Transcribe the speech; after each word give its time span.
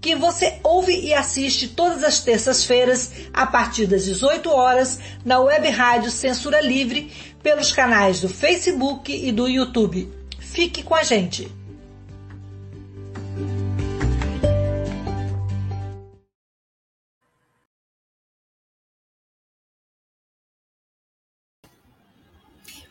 que 0.00 0.14
você 0.14 0.60
ouve 0.62 0.92
e 0.92 1.12
assiste 1.12 1.68
todas 1.68 2.04
as 2.04 2.20
terças-feiras, 2.20 3.12
a 3.32 3.46
partir 3.46 3.86
das 3.86 4.04
18 4.04 4.48
horas, 4.50 5.00
na 5.24 5.40
web 5.40 5.68
rádio 5.68 6.10
Censura 6.10 6.60
Livre, 6.60 7.10
pelos 7.42 7.72
canais 7.72 8.20
do 8.20 8.28
Facebook 8.28 9.12
e 9.12 9.32
do 9.32 9.48
YouTube. 9.48 10.12
Fique 10.38 10.82
com 10.82 10.94
a 10.94 11.02
gente! 11.02 11.50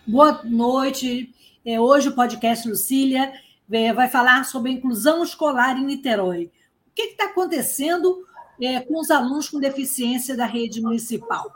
Boa 0.05 0.41
noite. 0.45 1.33
É, 1.65 1.81
hoje 1.81 2.07
o 2.07 2.15
podcast 2.15 2.65
Lucília 2.65 3.29
é, 3.69 3.91
vai 3.91 4.07
falar 4.07 4.45
sobre 4.45 4.71
a 4.71 4.73
inclusão 4.73 5.21
escolar 5.21 5.77
em 5.77 5.85
Niterói. 5.85 6.49
Que 6.97 7.03
está 7.03 7.25
acontecendo 7.25 8.25
é, 8.59 8.79
com 8.79 8.99
os 8.99 9.11
alunos 9.11 9.47
com 9.47 9.59
deficiência 9.59 10.35
da 10.35 10.47
rede 10.47 10.81
municipal? 10.81 11.55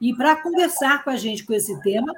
E 0.00 0.12
para 0.12 0.34
conversar 0.34 1.04
com 1.04 1.10
a 1.10 1.16
gente 1.16 1.44
com 1.44 1.52
esse 1.52 1.80
tema, 1.80 2.12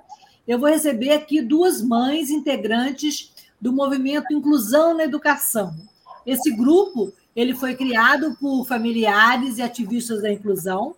eu 0.49 0.59
vou 0.59 0.71
receber 0.71 1.13
aqui 1.13 1.43
duas 1.43 1.83
mães 1.83 2.31
integrantes 2.31 3.31
do 3.61 3.75
movimento 3.75 4.33
Inclusão 4.33 4.97
na 4.97 5.05
Educação. 5.05 5.77
Esse 6.25 6.51
grupo 6.51 7.13
ele 7.37 7.55
foi 7.55 7.77
criado 7.77 8.35
por 8.41 8.65
familiares 8.65 9.59
e 9.59 9.63
ativistas 9.63 10.23
da 10.23 10.33
inclusão, 10.33 10.97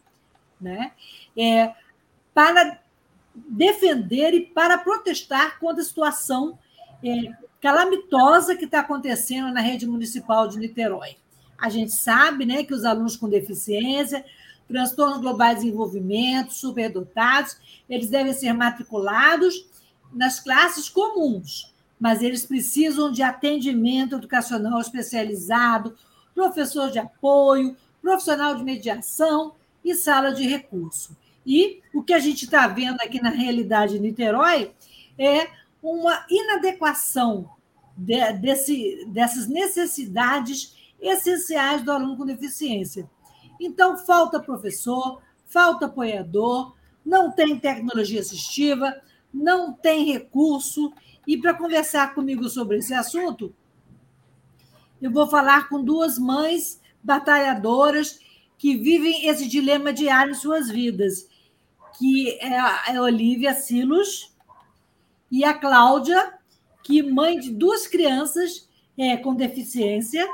né? 0.60 0.92
É, 1.36 1.74
para 2.32 2.78
defender 3.34 4.32
e 4.32 4.46
para 4.46 4.78
protestar 4.78 5.58
contra 5.58 5.82
a 5.82 5.84
situação 5.84 6.56
é, 7.02 7.32
calamitosa 7.60 8.54
que 8.54 8.64
está 8.64 8.78
acontecendo 8.78 9.52
na 9.52 9.60
rede 9.60 9.88
municipal 9.88 10.46
de 10.46 10.56
Niterói. 10.56 11.16
A 11.58 11.68
gente 11.68 11.92
sabe 11.92 12.46
né, 12.46 12.62
que 12.62 12.72
os 12.72 12.84
alunos 12.84 13.16
com 13.16 13.28
deficiência, 13.28 14.24
transtornos 14.68 15.20
globais 15.20 15.56
de 15.58 15.64
desenvolvimento, 15.64 16.52
superdotados, 16.52 17.56
eles 17.88 18.08
devem 18.08 18.32
ser 18.32 18.52
matriculados 18.52 19.66
nas 20.12 20.38
classes 20.38 20.88
comuns, 20.88 21.74
mas 21.98 22.22
eles 22.22 22.46
precisam 22.46 23.10
de 23.10 23.22
atendimento 23.22 24.16
educacional 24.16 24.80
especializado, 24.80 25.96
professor 26.34 26.90
de 26.90 26.98
apoio, 26.98 27.76
profissional 28.00 28.54
de 28.54 28.62
mediação 28.62 29.54
e 29.84 29.94
sala 29.94 30.32
de 30.32 30.46
recurso. 30.46 31.16
E 31.44 31.80
o 31.94 32.02
que 32.02 32.12
a 32.12 32.18
gente 32.18 32.44
está 32.44 32.68
vendo 32.68 33.00
aqui 33.00 33.20
na 33.20 33.30
realidade 33.30 33.94
de 33.94 34.00
Niterói 34.00 34.70
é 35.18 35.48
uma 35.82 36.24
inadequação 36.30 37.50
de, 37.96 38.32
desse, 38.34 39.04
dessas 39.08 39.48
necessidades 39.48 40.76
essenciais 41.00 41.82
do 41.82 41.92
aluno 41.92 42.16
com 42.16 42.26
deficiência. 42.26 43.08
Então, 43.60 43.96
falta 43.96 44.40
professor, 44.40 45.20
falta 45.46 45.86
apoiador, 45.86 46.74
não 47.04 47.30
tem 47.30 47.58
tecnologia 47.58 48.20
assistiva, 48.20 48.94
não 49.32 49.72
tem 49.72 50.12
recurso. 50.12 50.92
E 51.26 51.36
para 51.36 51.54
conversar 51.54 52.14
comigo 52.14 52.48
sobre 52.48 52.78
esse 52.78 52.94
assunto, 52.94 53.54
eu 55.00 55.10
vou 55.10 55.28
falar 55.28 55.68
com 55.68 55.82
duas 55.82 56.18
mães 56.18 56.80
batalhadoras 57.02 58.20
que 58.56 58.76
vivem 58.76 59.28
esse 59.28 59.48
dilema 59.48 59.92
diário 59.92 60.32
em 60.32 60.34
suas 60.34 60.68
vidas, 60.68 61.28
que 61.96 62.38
é 62.40 62.58
a 62.58 63.00
Olivia 63.00 63.54
Silos, 63.54 64.34
e 65.30 65.44
a 65.44 65.54
Cláudia, 65.54 66.34
que 66.82 67.02
mãe 67.02 67.38
de 67.38 67.50
duas 67.50 67.86
crianças 67.86 68.68
é, 68.96 69.16
com 69.16 69.34
deficiência, 69.34 70.26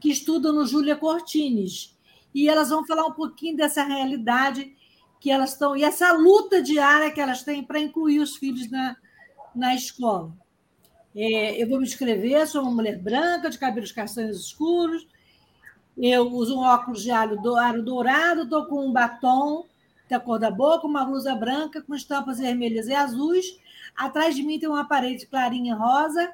que 0.00 0.10
estudam 0.10 0.52
no 0.52 0.66
Júlia 0.66 0.96
Cortines. 0.96 1.96
E 2.34 2.48
elas 2.48 2.70
vão 2.70 2.86
falar 2.86 3.06
um 3.06 3.12
pouquinho 3.12 3.56
dessa 3.56 3.84
realidade 3.84 4.74
que 5.20 5.30
elas 5.30 5.52
estão, 5.52 5.76
e 5.76 5.84
essa 5.84 6.12
luta 6.12 6.62
diária 6.62 7.10
que 7.10 7.20
elas 7.20 7.42
têm 7.42 7.62
para 7.62 7.78
incluir 7.78 8.20
os 8.20 8.36
filhos 8.36 8.70
na, 8.70 8.96
na 9.54 9.74
escola. 9.74 10.32
É, 11.14 11.62
eu 11.62 11.68
vou 11.68 11.78
me 11.78 11.84
descrever, 11.84 12.46
sou 12.46 12.62
uma 12.62 12.70
mulher 12.70 12.98
branca, 12.98 13.50
de 13.50 13.58
cabelos 13.58 13.92
castanhos 13.92 14.40
escuros, 14.40 15.06
eu 15.98 16.26
uso 16.32 16.56
um 16.56 16.60
óculos 16.60 17.02
de 17.02 17.10
aro 17.10 17.36
dourado, 17.36 18.44
estou 18.44 18.64
com 18.64 18.86
um 18.86 18.92
batom 18.92 19.66
da 20.08 20.18
cor 20.18 20.38
da 20.38 20.50
boca, 20.50 20.86
uma 20.86 21.04
blusa 21.04 21.34
branca 21.34 21.82
com 21.82 21.94
estampas 21.94 22.38
vermelhas 22.38 22.86
e 22.86 22.94
azuis, 22.94 23.60
Atrás 23.96 24.34
de 24.34 24.42
mim 24.42 24.58
tem 24.58 24.68
uma 24.68 24.86
parede 24.86 25.26
clarinha 25.26 25.74
rosa, 25.74 26.32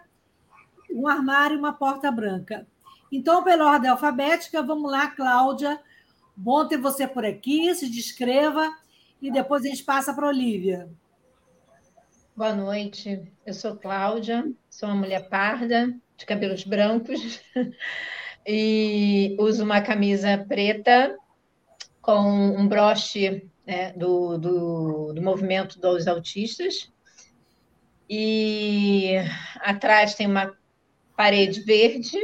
um 0.90 1.08
armário 1.08 1.56
e 1.56 1.58
uma 1.58 1.72
porta 1.72 2.10
branca. 2.10 2.66
Então, 3.10 3.44
pela 3.44 3.70
ordem 3.70 3.90
alfabética, 3.90 4.62
vamos 4.62 4.90
lá, 4.90 5.08
Cláudia. 5.08 5.80
Bom 6.36 6.66
ter 6.66 6.76
você 6.76 7.06
por 7.06 7.24
aqui, 7.24 7.74
se 7.74 7.88
descreva 7.88 8.70
e 9.22 9.30
depois 9.30 9.64
a 9.64 9.68
gente 9.68 9.84
passa 9.84 10.12
para 10.12 10.26
a 10.26 10.30
Olivia. 10.30 10.88
Boa 12.36 12.54
noite, 12.54 13.22
eu 13.46 13.54
sou 13.54 13.76
Cláudia, 13.76 14.44
sou 14.68 14.88
uma 14.88 14.96
mulher 14.96 15.28
parda, 15.28 15.94
de 16.16 16.26
cabelos 16.26 16.64
brancos, 16.64 17.40
e 18.46 19.34
uso 19.38 19.64
uma 19.64 19.80
camisa 19.80 20.44
preta 20.46 21.16
com 22.02 22.20
um 22.20 22.68
broche 22.68 23.48
né, 23.66 23.92
do, 23.92 24.36
do, 24.36 25.12
do 25.14 25.22
movimento 25.22 25.80
dos 25.80 26.06
autistas, 26.06 26.92
e 28.08 29.14
atrás 29.60 30.14
tem 30.14 30.26
uma 30.26 30.54
parede 31.16 31.62
verde 31.62 32.18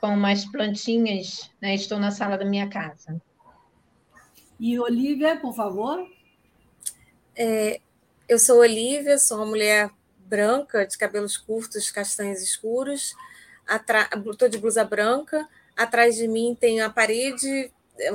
com 0.00 0.08
umas 0.08 0.44
plantinhas. 0.44 1.50
Né? 1.60 1.74
Estou 1.74 1.98
na 1.98 2.10
sala 2.10 2.36
da 2.36 2.44
minha 2.44 2.68
casa. 2.68 3.20
E 4.58 4.78
Olivia, 4.78 5.36
por 5.36 5.54
favor. 5.54 6.06
É, 7.34 7.80
eu 8.28 8.38
sou 8.38 8.58
Olivia, 8.58 9.18
sou 9.18 9.38
uma 9.38 9.46
mulher 9.46 9.90
branca, 10.18 10.86
de 10.86 10.96
cabelos 10.96 11.36
curtos, 11.36 11.90
castanhos 11.90 12.40
escuros. 12.42 13.14
Estou 14.26 14.48
de 14.48 14.58
blusa 14.58 14.84
branca. 14.84 15.46
Atrás 15.76 16.16
de 16.16 16.26
mim 16.26 16.56
tem 16.58 16.80
a 16.80 16.88
parede, 16.88 17.70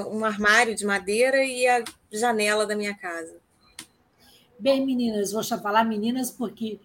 um 0.09 0.25
armário 0.25 0.75
de 0.75 0.85
madeira 0.85 1.43
e 1.43 1.67
a 1.67 1.83
janela 2.11 2.65
da 2.65 2.75
minha 2.75 2.95
casa. 2.95 3.35
Bem, 4.57 4.85
meninas, 4.85 5.31
vou 5.31 5.43
falar 5.43 5.83
meninas 5.83 6.31
porque 6.31 6.79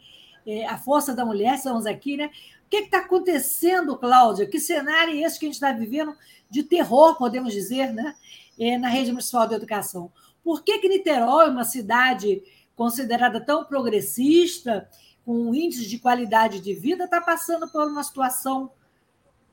é, 0.46 0.66
a 0.66 0.78
força 0.78 1.14
da 1.14 1.24
mulher, 1.24 1.54
estamos 1.54 1.86
aqui, 1.86 2.16
né? 2.16 2.30
O 2.66 2.68
que 2.68 2.78
está 2.78 2.98
acontecendo, 2.98 3.96
Cláudia? 3.96 4.44
Que 4.44 4.58
cenário 4.58 5.14
é 5.14 5.18
esse 5.22 5.38
que 5.38 5.46
a 5.46 5.48
gente 5.48 5.54
está 5.54 5.70
vivendo 5.70 6.16
de 6.50 6.64
terror, 6.64 7.16
podemos 7.16 7.52
dizer, 7.52 7.92
né? 7.92 8.16
É, 8.58 8.76
na 8.76 8.88
rede 8.88 9.12
municipal 9.12 9.46
de 9.46 9.54
educação? 9.54 10.10
Por 10.42 10.64
que, 10.64 10.78
que 10.78 10.88
Niterói, 10.88 11.48
uma 11.48 11.64
cidade 11.64 12.42
considerada 12.74 13.40
tão 13.40 13.64
progressista, 13.64 14.88
com 15.24 15.32
um 15.32 15.54
índice 15.54 15.86
de 15.86 15.98
qualidade 15.98 16.60
de 16.60 16.74
vida, 16.74 17.04
está 17.04 17.20
passando 17.20 17.68
por 17.68 17.86
uma 17.86 18.02
situação 18.02 18.72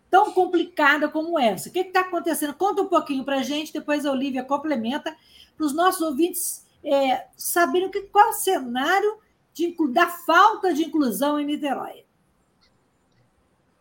tão 0.10 0.32
complicada 0.32 1.08
como 1.08 1.38
essa? 1.38 1.70
O 1.70 1.72
que 1.72 1.80
está 1.80 2.02
acontecendo? 2.02 2.56
Conta 2.56 2.82
um 2.82 2.88
pouquinho 2.88 3.24
para 3.24 3.38
a 3.38 3.44
gente, 3.44 3.72
depois 3.72 4.08
a 4.08 4.12
Olivia 4.12 4.44
complementa, 4.44 5.16
para 5.56 5.66
os 5.68 5.74
nossos 5.74 6.02
ouvintes 6.02 6.66
é, 6.84 7.28
saberem 7.38 7.92
que, 7.92 8.02
qual 8.02 8.26
é 8.26 8.30
o 8.30 8.34
cenário 8.34 9.18
de, 9.54 9.76
da 9.92 10.08
falta 10.08 10.74
de 10.74 10.86
inclusão 10.86 11.40
em 11.40 11.46
Niterói. 11.46 12.06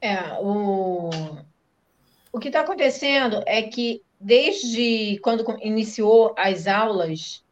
É, 0.03 0.37
o, 0.41 1.11
o 2.33 2.41
que 2.41 2.49
está 2.49 2.63
acontecendo 2.63 3.41
é 3.47 3.63
que 3.63 4.03
desde 4.21 5.21
quando 5.23 5.45
iniciou 5.63 6.35
as 6.37 6.67
aulas, 6.67 7.45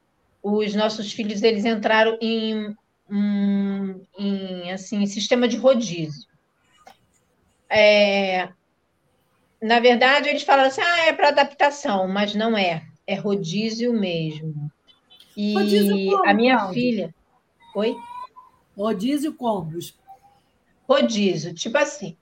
os 0.43 0.75
nossos 0.75 1.13
filhos 1.13 1.45
eles 1.45 1.65
entraram 1.65 2.19
em, 2.21 2.77
em, 3.09 4.09
em 4.19 4.73
assim 4.73 5.07
sistema 5.07 5.47
de 5.47 5.57
rodízio. 5.57 6.29
É, 7.69 8.49
na 9.63 9.79
verdade, 9.79 10.29
eles 10.29 10.43
falam 10.43 10.65
assim, 10.65 10.81
ah, 10.81 11.07
é 11.07 11.13
para 11.13 11.29
adaptação, 11.29 12.09
mas 12.09 12.35
não 12.35 12.59
é, 12.59 12.85
é 13.07 13.15
rodízio 13.15 13.93
mesmo. 13.93 14.73
E 15.37 15.55
rodízio 15.55 16.11
como, 16.11 16.29
a 16.29 16.35
minha 16.35 16.69
filha. 16.71 17.15
Oi? 17.77 17.95
Rodízio 18.77 19.35
como? 19.35 19.79
Rodízio, 20.89 21.55
tipo 21.55 21.79
assim. 21.79 22.17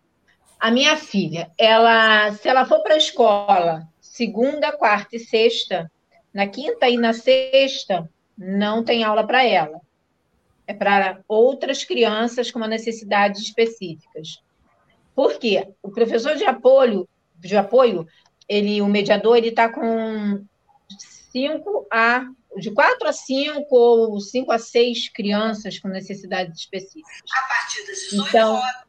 A 0.58 0.70
minha 0.70 0.96
filha, 0.96 1.50
ela, 1.56 2.32
se 2.32 2.49
ela 2.49 2.66
for 2.66 2.82
para 2.82 2.94
a 2.94 2.99
escola 2.99 3.88
segunda, 4.00 4.72
quarta 4.72 5.14
e 5.14 5.20
sexta, 5.20 5.90
na 6.34 6.46
quinta 6.49 6.88
e 6.88 6.96
na 6.96 7.12
sexta, 7.12 8.10
não 8.37 8.82
tem 8.82 9.05
aula 9.05 9.25
para 9.25 9.44
ela. 9.44 9.81
É 10.66 10.75
para 10.75 11.20
outras 11.28 11.84
crianças 11.84 12.50
com 12.50 12.58
necessidades 12.60 13.40
específicas. 13.40 14.43
Por 15.14 15.38
quê? 15.38 15.69
O 15.82 15.90
professor 15.90 16.34
de 16.34 16.44
apoio, 16.44 17.08
de 17.37 17.56
apoio, 17.56 18.06
ele, 18.49 18.82
o 18.82 18.87
mediador, 18.87 19.37
ele 19.37 19.49
está 19.49 19.69
com 19.69 20.44
cinco 21.31 21.87
a 21.93 22.26
de 22.56 22.72
quatro 22.72 23.06
a 23.06 23.12
cinco 23.12 23.76
ou 23.76 24.20
cinco 24.20 24.50
a 24.50 24.58
seis 24.58 25.08
crianças 25.08 25.78
com 25.78 25.87
necessidades 25.88 26.58
específicas. 26.58 27.31
A 27.32 27.49
partir 27.49 27.87
das 27.87 27.99
18 28.10 28.28
então, 28.28 28.55
horas. 28.55 28.88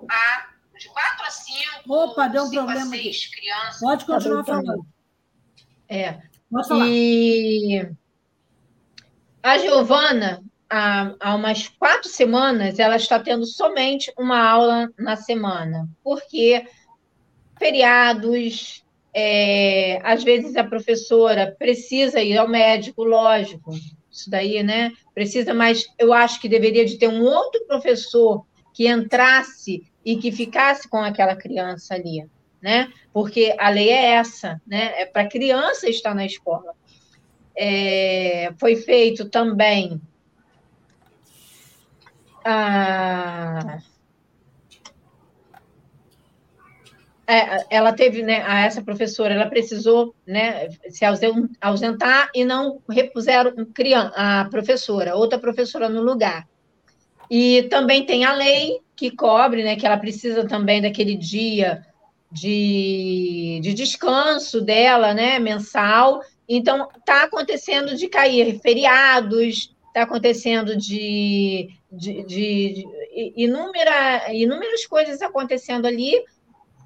5 0.00 0.06
a 0.10 0.54
de 0.78 0.88
4 0.88 1.24
a 1.24 1.30
5. 1.30 1.94
Opa, 1.94 2.28
deu 2.28 2.44
um 2.44 2.50
problema 2.50 2.94
aqui. 2.94 3.30
Crianças. 3.30 3.80
Pode 3.80 4.04
continuar 4.04 4.44
tá 4.44 4.54
falando. 4.54 4.86
É. 5.88 6.18
Pode 6.50 6.68
falar. 6.68 6.86
E 6.88 7.88
a 9.42 9.58
Giovana, 9.58 10.42
há, 10.70 11.14
há 11.20 11.34
umas 11.34 11.68
quatro 11.68 12.08
semanas, 12.08 12.78
ela 12.78 12.96
está 12.96 13.18
tendo 13.20 13.44
somente 13.44 14.12
uma 14.18 14.42
aula 14.42 14.90
na 14.98 15.16
semana, 15.16 15.88
porque 16.02 16.66
feriados, 17.58 18.82
é, 19.12 20.00
às 20.02 20.24
vezes 20.24 20.56
a 20.56 20.64
professora 20.64 21.54
precisa 21.58 22.22
ir 22.22 22.38
ao 22.38 22.48
médico, 22.48 23.04
lógico, 23.04 23.72
isso 24.10 24.30
daí, 24.30 24.62
né? 24.62 24.92
Precisa, 25.12 25.52
mas 25.52 25.86
eu 25.98 26.12
acho 26.12 26.40
que 26.40 26.48
deveria 26.48 26.86
de 26.86 26.96
ter 26.96 27.08
um 27.08 27.22
outro 27.22 27.64
professor 27.66 28.46
que 28.74 28.88
entrasse 28.88 29.90
e 30.04 30.16
que 30.16 30.30
ficasse 30.30 30.86
com 30.86 30.98
aquela 30.98 31.34
criança 31.34 31.94
ali, 31.94 32.28
né? 32.60 32.92
Porque 33.12 33.54
a 33.58 33.70
lei 33.70 33.88
é 33.88 34.10
essa, 34.16 34.60
né? 34.66 35.00
É 35.00 35.06
para 35.06 35.22
a 35.22 35.28
criança 35.28 35.88
estar 35.88 36.14
na 36.14 36.26
escola. 36.26 36.74
É, 37.56 38.52
foi 38.58 38.76
feito 38.76 39.30
também 39.30 40.02
a, 42.44 43.78
é, 47.26 47.64
ela 47.70 47.92
teve, 47.92 48.22
né, 48.22 48.44
essa 48.66 48.82
professora, 48.82 49.32
ela 49.32 49.46
precisou, 49.46 50.14
né, 50.26 50.68
se 50.90 51.04
ausentar 51.60 52.30
e 52.34 52.44
não 52.44 52.82
repuseram 52.88 53.54
a 54.14 54.46
professora, 54.50 55.16
outra 55.16 55.38
professora 55.38 55.88
no 55.88 56.02
lugar. 56.02 56.46
E 57.30 57.64
também 57.64 58.04
tem 58.04 58.24
a 58.24 58.32
lei 58.32 58.80
que 58.96 59.10
cobre, 59.10 59.62
né, 59.62 59.76
que 59.76 59.86
ela 59.86 59.96
precisa 59.96 60.46
também 60.46 60.80
daquele 60.80 61.16
dia 61.16 61.84
de, 62.30 63.60
de 63.62 63.74
descanso 63.74 64.60
dela, 64.60 65.14
né, 65.14 65.38
mensal. 65.38 66.20
Então, 66.48 66.88
está 66.96 67.24
acontecendo 67.24 67.96
de 67.96 68.08
cair 68.08 68.60
feriados, 68.60 69.74
está 69.88 70.02
acontecendo 70.02 70.76
de, 70.76 71.70
de, 71.90 72.22
de, 72.24 72.84
inúmera, 73.36 74.32
inúmeras 74.32 74.84
coisas 74.86 75.22
acontecendo 75.22 75.86
ali, 75.86 76.22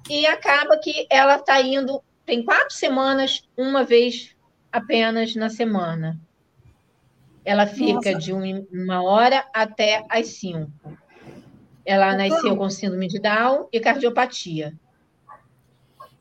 e 0.09 0.25
acaba 0.27 0.77
que 0.77 1.07
ela 1.09 1.35
está 1.35 1.61
indo, 1.61 2.01
tem 2.25 2.43
quatro 2.43 2.73
semanas, 2.75 3.43
uma 3.57 3.83
vez 3.83 4.35
apenas 4.71 5.35
na 5.35 5.49
semana. 5.49 6.19
Ela 7.49 7.65
fica 7.65 8.11
Nossa. 8.11 8.15
de 8.19 8.31
uma 8.31 9.01
hora 9.01 9.43
até 9.51 10.05
as 10.07 10.27
cinco. 10.27 10.71
Ela 11.83 12.13
então, 12.13 12.37
nasceu 12.37 12.55
com 12.55 12.69
síndrome 12.69 13.07
de 13.07 13.17
Down 13.17 13.67
e 13.73 13.79
cardiopatia. 13.79 14.75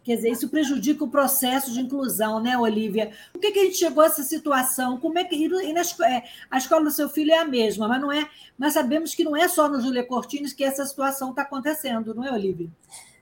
Quer 0.02 0.16
dizer, 0.16 0.30
isso 0.30 0.48
prejudica 0.48 1.04
o 1.04 1.10
processo 1.10 1.70
de 1.70 1.80
inclusão, 1.80 2.40
né, 2.40 2.56
Olivia? 2.56 3.10
Por 3.30 3.42
que, 3.42 3.50
que 3.50 3.58
a 3.58 3.64
gente 3.64 3.76
chegou 3.76 4.02
a 4.02 4.06
essa 4.06 4.22
situação? 4.22 4.96
Como 4.96 5.18
é 5.18 5.24
que 5.24 5.36
e 5.36 5.72
na, 5.74 5.82
é, 6.06 6.22
a 6.50 6.56
escola 6.56 6.84
do 6.84 6.90
seu 6.90 7.10
filho 7.10 7.30
é 7.30 7.36
a 7.36 7.44
mesma, 7.44 7.86
mas 7.86 8.00
não 8.00 8.10
é. 8.10 8.26
Mas 8.56 8.72
sabemos 8.72 9.14
que 9.14 9.22
não 9.22 9.36
é 9.36 9.48
só 9.48 9.68
no 9.68 9.82
Júlia 9.82 10.06
Cortines 10.06 10.54
que 10.54 10.64
essa 10.64 10.86
situação 10.86 11.28
está 11.28 11.42
acontecendo, 11.42 12.14
não 12.14 12.24
é, 12.24 12.32
Olivia? 12.32 12.70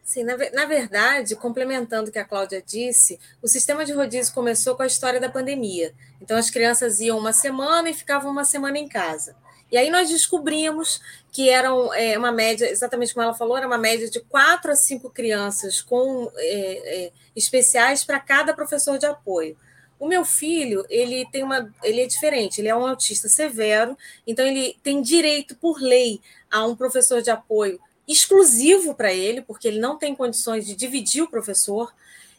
Sim, 0.07 0.23
na, 0.23 0.37
na, 0.37 0.67
verdade, 0.67 1.35
complementando 1.35 2.09
o 2.09 2.13
que 2.13 2.19
a 2.21 2.25
Cláudia 2.25 2.63
disse, 2.65 3.19
o 3.43 3.49
sistema 3.49 3.85
de 3.85 3.93
rodízio 3.93 4.33
começou 4.33 4.77
com 4.77 4.85
a 4.85 4.87
história 4.87 5.19
da 5.19 5.29
pandemia. 5.29 5.93
Então, 6.23 6.39
as 6.39 6.49
crianças 6.49 7.01
iam 7.01 7.19
uma 7.19 7.33
semana 7.33 7.91
e 7.91 7.93
ficavam 7.93 8.31
uma 8.31 8.45
semana 8.45 8.79
em 8.79 8.89
casa. 8.89 9.35
E 9.71 9.77
aí 9.77 9.91
nós 9.91 10.09
descobrimos 10.09 11.01
que 11.33 11.51
eram 11.51 11.93
é, 11.93 12.17
uma 12.17 12.31
média, 12.31 12.71
exatamente 12.71 13.13
como 13.13 13.25
ela 13.25 13.35
falou, 13.35 13.57
era 13.57 13.67
uma 13.67 13.77
média 13.77 14.09
de 14.09 14.21
quatro 14.21 14.71
a 14.71 14.77
cinco 14.77 15.11
crianças 15.11 15.83
com 15.83 16.31
é, 16.37 17.07
é, 17.07 17.13
especiais 17.35 18.05
para 18.05 18.21
cada 18.21 18.55
professor 18.55 18.99
de 18.99 19.07
apoio. 19.07 19.59
O 19.99 20.07
meu 20.07 20.25
filho, 20.25 20.87
ele 20.89 21.27
tem 21.33 21.43
uma, 21.43 21.69
ele 21.83 22.03
é 22.03 22.07
diferente, 22.07 22.61
ele 22.61 22.69
é 22.69 22.77
um 22.77 22.87
autista 22.87 23.29
severo, 23.29 23.99
então 24.25 24.47
ele 24.47 24.79
tem 24.85 25.03
direito 25.03 25.57
por 25.57 25.81
lei 25.81 26.21
a 26.49 26.65
um 26.65 26.77
professor 26.77 27.21
de 27.21 27.31
apoio 27.31 27.81
exclusivo 28.07 28.95
para 28.95 29.13
ele, 29.13 29.43
porque 29.43 29.67
ele 29.69 29.81
não 29.81 29.99
tem 29.99 30.15
condições 30.15 30.67
de 30.67 30.75
dividir 30.75 31.23
o 31.23 31.31
professor. 31.31 31.93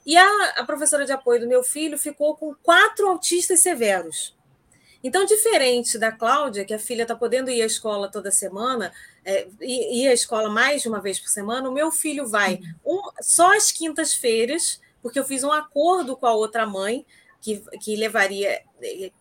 E 0.06 0.16
a, 0.16 0.50
a 0.58 0.64
professora 0.64 1.06
de 1.06 1.12
apoio 1.12 1.42
do 1.42 1.48
meu 1.48 1.64
filho 1.64 1.98
ficou 1.98 2.36
com 2.36 2.56
quatro 2.56 3.08
autistas 3.08 3.60
severos. 3.60 4.36
Então, 5.04 5.26
diferente 5.26 5.98
da 5.98 6.12
Cláudia, 6.12 6.66
que 6.66 6.74
a 6.74 6.80
filha 6.80 7.04
está 7.04 7.16
podendo 7.16 7.52
ir 7.52 7.62
à 7.62 7.66
escola 7.66 8.10
toda 8.10 8.32
semana, 8.32 8.92
é, 9.24 9.48
ir 9.62 10.08
à 10.08 10.14
escola 10.14 10.50
mais 10.50 10.82
de 10.82 10.88
uma 10.88 11.00
vez 11.00 11.20
por 11.20 11.30
semana, 11.30 11.70
o 11.70 11.74
meu 11.74 11.92
filho 11.92 12.28
vai 12.28 12.60
um, 12.86 13.02
só 13.22 13.56
às 13.56 13.72
quintas-feiras, 13.72 14.82
porque 15.02 15.20
eu 15.20 15.26
fiz 15.26 15.44
um 15.44 15.52
acordo 15.52 16.18
com 16.18 16.26
a 16.26 16.34
outra 16.34 16.66
mãe 16.66 17.06
que, 17.42 17.62
que 17.80 17.96
levaria, 17.96 18.62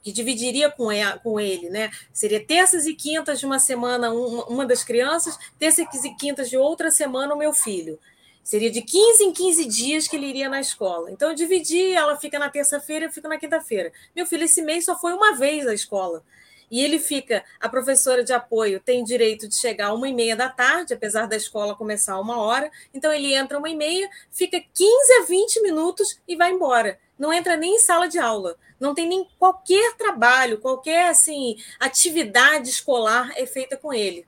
que 0.02 0.12
dividiria 0.12 0.70
com, 0.70 0.88
com 1.22 1.40
ele, 1.40 1.68
né? 1.70 1.90
Seria 2.12 2.44
terças 2.44 2.86
e 2.86 2.94
quintas 2.94 3.38
de 3.38 3.46
uma 3.46 3.58
semana 3.58 4.12
uma, 4.12 4.44
uma 4.46 4.66
das 4.66 4.82
crianças, 4.82 5.38
terças 5.58 6.04
e 6.04 6.14
quintas 6.14 6.48
de 6.48 6.56
outra 6.56 6.90
semana 6.90 7.34
o 7.34 7.38
meu 7.38 7.52
filho. 7.52 7.98
Seria 8.42 8.70
de 8.70 8.80
15 8.80 9.24
em 9.24 9.32
15 9.32 9.64
dias 9.64 10.06
que 10.06 10.14
ele 10.14 10.26
iria 10.26 10.48
na 10.48 10.60
escola. 10.60 11.10
Então, 11.10 11.30
eu 11.30 11.34
dividi, 11.34 11.92
ela 11.92 12.16
fica 12.16 12.38
na 12.38 12.48
terça-feira, 12.48 13.06
eu 13.06 13.12
fico 13.12 13.26
na 13.26 13.38
quinta-feira. 13.38 13.92
Meu 14.14 14.24
filho, 14.24 14.44
esse 14.44 14.62
mês 14.62 14.84
só 14.84 14.96
foi 14.96 15.12
uma 15.14 15.34
vez 15.34 15.66
à 15.66 15.74
escola. 15.74 16.22
E 16.70 16.82
ele 16.82 16.98
fica, 16.98 17.44
a 17.60 17.68
professora 17.68 18.24
de 18.24 18.32
apoio 18.32 18.80
tem 18.80 19.04
direito 19.04 19.48
de 19.48 19.54
chegar 19.54 19.94
uma 19.94 20.08
e 20.08 20.14
meia 20.14 20.34
da 20.34 20.48
tarde, 20.48 20.94
apesar 20.94 21.26
da 21.26 21.36
escola 21.36 21.76
começar 21.76 22.18
uma 22.18 22.38
hora. 22.40 22.70
Então 22.92 23.12
ele 23.12 23.34
entra 23.34 23.58
uma 23.58 23.68
e 23.68 23.76
meia, 23.76 24.08
fica 24.30 24.60
15 24.60 25.12
a 25.20 25.24
20 25.26 25.62
minutos 25.62 26.20
e 26.26 26.36
vai 26.36 26.50
embora. 26.50 26.98
Não 27.18 27.32
entra 27.32 27.56
nem 27.56 27.76
em 27.76 27.78
sala 27.78 28.08
de 28.08 28.18
aula. 28.18 28.56
Não 28.78 28.94
tem 28.94 29.08
nem 29.08 29.26
qualquer 29.38 29.96
trabalho, 29.96 30.58
qualquer 30.58 31.08
assim 31.08 31.56
atividade 31.80 32.68
escolar 32.68 33.32
é 33.36 33.46
feita 33.46 33.76
com 33.76 33.92
ele. 33.92 34.26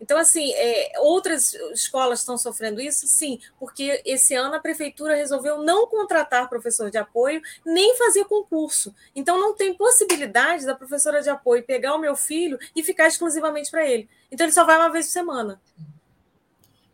Então, 0.00 0.16
assim, 0.16 0.52
é, 0.54 0.92
outras 0.98 1.52
escolas 1.72 2.20
estão 2.20 2.38
sofrendo 2.38 2.80
isso? 2.80 3.06
Sim, 3.06 3.38
porque 3.58 4.02
esse 4.04 4.34
ano 4.34 4.54
a 4.54 4.60
prefeitura 4.60 5.14
resolveu 5.14 5.62
não 5.62 5.86
contratar 5.86 6.48
professor 6.48 6.90
de 6.90 6.96
apoio, 6.96 7.42
nem 7.64 7.94
fazer 7.96 8.24
concurso. 8.24 8.94
Então, 9.14 9.38
não 9.38 9.54
tem 9.54 9.74
possibilidade 9.74 10.64
da 10.64 10.74
professora 10.74 11.20
de 11.20 11.28
apoio 11.28 11.62
pegar 11.62 11.94
o 11.94 12.00
meu 12.00 12.16
filho 12.16 12.58
e 12.74 12.82
ficar 12.82 13.08
exclusivamente 13.08 13.70
para 13.70 13.86
ele. 13.86 14.08
Então, 14.32 14.46
ele 14.46 14.52
só 14.52 14.64
vai 14.64 14.76
uma 14.76 14.90
vez 14.90 15.06
por 15.06 15.12
semana. 15.12 15.60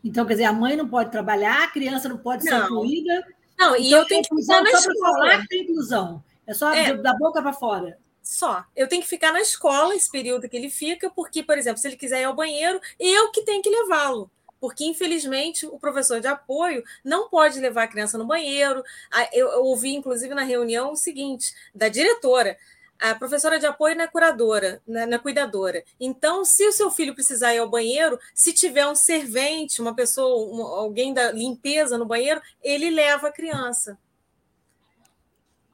Então, 0.03 0.25
quer 0.25 0.33
dizer, 0.33 0.45
a 0.45 0.53
mãe 0.53 0.75
não 0.75 0.87
pode 0.87 1.11
trabalhar, 1.11 1.63
a 1.63 1.71
criança 1.71 2.09
não 2.09 2.17
pode 2.17 2.45
não. 2.45 2.57
ser 2.57 2.65
incluída. 2.65 3.27
Não, 3.57 3.75
e 3.75 3.87
então, 3.87 3.99
eu 3.99 4.05
tenho 4.05 4.23
que 4.23 4.35
usar 4.35 4.61
na 4.61 4.69
escola. 4.69 5.17
Falar 5.17 5.41
que 5.41 5.47
tem 5.47 5.63
inclusão. 5.63 6.23
É 6.45 6.53
só 6.53 6.73
é. 6.73 6.95
da 6.95 7.13
boca 7.13 7.41
para 7.41 7.53
fora. 7.53 7.97
Só. 8.27 8.65
Eu 8.75 8.89
tenho 8.89 9.01
que 9.01 9.07
ficar 9.07 9.31
na 9.31 9.39
escola 9.39 9.95
esse 9.95 10.11
período 10.11 10.49
que 10.49 10.57
ele 10.57 10.69
fica, 10.69 11.09
porque, 11.09 11.41
por 11.41 11.57
exemplo, 11.57 11.79
se 11.79 11.87
ele 11.87 11.95
quiser 11.95 12.19
ir 12.19 12.25
ao 12.25 12.35
banheiro, 12.35 12.77
eu 12.99 13.31
que 13.31 13.43
tenho 13.43 13.61
que 13.61 13.69
levá-lo. 13.69 14.29
Porque, 14.59 14.83
infelizmente, 14.83 15.65
o 15.65 15.79
professor 15.79 16.19
de 16.19 16.27
apoio 16.27 16.83
não 17.05 17.29
pode 17.29 17.57
levar 17.57 17.83
a 17.83 17.87
criança 17.87 18.17
no 18.17 18.27
banheiro. 18.27 18.83
Eu 19.31 19.63
ouvi, 19.63 19.95
inclusive, 19.95 20.35
na 20.35 20.43
reunião 20.43 20.91
o 20.91 20.95
seguinte, 20.97 21.53
da 21.73 21.87
diretora: 21.87 22.57
a 22.99 23.15
professora 23.15 23.59
de 23.59 23.65
apoio 23.65 23.95
não 23.95 24.03
é 24.03 24.07
curadora, 24.07 24.81
não 24.85 25.03
é 25.03 25.19
cuidadora. 25.19 25.81
Então, 25.97 26.43
se 26.43 26.67
o 26.67 26.73
seu 26.73 26.91
filho 26.91 27.15
precisar 27.15 27.55
ir 27.55 27.59
ao 27.59 27.69
banheiro, 27.69 28.19
se 28.35 28.51
tiver 28.51 28.85
um 28.87 28.95
servente, 28.95 29.81
uma 29.81 29.95
pessoa, 29.95 30.81
alguém 30.81 31.13
da 31.13 31.31
limpeza 31.31 31.97
no 31.97 32.05
banheiro, 32.05 32.41
ele 32.61 32.89
leva 32.89 33.29
a 33.29 33.31
criança. 33.31 33.97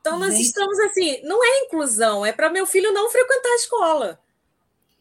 Então, 0.05 0.19
nós 0.19 0.33
Gente. 0.33 0.47
estamos 0.47 0.77
assim, 0.81 1.21
não 1.23 1.41
é 1.41 1.59
inclusão, 1.59 2.25
é 2.25 2.33
para 2.33 2.49
meu 2.49 2.67
filho 2.67 2.91
não 2.91 3.09
frequentar 3.09 3.47
a 3.47 3.55
escola. 3.55 4.19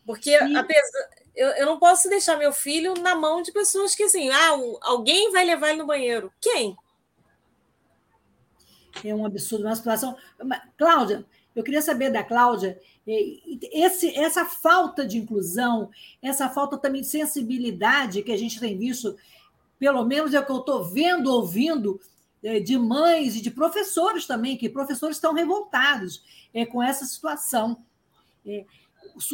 Porque 0.06 0.32
apesar, 0.32 1.11
eu, 1.35 1.49
eu 1.49 1.66
não 1.66 1.76
posso 1.76 2.09
deixar 2.09 2.37
meu 2.37 2.52
filho 2.52 2.94
na 2.94 3.16
mão 3.16 3.42
de 3.42 3.50
pessoas 3.50 3.97
que, 3.97 4.04
assim, 4.04 4.30
ah, 4.30 4.50
alguém 4.82 5.32
vai 5.32 5.44
levar 5.44 5.71
ele 5.71 5.78
no 5.78 5.88
banheiro. 5.88 6.32
Quem? 6.40 6.76
É 9.02 9.12
um 9.12 9.26
absurdo, 9.26 9.64
uma 9.64 9.75
situação. 9.75 10.16
Cláudia, 10.78 11.26
eu 11.56 11.64
queria 11.64 11.82
saber 11.82 12.12
da 12.12 12.23
Cláudia, 12.23 12.80
esse, 13.04 14.16
essa 14.16 14.44
falta 14.44 15.04
de 15.04 15.18
inclusão, 15.18 15.90
essa 16.23 16.49
falta 16.49 16.78
também 16.78 17.00
de 17.00 17.09
sensibilidade 17.09 18.23
que 18.23 18.30
a 18.30 18.38
gente 18.38 18.61
tem 18.61 18.78
visto 18.78 19.18
pelo 19.80 20.04
menos 20.04 20.32
é 20.32 20.38
o 20.38 20.47
que 20.47 20.52
eu 20.52 20.59
estou 20.59 20.85
vendo, 20.85 21.26
ouvindo 21.28 21.99
é, 21.99 22.12
de 22.43 22.77
mães 22.77 23.37
e 23.37 23.41
de 23.41 23.51
professores 23.51 24.27
também, 24.27 24.57
que 24.57 24.69
professores 24.69 25.17
estão 25.17 25.33
revoltados 25.33 26.23
é, 26.53 26.67
com 26.67 26.83
essa 26.83 27.05
situação. 27.05 27.79
É, 28.45 28.65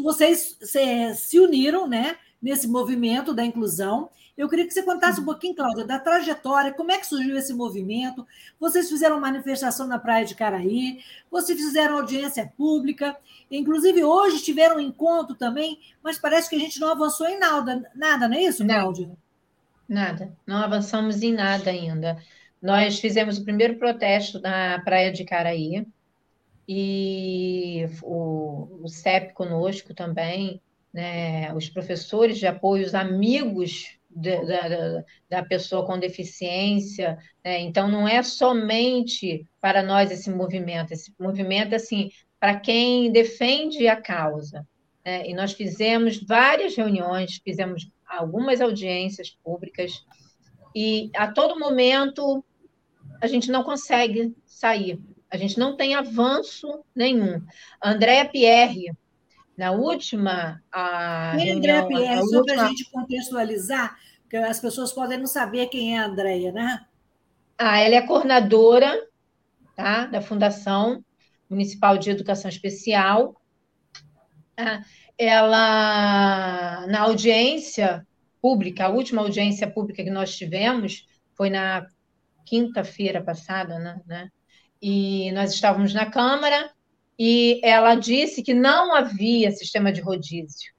vocês 0.02 0.56
se, 0.60 1.14
se 1.14 1.40
uniram 1.40 1.86
né, 1.86 2.16
nesse 2.40 2.68
movimento 2.68 3.32
da 3.34 3.44
inclusão. 3.44 4.10
Eu 4.36 4.48
queria 4.48 4.66
que 4.66 4.72
você 4.72 4.82
contasse 4.82 5.20
um 5.20 5.24
pouquinho, 5.24 5.54
Cláudia, 5.54 5.84
da 5.84 5.98
trajetória, 5.98 6.72
como 6.72 6.92
é 6.92 6.98
que 6.98 7.06
surgiu 7.06 7.36
esse 7.36 7.52
movimento. 7.52 8.24
Vocês 8.58 8.88
fizeram 8.88 9.20
manifestação 9.20 9.86
na 9.86 9.98
Praia 9.98 10.24
de 10.24 10.36
Caraí, 10.36 11.02
vocês 11.28 11.58
fizeram 11.58 11.96
audiência 11.96 12.52
pública, 12.56 13.16
inclusive 13.50 14.04
hoje 14.04 14.42
tiveram 14.42 14.76
um 14.76 14.80
encontro 14.80 15.34
também, 15.34 15.80
mas 16.02 16.18
parece 16.18 16.48
que 16.48 16.54
a 16.54 16.60
gente 16.60 16.78
não 16.78 16.92
avançou 16.92 17.26
em 17.26 17.38
nada, 17.38 17.90
nada 17.96 18.28
não 18.28 18.36
é 18.36 18.44
isso, 18.44 18.64
Cláudia? 18.64 19.10
Nada, 19.88 20.36
não 20.46 20.58
avançamos 20.58 21.20
em 21.22 21.32
nada 21.32 21.70
ainda. 21.70 22.22
Nós 22.60 22.98
fizemos 22.98 23.38
o 23.38 23.44
primeiro 23.44 23.76
protesto 23.76 24.40
na 24.40 24.80
Praia 24.80 25.12
de 25.12 25.24
Caraí, 25.24 25.86
e 26.68 27.86
o, 28.02 28.82
o 28.82 28.88
CEP 28.88 29.32
conosco 29.32 29.94
também, 29.94 30.60
né, 30.92 31.52
os 31.54 31.70
professores 31.70 32.38
de 32.38 32.46
apoio, 32.46 32.84
os 32.84 32.94
amigos 32.94 33.96
de, 34.10 34.44
da, 34.44 35.04
da, 35.30 35.42
pessoa 35.44 35.86
com 35.86 35.98
deficiência. 35.98 37.18
Né? 37.42 37.60
Então, 37.60 37.88
não 37.88 38.06
é 38.06 38.22
somente 38.22 39.46
para 39.60 39.82
nós 39.82 40.10
esse 40.10 40.30
movimento, 40.30 40.92
esse 40.92 41.14
movimento, 41.18 41.74
assim, 41.74 42.10
para 42.38 42.60
quem 42.60 43.10
defende 43.10 43.88
a 43.88 43.96
causa. 43.96 44.66
Né? 45.02 45.26
E 45.30 45.34
nós 45.34 45.52
fizemos 45.52 46.22
várias 46.22 46.76
reuniões, 46.76 47.40
fizemos 47.42 47.90
algumas 48.06 48.60
audiências 48.60 49.30
públicas, 49.42 50.04
e 50.74 51.10
a 51.16 51.32
todo 51.32 51.58
momento 51.58 52.44
a 53.20 53.26
gente 53.26 53.50
não 53.50 53.62
consegue 53.62 54.34
sair. 54.46 55.00
A 55.30 55.36
gente 55.36 55.58
não 55.58 55.76
tem 55.76 55.94
avanço 55.94 56.84
nenhum. 56.94 57.42
Andréa 57.82 58.28
Pierre, 58.28 58.92
na 59.56 59.72
última. 59.72 60.62
A 60.72 61.36
é 61.38 61.52
Andréa 61.52 61.86
Pierre? 61.86 62.22
Só 62.28 62.42
para 62.42 62.62
a 62.62 62.68
gente 62.68 62.90
contextualizar, 62.90 63.96
porque 64.22 64.36
as 64.36 64.60
pessoas 64.60 64.92
podem 64.92 65.18
não 65.18 65.26
saber 65.26 65.66
quem 65.66 65.96
é 65.96 66.00
a 66.00 66.06
Andréa, 66.06 66.52
né? 66.52 66.86
Ah, 67.58 67.78
ela 67.80 67.96
é 67.96 68.02
coordenadora 68.02 69.06
tá, 69.74 70.06
da 70.06 70.22
Fundação 70.22 71.04
Municipal 71.50 71.98
de 71.98 72.10
Educação 72.10 72.48
Especial. 72.48 73.40
Ah, 74.56 74.82
ela, 75.18 76.86
na 76.86 77.00
audiência 77.00 78.06
pública, 78.40 78.86
a 78.86 78.88
última 78.88 79.22
audiência 79.22 79.68
pública 79.68 80.04
que 80.04 80.10
nós 80.10 80.36
tivemos 80.36 81.06
foi 81.34 81.50
na 81.50 81.86
quinta-feira 82.48 83.22
passada, 83.22 83.78
né, 83.78 84.00
né? 84.06 84.28
E 84.80 85.30
nós 85.32 85.52
estávamos 85.52 85.92
na 85.92 86.06
Câmara 86.06 86.70
e 87.18 87.60
ela 87.64 87.94
disse 87.94 88.42
que 88.42 88.54
não 88.54 88.94
havia 88.94 89.50
sistema 89.50 89.92
de 89.92 90.00
rodízio, 90.00 90.72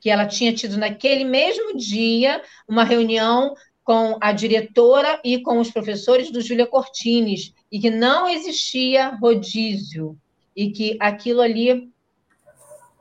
que 0.00 0.10
ela 0.10 0.26
tinha 0.26 0.52
tido 0.52 0.76
naquele 0.76 1.24
mesmo 1.24 1.76
dia 1.76 2.42
uma 2.68 2.84
reunião 2.84 3.54
com 3.82 4.18
a 4.20 4.32
diretora 4.32 5.20
e 5.24 5.40
com 5.42 5.58
os 5.58 5.70
professores 5.70 6.30
do 6.30 6.40
Júlia 6.40 6.66
Cortines 6.66 7.52
e 7.70 7.78
que 7.78 7.90
não 7.90 8.28
existia 8.28 9.16
rodízio 9.16 10.18
e 10.54 10.70
que 10.70 10.96
aquilo 11.00 11.40
ali 11.40 11.90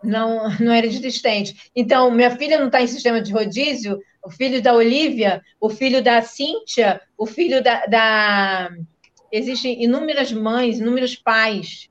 não, 0.04 0.50
não 0.60 0.72
era 0.72 0.86
existente. 0.86 1.72
Então, 1.76 2.12
minha 2.12 2.32
filha 2.32 2.60
não 2.60 2.68
está 2.68 2.82
em 2.82 2.88
sistema 2.88 3.22
de 3.22 3.32
rodízio, 3.32 4.00
o 4.24 4.30
filho 4.30 4.62
da 4.62 4.74
Olivia, 4.74 5.42
o 5.60 5.70
filho 5.70 6.01
da 6.01 6.22
Cíntia, 6.22 7.01
o 7.18 7.25
filho 7.25 7.62
da, 7.62 7.86
da... 7.86 8.70
Existem 9.32 9.84
inúmeras 9.84 10.32
mães, 10.32 10.80
inúmeros 10.80 11.15
pais 11.15 11.89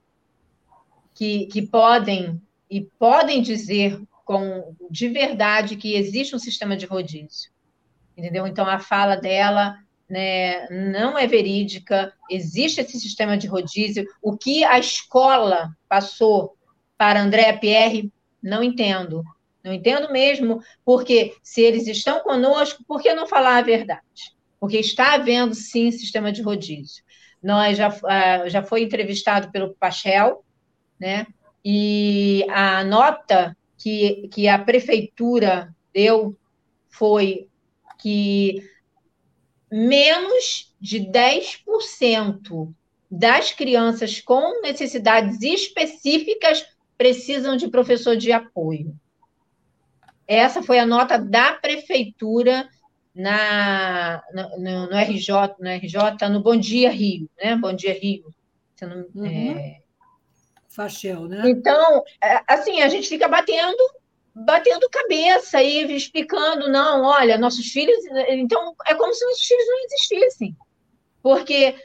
que, 1.14 1.46
que 1.46 1.62
podem 1.62 2.40
e 2.70 2.80
podem 2.80 3.42
dizer 3.42 4.00
com 4.24 4.74
de 4.90 5.08
verdade 5.08 5.76
que 5.76 5.94
existe 5.94 6.34
um 6.34 6.38
sistema 6.38 6.76
de 6.76 6.86
rodízio. 6.86 7.50
Entendeu? 8.16 8.46
Então, 8.46 8.66
a 8.66 8.78
fala 8.78 9.16
dela 9.16 9.76
né, 10.08 10.66
não 10.70 11.18
é 11.18 11.26
verídica, 11.26 12.12
existe 12.30 12.80
esse 12.80 12.98
sistema 12.98 13.36
de 13.36 13.46
rodízio. 13.46 14.06
O 14.22 14.36
que 14.36 14.64
a 14.64 14.78
escola 14.78 15.76
passou 15.88 16.56
para 16.96 17.20
Andréa 17.20 17.58
Pierre, 17.58 18.12
não 18.42 18.62
entendo. 18.62 19.22
Não 19.64 19.72
entendo 19.72 20.12
mesmo, 20.12 20.60
porque 20.84 21.34
se 21.42 21.62
eles 21.62 21.86
estão 21.86 22.20
conosco, 22.20 22.82
por 22.86 23.00
que 23.00 23.14
não 23.14 23.26
falar 23.26 23.58
a 23.58 23.62
verdade? 23.62 24.34
Porque 24.58 24.78
está 24.78 25.14
havendo, 25.14 25.54
sim, 25.54 25.90
sistema 25.90 26.32
de 26.32 26.42
rodízio. 26.42 27.04
Nós 27.42 27.76
já, 27.76 27.88
uh, 27.88 28.48
já 28.48 28.62
foi 28.62 28.82
entrevistado 28.82 29.50
pelo 29.50 29.74
Pachel, 29.74 30.44
né? 30.98 31.26
E 31.64 32.44
a 32.48 32.82
nota 32.84 33.56
que, 33.78 34.28
que 34.32 34.48
a 34.48 34.58
prefeitura 34.58 35.74
deu 35.92 36.36
foi 36.88 37.48
que 37.98 38.62
menos 39.70 40.74
de 40.80 41.00
10% 41.00 42.74
das 43.10 43.52
crianças 43.52 44.20
com 44.20 44.60
necessidades 44.62 45.40
específicas 45.42 46.64
precisam 46.96 47.56
de 47.56 47.68
professor 47.68 48.16
de 48.16 48.32
apoio. 48.32 48.94
Essa 50.26 50.62
foi 50.62 50.78
a 50.78 50.86
nota 50.86 51.18
da 51.18 51.52
prefeitura 51.52 52.68
na, 53.14 54.22
no, 54.32 54.88
no, 54.88 54.96
RJ, 54.96 55.56
no 55.58 55.68
RJ, 55.68 56.28
no 56.30 56.40
Bom 56.40 56.56
Dia 56.56 56.90
Rio, 56.90 57.28
né? 57.36 57.56
Bom 57.56 57.72
Dia 57.74 57.92
Rio. 57.92 58.24
Não, 58.80 59.06
uhum. 59.14 59.58
é... 59.58 59.82
Fachel, 60.74 61.28
né? 61.28 61.42
Então, 61.46 62.02
é, 62.22 62.42
assim, 62.48 62.80
a 62.80 62.88
gente 62.88 63.08
fica 63.08 63.28
batendo, 63.28 63.78
batendo 64.34 64.88
cabeça 64.88 65.62
e 65.62 65.94
explicando, 65.94 66.70
não, 66.70 67.04
olha, 67.04 67.38
nossos 67.38 67.66
filhos. 67.66 67.96
Então, 68.28 68.74
é 68.86 68.94
como 68.94 69.12
se 69.12 69.24
nossos 69.26 69.44
filhos 69.44 69.66
não 69.66 69.84
existissem. 69.84 70.56
Porque 71.22 71.76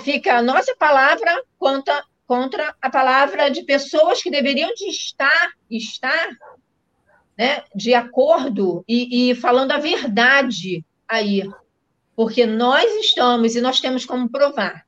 fica 0.00 0.36
a 0.36 0.42
nossa 0.42 0.74
palavra 0.76 1.42
contra, 1.58 2.04
contra 2.26 2.74
a 2.82 2.90
palavra 2.90 3.48
de 3.48 3.62
pessoas 3.62 4.22
que 4.22 4.30
deveriam 4.30 4.72
de 4.74 4.88
estar, 4.88 5.52
estar 5.70 6.28
né, 7.36 7.62
de 7.74 7.94
acordo 7.94 8.84
e, 8.88 9.30
e 9.30 9.34
falando 9.34 9.72
a 9.72 9.78
verdade 9.78 10.84
aí. 11.06 11.42
Porque 12.14 12.46
nós 12.46 12.90
estamos, 13.04 13.54
e 13.54 13.60
nós 13.60 13.80
temos 13.80 14.04
como 14.06 14.30
provar, 14.30 14.86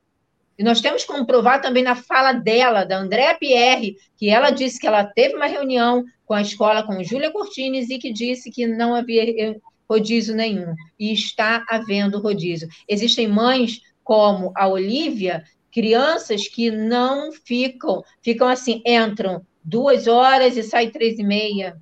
e 0.59 0.65
nós 0.65 0.81
temos 0.81 1.05
como 1.05 1.25
provar 1.25 1.61
também 1.61 1.85
na 1.85 1.95
fala 1.95 2.33
dela, 2.33 2.85
da 2.85 2.99
Andréa 2.99 3.35
Pierre, 3.35 3.97
que 4.17 4.29
ela 4.29 4.51
disse 4.51 4.81
que 4.81 4.89
ela 4.89 5.05
teve 5.05 5.37
uma 5.37 5.47
reunião 5.47 6.05
com 6.27 6.35
a 6.35 6.43
escola, 6.43 6.83
com 6.83 7.03
Júlia 7.05 7.31
Cortines, 7.31 7.89
e 7.91 7.99
que 7.99 8.13
disse 8.13 8.51
que 8.51 8.67
não 8.67 8.93
havia 8.93 9.57
rodízio 9.89 10.35
nenhum. 10.35 10.75
E 10.99 11.13
está 11.13 11.65
havendo 11.69 12.19
rodízio. 12.19 12.69
Existem 12.89 13.29
mães 13.29 13.81
como 14.03 14.53
a 14.57 14.67
Olivia, 14.67 15.45
crianças 15.71 16.49
que 16.49 16.73
não 16.73 17.31
ficam, 17.31 18.03
ficam 18.21 18.49
assim, 18.49 18.83
entram 18.85 19.47
duas 19.63 20.09
horas 20.09 20.57
e 20.57 20.63
saem 20.65 20.91
três 20.91 21.21
e 21.21 21.23
meia, 21.23 21.77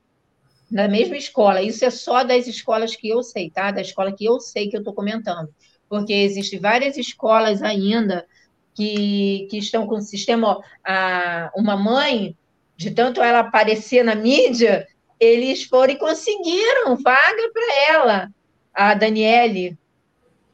na 0.70 0.88
mesma 0.88 1.16
escola. 1.16 1.62
Isso 1.62 1.84
é 1.84 1.90
só 1.90 2.24
das 2.24 2.46
escolas 2.46 2.96
que 2.96 3.08
eu 3.08 3.22
sei, 3.22 3.50
tá? 3.50 3.70
Da 3.70 3.80
escola 3.80 4.12
que 4.12 4.24
eu 4.24 4.40
sei 4.40 4.68
que 4.68 4.76
eu 4.76 4.80
estou 4.80 4.94
comentando. 4.94 5.48
Porque 5.88 6.12
existem 6.12 6.58
várias 6.58 6.96
escolas 6.96 7.62
ainda 7.62 8.26
que, 8.74 9.46
que 9.50 9.58
estão 9.58 9.86
com 9.86 9.96
o 9.96 10.02
sistema. 10.02 10.60
A, 10.84 11.50
uma 11.54 11.76
mãe, 11.76 12.36
de 12.76 12.90
tanto 12.90 13.22
ela 13.22 13.40
aparecer 13.40 14.04
na 14.04 14.14
mídia, 14.14 14.86
eles 15.18 15.64
foram 15.64 15.94
e 15.94 15.98
conseguiram 15.98 16.96
vaga 16.96 17.50
para 17.52 17.92
ela, 17.92 18.30
a 18.74 18.94
Daniele. 18.94 19.78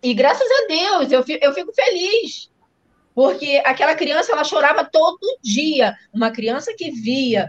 E 0.03 0.15
graças 0.15 0.49
a 0.51 0.67
Deus, 0.67 1.13
eu 1.13 1.23
fico, 1.23 1.45
eu 1.45 1.55
fico 1.55 1.73
feliz. 1.73 2.51
Porque 3.15 3.61
aquela 3.65 3.95
criança, 3.95 4.33
ela 4.33 4.45
chorava 4.45 4.85
todo 4.85 5.39
dia. 5.43 5.95
Uma 6.13 6.31
criança 6.31 6.75
que 6.77 6.91
via, 6.91 7.49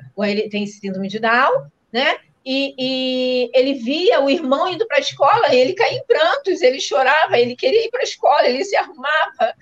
tem 0.52 0.68
síndrome 0.68 1.08
de 1.08 1.20
Down, 1.20 1.68
né? 1.92 2.18
E, 2.46 2.76
e, 2.78 3.52
ele 3.54 3.76
via 3.76 4.20
o 4.20 4.30
irmão 4.30 4.68
indo 4.68 4.86
para 4.86 4.98
a 4.98 5.02
escola, 5.02 5.54
e 5.54 5.58
ele 5.58 5.74
caía 5.74 5.98
em 5.98 6.06
prantos, 6.06 6.62
ele 6.62 6.80
chorava, 6.80 7.38
ele 7.38 7.56
queria 7.56 7.86
ir 7.86 7.90
para 7.90 8.02
a 8.02 8.04
escola, 8.04 8.46
ele 8.46 8.66
se 8.66 8.76
arrumava. 8.76 9.56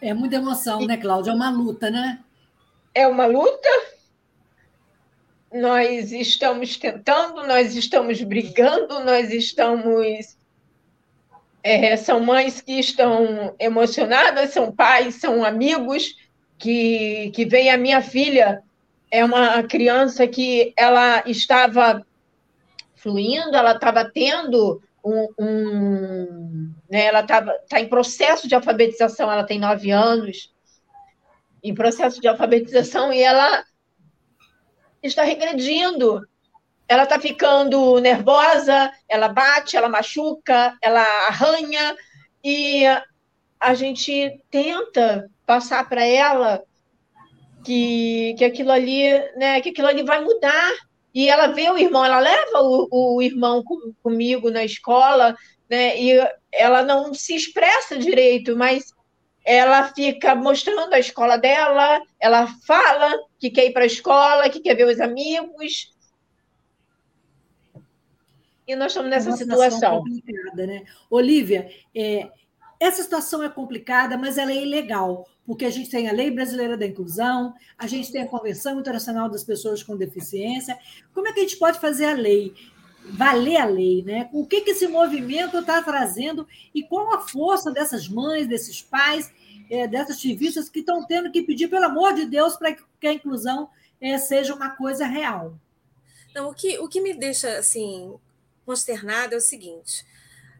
É 0.00 0.14
muita 0.14 0.36
emoção, 0.36 0.80
né, 0.86 0.96
Cláudia? 0.96 1.30
É 1.30 1.34
uma 1.34 1.50
luta, 1.50 1.90
né? 1.90 2.18
É 2.94 3.06
uma 3.06 3.26
luta. 3.26 3.68
Nós 5.52 6.10
estamos 6.10 6.76
tentando, 6.78 7.46
nós 7.46 7.76
estamos 7.76 8.20
brigando, 8.22 9.04
nós 9.04 9.30
estamos. 9.30 10.36
É, 11.62 11.96
são 11.96 12.18
mães 12.18 12.60
que 12.60 12.80
estão 12.80 13.54
emocionadas, 13.60 14.50
são 14.50 14.72
pais, 14.72 15.16
são 15.16 15.44
amigos 15.44 16.16
que, 16.62 17.32
que 17.34 17.44
vem 17.44 17.72
a 17.72 17.76
minha 17.76 18.00
filha 18.00 18.62
é 19.10 19.24
uma 19.24 19.64
criança 19.64 20.28
que 20.28 20.72
ela 20.76 21.24
estava 21.26 22.06
fluindo, 22.94 23.56
ela 23.56 23.72
estava 23.72 24.04
tendo 24.04 24.80
um, 25.04 25.28
um 25.36 26.72
né, 26.88 27.06
ela 27.06 27.18
estava 27.18 27.52
tá 27.68 27.80
em 27.80 27.88
processo 27.88 28.46
de 28.46 28.54
alfabetização, 28.54 29.30
ela 29.30 29.42
tem 29.42 29.58
nove 29.58 29.90
anos, 29.90 30.54
em 31.64 31.74
processo 31.74 32.20
de 32.20 32.28
alfabetização, 32.28 33.12
e 33.12 33.20
ela 33.20 33.64
está 35.02 35.24
regredindo. 35.24 36.24
Ela 36.86 37.04
está 37.04 37.18
ficando 37.18 37.98
nervosa, 37.98 38.92
ela 39.08 39.28
bate, 39.28 39.76
ela 39.76 39.88
machuca, 39.88 40.76
ela 40.80 41.02
arranha, 41.26 41.96
e 42.44 42.84
a 43.62 43.74
gente 43.74 44.42
tenta 44.50 45.30
passar 45.46 45.88
para 45.88 46.04
ela 46.04 46.62
que, 47.64 48.34
que 48.36 48.44
aquilo 48.44 48.72
ali, 48.72 49.08
né, 49.36 49.60
que 49.60 49.68
aquilo 49.68 49.86
ali 49.86 50.02
vai 50.02 50.20
mudar. 50.20 50.72
E 51.14 51.28
ela 51.28 51.48
vê 51.48 51.70
o 51.70 51.78
irmão, 51.78 52.04
ela 52.04 52.18
leva 52.18 52.60
o, 52.60 53.16
o 53.16 53.22
irmão 53.22 53.62
com, 53.62 53.92
comigo 54.02 54.50
na 54.50 54.64
escola, 54.64 55.36
né, 55.70 55.96
e 56.00 56.18
ela 56.50 56.82
não 56.82 57.14
se 57.14 57.36
expressa 57.36 57.96
direito, 57.96 58.56
mas 58.56 58.92
ela 59.44 59.92
fica 59.92 60.34
mostrando 60.34 60.92
a 60.92 60.98
escola 60.98 61.36
dela, 61.36 62.00
ela 62.18 62.46
fala 62.66 63.12
que 63.38 63.50
quer 63.50 63.66
ir 63.66 63.72
para 63.72 63.82
a 63.82 63.86
escola, 63.86 64.48
que 64.48 64.60
quer 64.60 64.74
ver 64.74 64.88
os 64.88 65.00
amigos. 65.00 65.92
E 68.66 68.74
nós 68.74 68.92
estamos 68.92 69.10
nessa 69.10 69.30
é 69.30 69.36
situação. 69.36 69.98
complicada, 69.98 70.66
né? 70.66 70.84
Olivia, 71.10 71.70
é, 71.94 72.28
essa 72.82 73.00
situação 73.00 73.44
é 73.44 73.48
complicada, 73.48 74.18
mas 74.18 74.36
ela 74.36 74.50
é 74.50 74.60
ilegal, 74.60 75.28
porque 75.46 75.64
a 75.64 75.70
gente 75.70 75.88
tem 75.88 76.08
a 76.08 76.12
Lei 76.12 76.32
Brasileira 76.32 76.76
da 76.76 76.84
Inclusão, 76.84 77.54
a 77.78 77.86
gente 77.86 78.10
tem 78.10 78.22
a 78.22 78.26
Convenção 78.26 78.80
Internacional 78.80 79.30
das 79.30 79.44
Pessoas 79.44 79.84
com 79.84 79.96
Deficiência. 79.96 80.76
Como 81.14 81.28
é 81.28 81.32
que 81.32 81.38
a 81.38 81.42
gente 81.44 81.58
pode 81.58 81.78
fazer 81.78 82.06
a 82.06 82.14
lei? 82.14 82.52
Valer 83.04 83.58
a 83.58 83.66
lei, 83.66 84.02
né? 84.02 84.28
O 84.32 84.44
que, 84.44 84.62
que 84.62 84.70
esse 84.70 84.88
movimento 84.88 85.58
está 85.58 85.80
trazendo 85.80 86.44
e 86.74 86.82
qual 86.82 87.14
a 87.14 87.20
força 87.20 87.70
dessas 87.70 88.08
mães, 88.08 88.48
desses 88.48 88.82
pais, 88.82 89.32
é, 89.70 89.86
dessas 89.86 90.16
ativistas 90.16 90.68
que 90.68 90.80
estão 90.80 91.06
tendo 91.06 91.30
que 91.30 91.42
pedir, 91.42 91.68
pelo 91.68 91.84
amor 91.84 92.14
de 92.14 92.26
Deus, 92.26 92.56
para 92.56 92.72
que 92.72 93.06
a 93.06 93.12
inclusão 93.12 93.70
é, 94.00 94.18
seja 94.18 94.52
uma 94.52 94.70
coisa 94.70 95.06
real. 95.06 95.56
Não, 96.34 96.50
o 96.50 96.54
que, 96.54 96.80
o 96.80 96.88
que 96.88 97.00
me 97.00 97.14
deixa 97.14 97.58
assim 97.58 98.12
consternada 98.66 99.36
é 99.36 99.38
o 99.38 99.40
seguinte: 99.40 100.04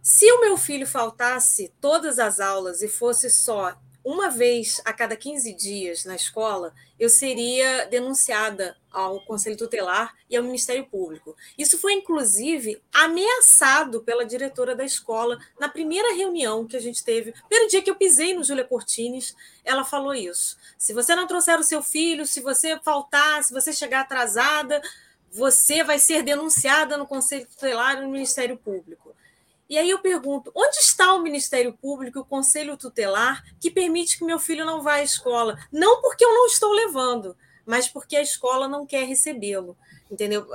se 0.02 0.30
o 0.32 0.40
meu 0.40 0.56
filho 0.56 0.86
faltasse 0.86 1.72
todas 1.80 2.18
as 2.18 2.40
aulas 2.40 2.82
e 2.82 2.88
fosse 2.88 3.30
só 3.30 3.78
uma 4.04 4.28
vez 4.28 4.80
a 4.84 4.92
cada 4.92 5.14
15 5.14 5.52
dias 5.52 6.04
na 6.04 6.16
escola, 6.16 6.74
eu 6.98 7.08
seria 7.08 7.86
denunciada 7.86 8.76
ao 8.90 9.20
Conselho 9.20 9.56
Tutelar 9.56 10.12
e 10.28 10.36
ao 10.36 10.42
Ministério 10.42 10.84
Público. 10.84 11.36
Isso 11.56 11.78
foi, 11.78 11.92
inclusive, 11.92 12.82
ameaçado 12.92 14.02
pela 14.02 14.24
diretora 14.24 14.74
da 14.74 14.84
escola 14.84 15.38
na 15.56 15.68
primeira 15.68 16.14
reunião 16.14 16.66
que 16.66 16.76
a 16.76 16.80
gente 16.80 17.04
teve. 17.04 17.32
Primeiro 17.48 17.70
dia 17.70 17.80
que 17.80 17.90
eu 17.90 17.94
pisei 17.94 18.34
no 18.34 18.42
Júlia 18.42 18.64
Cortines, 18.64 19.36
ela 19.64 19.84
falou 19.84 20.12
isso. 20.12 20.58
Se 20.76 20.92
você 20.92 21.14
não 21.14 21.28
trouxer 21.28 21.60
o 21.60 21.64
seu 21.64 21.80
filho, 21.80 22.26
se 22.26 22.40
você 22.40 22.76
faltar, 22.80 23.44
se 23.44 23.52
você 23.52 23.72
chegar 23.72 24.00
atrasada, 24.00 24.82
você 25.30 25.84
vai 25.84 26.00
ser 26.00 26.24
denunciada 26.24 26.96
no 26.96 27.06
Conselho 27.06 27.46
Tutelar 27.46 27.98
e 27.98 28.00
no 28.00 28.08
Ministério 28.08 28.56
Público. 28.56 29.11
E 29.72 29.78
aí 29.78 29.88
eu 29.88 30.00
pergunto: 30.00 30.52
onde 30.54 30.76
está 30.76 31.14
o 31.14 31.22
Ministério 31.22 31.72
Público, 31.72 32.20
o 32.20 32.24
Conselho 32.26 32.76
Tutelar, 32.76 33.42
que 33.58 33.70
permite 33.70 34.18
que 34.18 34.24
meu 34.24 34.38
filho 34.38 34.66
não 34.66 34.82
vá 34.82 34.96
à 34.96 35.02
escola? 35.02 35.58
Não 35.72 36.02
porque 36.02 36.22
eu 36.22 36.28
não 36.28 36.44
estou 36.44 36.70
levando, 36.74 37.34
mas 37.64 37.88
porque 37.88 38.14
a 38.14 38.20
escola 38.20 38.68
não 38.68 38.84
quer 38.84 39.06
recebê-lo. 39.06 39.74
Entendeu? 40.10 40.46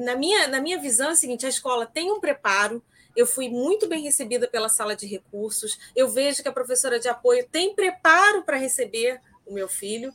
Na 0.00 0.16
minha, 0.16 0.48
na 0.48 0.60
minha 0.60 0.76
visão 0.76 1.10
é 1.10 1.12
o 1.12 1.16
seguinte: 1.16 1.46
a 1.46 1.48
escola 1.48 1.86
tem 1.86 2.10
um 2.10 2.18
preparo, 2.18 2.82
eu 3.14 3.28
fui 3.28 3.48
muito 3.48 3.86
bem 3.86 4.02
recebida 4.02 4.48
pela 4.48 4.68
sala 4.68 4.96
de 4.96 5.06
recursos, 5.06 5.78
eu 5.94 6.08
vejo 6.08 6.42
que 6.42 6.48
a 6.48 6.52
professora 6.52 6.98
de 6.98 7.06
apoio 7.06 7.46
tem 7.48 7.76
preparo 7.76 8.42
para 8.42 8.56
receber 8.56 9.20
o 9.46 9.54
meu 9.54 9.68
filho, 9.68 10.12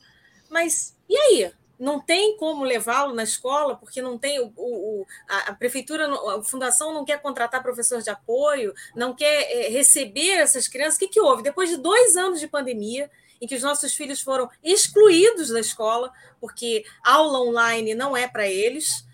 mas 0.50 0.94
e 1.08 1.16
aí? 1.16 1.52
Não 1.80 1.98
tem 1.98 2.36
como 2.36 2.62
levá-lo 2.62 3.14
na 3.14 3.22
escola, 3.22 3.74
porque 3.74 4.02
não 4.02 4.18
tem 4.18 4.38
o, 4.38 4.52
o 4.54 5.06
a, 5.26 5.50
a, 5.50 5.54
prefeitura, 5.54 6.06
a 6.36 6.42
fundação 6.42 6.92
não 6.92 7.06
quer 7.06 7.22
contratar 7.22 7.62
professor 7.62 8.02
de 8.02 8.10
apoio, 8.10 8.74
não 8.94 9.14
quer 9.14 9.50
é, 9.50 9.68
receber 9.70 10.32
essas 10.32 10.68
crianças. 10.68 10.96
O 10.96 10.98
que, 10.98 11.08
que 11.08 11.20
houve? 11.20 11.42
Depois 11.42 11.70
de 11.70 11.78
dois 11.78 12.16
anos 12.16 12.38
de 12.38 12.46
pandemia, 12.46 13.10
em 13.40 13.46
que 13.46 13.54
os 13.54 13.62
nossos 13.62 13.94
filhos 13.94 14.20
foram 14.20 14.50
excluídos 14.62 15.48
da 15.48 15.58
escola, 15.58 16.12
porque 16.38 16.84
aula 17.02 17.40
online 17.40 17.94
não 17.94 18.14
é 18.14 18.28
para 18.28 18.46
eles, 18.46 19.06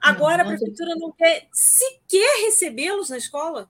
agora 0.00 0.44
a 0.44 0.46
prefeitura 0.46 0.94
não 0.94 1.10
quer 1.10 1.48
sequer 1.52 2.44
recebê-los 2.44 3.10
na 3.10 3.18
escola 3.18 3.68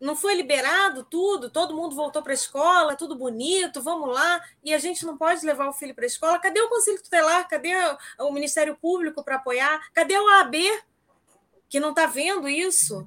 não 0.00 0.14
foi 0.14 0.34
liberado 0.34 1.04
tudo, 1.04 1.50
todo 1.50 1.74
mundo 1.74 1.96
voltou 1.96 2.22
para 2.22 2.32
a 2.32 2.34
escola, 2.34 2.96
tudo 2.96 3.16
bonito, 3.16 3.82
vamos 3.82 4.08
lá, 4.08 4.40
e 4.62 4.72
a 4.72 4.78
gente 4.78 5.04
não 5.04 5.16
pode 5.16 5.44
levar 5.44 5.68
o 5.68 5.72
filho 5.72 5.94
para 5.94 6.04
a 6.04 6.06
escola. 6.06 6.38
Cadê 6.38 6.60
o 6.60 6.68
Conselho 6.68 7.02
Tutelar? 7.02 7.48
Cadê 7.48 7.72
o 8.20 8.32
Ministério 8.32 8.76
Público 8.76 9.24
para 9.24 9.36
apoiar? 9.36 9.80
Cadê 9.92 10.16
o 10.16 10.28
AB, 10.40 10.58
que 11.68 11.80
não 11.80 11.90
está 11.90 12.06
vendo 12.06 12.48
isso? 12.48 13.06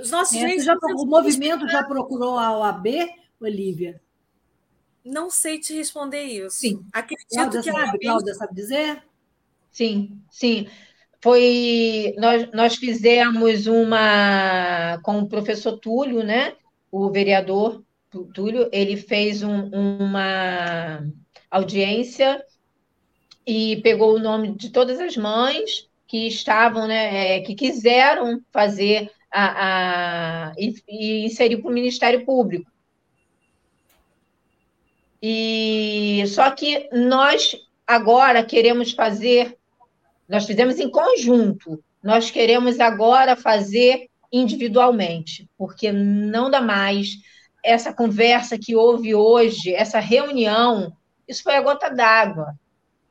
Os 0.00 0.10
nossos 0.10 0.36
é, 0.36 0.58
já, 0.58 0.74
o 0.74 1.04
movimento 1.04 1.68
já 1.68 1.82
procurou 1.84 2.38
a 2.38 2.56
OAB, 2.56 2.86
Olivia? 3.40 4.00
Não 5.04 5.28
sei 5.28 5.58
te 5.58 5.74
responder 5.74 6.22
isso. 6.22 6.56
Sim. 6.56 6.86
Acredito 6.92 7.28
Cláudia 7.28 7.62
que 7.62 7.70
a 7.70 7.74
OAB... 7.74 7.98
Cláudia 8.00 8.34
sabe 8.34 8.54
dizer? 8.54 9.02
Sim, 9.70 10.22
sim 10.30 10.68
foi 11.22 12.14
nós, 12.18 12.50
nós 12.52 12.74
fizemos 12.76 13.66
uma 13.66 14.98
com 15.02 15.20
o 15.20 15.28
professor 15.28 15.78
Túlio, 15.78 16.24
né? 16.24 16.54
O 16.90 17.10
vereador 17.10 17.82
Túlio, 18.34 18.68
ele 18.72 18.96
fez 18.96 19.42
um, 19.42 19.68
uma 19.70 21.06
audiência 21.50 22.44
e 23.46 23.80
pegou 23.82 24.14
o 24.14 24.18
nome 24.18 24.52
de 24.56 24.70
todas 24.70 24.98
as 24.98 25.16
mães 25.16 25.88
que 26.06 26.26
estavam, 26.26 26.86
né, 26.86 27.36
é, 27.36 27.40
que 27.40 27.54
quiseram 27.54 28.42
fazer 28.52 29.10
a, 29.30 30.50
a 30.50 30.52
e, 30.58 30.74
e 30.86 31.24
inserir 31.24 31.56
para 31.56 31.70
o 31.70 31.72
Ministério 31.72 32.24
Público. 32.24 32.70
E 35.22 36.24
só 36.26 36.50
que 36.50 36.88
nós 36.92 37.56
agora 37.86 38.44
queremos 38.44 38.92
fazer 38.92 39.56
nós 40.32 40.46
fizemos 40.46 40.80
em 40.80 40.90
conjunto. 40.90 41.84
Nós 42.02 42.30
queremos 42.30 42.80
agora 42.80 43.36
fazer 43.36 44.08
individualmente, 44.32 45.46
porque 45.58 45.92
não 45.92 46.50
dá 46.50 46.58
mais 46.58 47.18
essa 47.62 47.92
conversa 47.92 48.58
que 48.58 48.74
houve 48.74 49.14
hoje, 49.14 49.74
essa 49.74 50.00
reunião, 50.00 50.96
isso 51.28 51.42
foi 51.42 51.54
a 51.54 51.60
gota 51.60 51.90
d'água. 51.90 52.54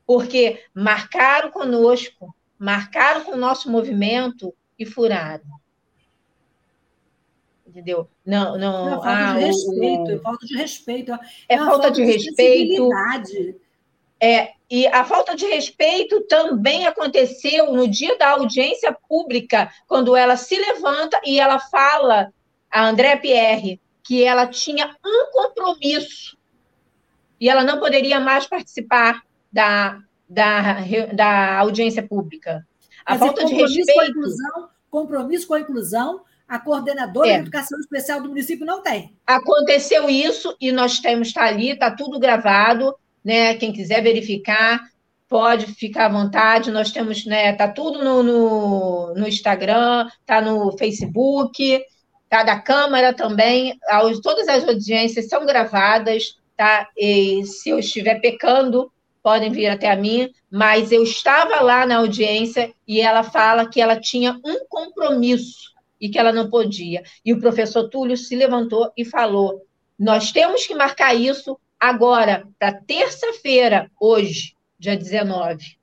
Porque 0.03 0.63
marcaram 0.73 1.51
conosco, 1.51 2.35
marcaram 2.57 3.23
com 3.23 3.33
o 3.33 3.37
nosso 3.37 3.69
movimento 3.69 4.51
e 4.79 4.83
furaram. 4.83 5.45
Entendeu? 7.67 8.09
Não, 8.25 8.57
não. 8.57 8.87
É 8.87 8.91
falta 8.95 9.09
ah, 9.09 9.33
de 9.33 9.45
respeito, 9.45 10.09
o... 10.09 10.15
é 10.15 10.19
falta 10.19 10.45
de 10.47 10.55
respeito. 10.55 11.11
É, 11.13 11.19
é 11.49 11.57
falta, 11.57 11.71
falta, 11.71 11.91
de, 11.91 12.03
de 12.03 12.11
respeito. 12.11 12.89
É, 14.19 14.53
e 14.71 14.87
a 14.87 15.03
falta 15.03 15.35
de 15.35 15.45
respeito 15.45 16.21
também 16.21 16.87
aconteceu 16.87 17.73
no 17.73 17.89
dia 17.89 18.17
da 18.17 18.29
audiência 18.29 18.95
pública, 19.09 19.69
quando 19.85 20.15
ela 20.15 20.37
se 20.37 20.55
levanta 20.55 21.19
e 21.25 21.41
ela 21.41 21.59
fala, 21.59 22.33
a 22.71 22.87
André 22.87 23.17
Pierre, 23.17 23.81
que 24.01 24.23
ela 24.23 24.47
tinha 24.47 24.95
um 25.05 25.29
compromisso 25.29 26.37
e 27.37 27.49
ela 27.49 27.65
não 27.65 27.81
poderia 27.81 28.17
mais 28.21 28.47
participar 28.47 29.21
da, 29.51 29.99
da, 30.29 30.77
da 31.11 31.57
audiência 31.57 32.07
pública. 32.07 32.65
A 33.05 33.17
falta 33.17 33.43
de 33.43 33.53
respeito. 33.53 33.93
Com 33.93 34.03
inclusão, 34.05 34.69
compromisso 34.89 35.47
com 35.47 35.53
a 35.55 35.59
inclusão, 35.59 36.21
a 36.47 36.57
coordenadora 36.59 37.27
é. 37.27 37.33
de 37.33 37.41
educação 37.41 37.77
especial 37.77 38.21
do 38.21 38.29
município 38.29 38.65
não 38.65 38.81
tem. 38.81 39.17
Aconteceu 39.27 40.09
isso 40.09 40.55
e 40.61 40.71
nós 40.71 40.99
temos, 40.99 41.27
está 41.27 41.43
ali, 41.43 41.71
está 41.71 41.91
tudo 41.91 42.17
gravado 42.19 42.95
né? 43.23 43.55
Quem 43.55 43.71
quiser 43.71 44.01
verificar, 44.01 44.81
pode 45.27 45.67
ficar 45.67 46.07
à 46.07 46.09
vontade. 46.09 46.71
Nós 46.71 46.91
temos, 46.91 47.25
né? 47.25 47.53
Tá 47.53 47.67
tudo 47.67 48.03
no, 48.03 48.23
no, 48.23 49.13
no 49.15 49.27
Instagram, 49.27 50.09
tá 50.25 50.41
no 50.41 50.77
Facebook, 50.77 51.81
tá 52.29 52.43
da 52.43 52.59
Câmara 52.59 53.13
também. 53.13 53.77
Todas 54.21 54.47
as 54.47 54.67
audiências 54.67 55.27
são 55.27 55.45
gravadas, 55.45 56.37
tá? 56.57 56.87
E 56.97 57.45
se 57.45 57.69
eu 57.69 57.79
estiver 57.79 58.19
pecando, 58.19 58.91
podem 59.23 59.51
vir 59.51 59.67
até 59.67 59.91
a 59.91 59.95
mim, 59.95 60.29
mas 60.49 60.91
eu 60.91 61.03
estava 61.03 61.61
lá 61.61 61.85
na 61.85 61.97
audiência 61.97 62.73
e 62.87 63.01
ela 63.01 63.23
fala 63.23 63.69
que 63.69 63.79
ela 63.79 63.99
tinha 63.99 64.39
um 64.43 64.65
compromisso 64.67 65.71
e 65.99 66.09
que 66.09 66.17
ela 66.17 66.33
não 66.33 66.49
podia. 66.49 67.03
E 67.23 67.31
o 67.31 67.39
professor 67.39 67.87
Túlio 67.87 68.17
se 68.17 68.35
levantou 68.35 68.91
e 68.97 69.05
falou: 69.05 69.61
nós 69.97 70.31
temos 70.31 70.65
que 70.65 70.73
marcar 70.73 71.13
isso 71.13 71.59
Agora, 71.81 72.47
para 72.59 72.79
terça-feira, 72.79 73.89
hoje, 73.99 74.55
dia 74.77 74.95
19, 74.95 75.79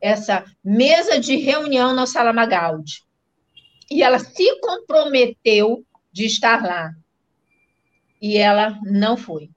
essa 0.00 0.44
mesa 0.62 1.20
de 1.20 1.36
reunião 1.36 1.94
na 1.94 2.04
Sala 2.04 2.32
Magaldi. 2.32 3.04
E 3.88 4.02
ela 4.02 4.18
se 4.18 4.60
comprometeu 4.60 5.86
de 6.10 6.26
estar 6.26 6.64
lá. 6.64 6.92
E 8.20 8.36
ela 8.36 8.76
não 8.82 9.16
foi. 9.16 9.48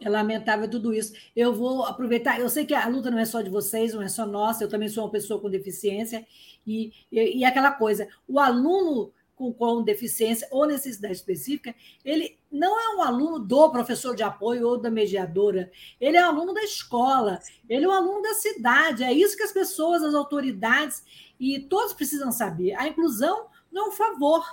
É 0.00 0.08
lamentável 0.08 0.70
tudo 0.70 0.94
isso. 0.94 1.14
Eu 1.34 1.52
vou 1.52 1.84
aproveitar. 1.84 2.38
Eu 2.38 2.48
sei 2.48 2.64
que 2.64 2.74
a 2.74 2.86
luta 2.86 3.10
não 3.10 3.18
é 3.18 3.24
só 3.24 3.42
de 3.42 3.50
vocês, 3.50 3.92
não 3.92 4.02
é 4.02 4.08
só 4.08 4.24
nossa. 4.24 4.62
Eu 4.62 4.68
também 4.68 4.88
sou 4.88 5.02
uma 5.02 5.10
pessoa 5.10 5.40
com 5.40 5.50
deficiência. 5.50 6.24
E, 6.64 6.92
e, 7.10 7.38
e 7.38 7.44
aquela 7.44 7.72
coisa: 7.72 8.06
o 8.28 8.38
aluno 8.38 9.12
com, 9.34 9.52
com 9.52 9.82
deficiência 9.82 10.46
ou 10.52 10.64
necessidade 10.64 11.14
específica, 11.14 11.74
ele 12.04 12.37
não 12.50 12.80
é 12.80 12.96
um 12.96 13.02
aluno 13.02 13.38
do 13.38 13.70
professor 13.70 14.16
de 14.16 14.22
apoio 14.22 14.66
ou 14.66 14.78
da 14.78 14.90
mediadora. 14.90 15.70
Ele 16.00 16.16
é 16.16 16.24
um 16.24 16.30
aluno 16.30 16.54
da 16.54 16.62
escola. 16.62 17.40
Ele 17.68 17.84
é 17.84 17.88
um 17.88 17.92
aluno 17.92 18.22
da 18.22 18.34
cidade. 18.34 19.04
É 19.04 19.12
isso 19.12 19.36
que 19.36 19.42
as 19.42 19.52
pessoas, 19.52 20.02
as 20.02 20.14
autoridades 20.14 21.02
e 21.38 21.60
todos 21.60 21.92
precisam 21.92 22.32
saber. 22.32 22.74
A 22.74 22.88
inclusão 22.88 23.46
não 23.70 23.86
é 23.86 23.88
um 23.88 23.92
favor. 23.92 24.44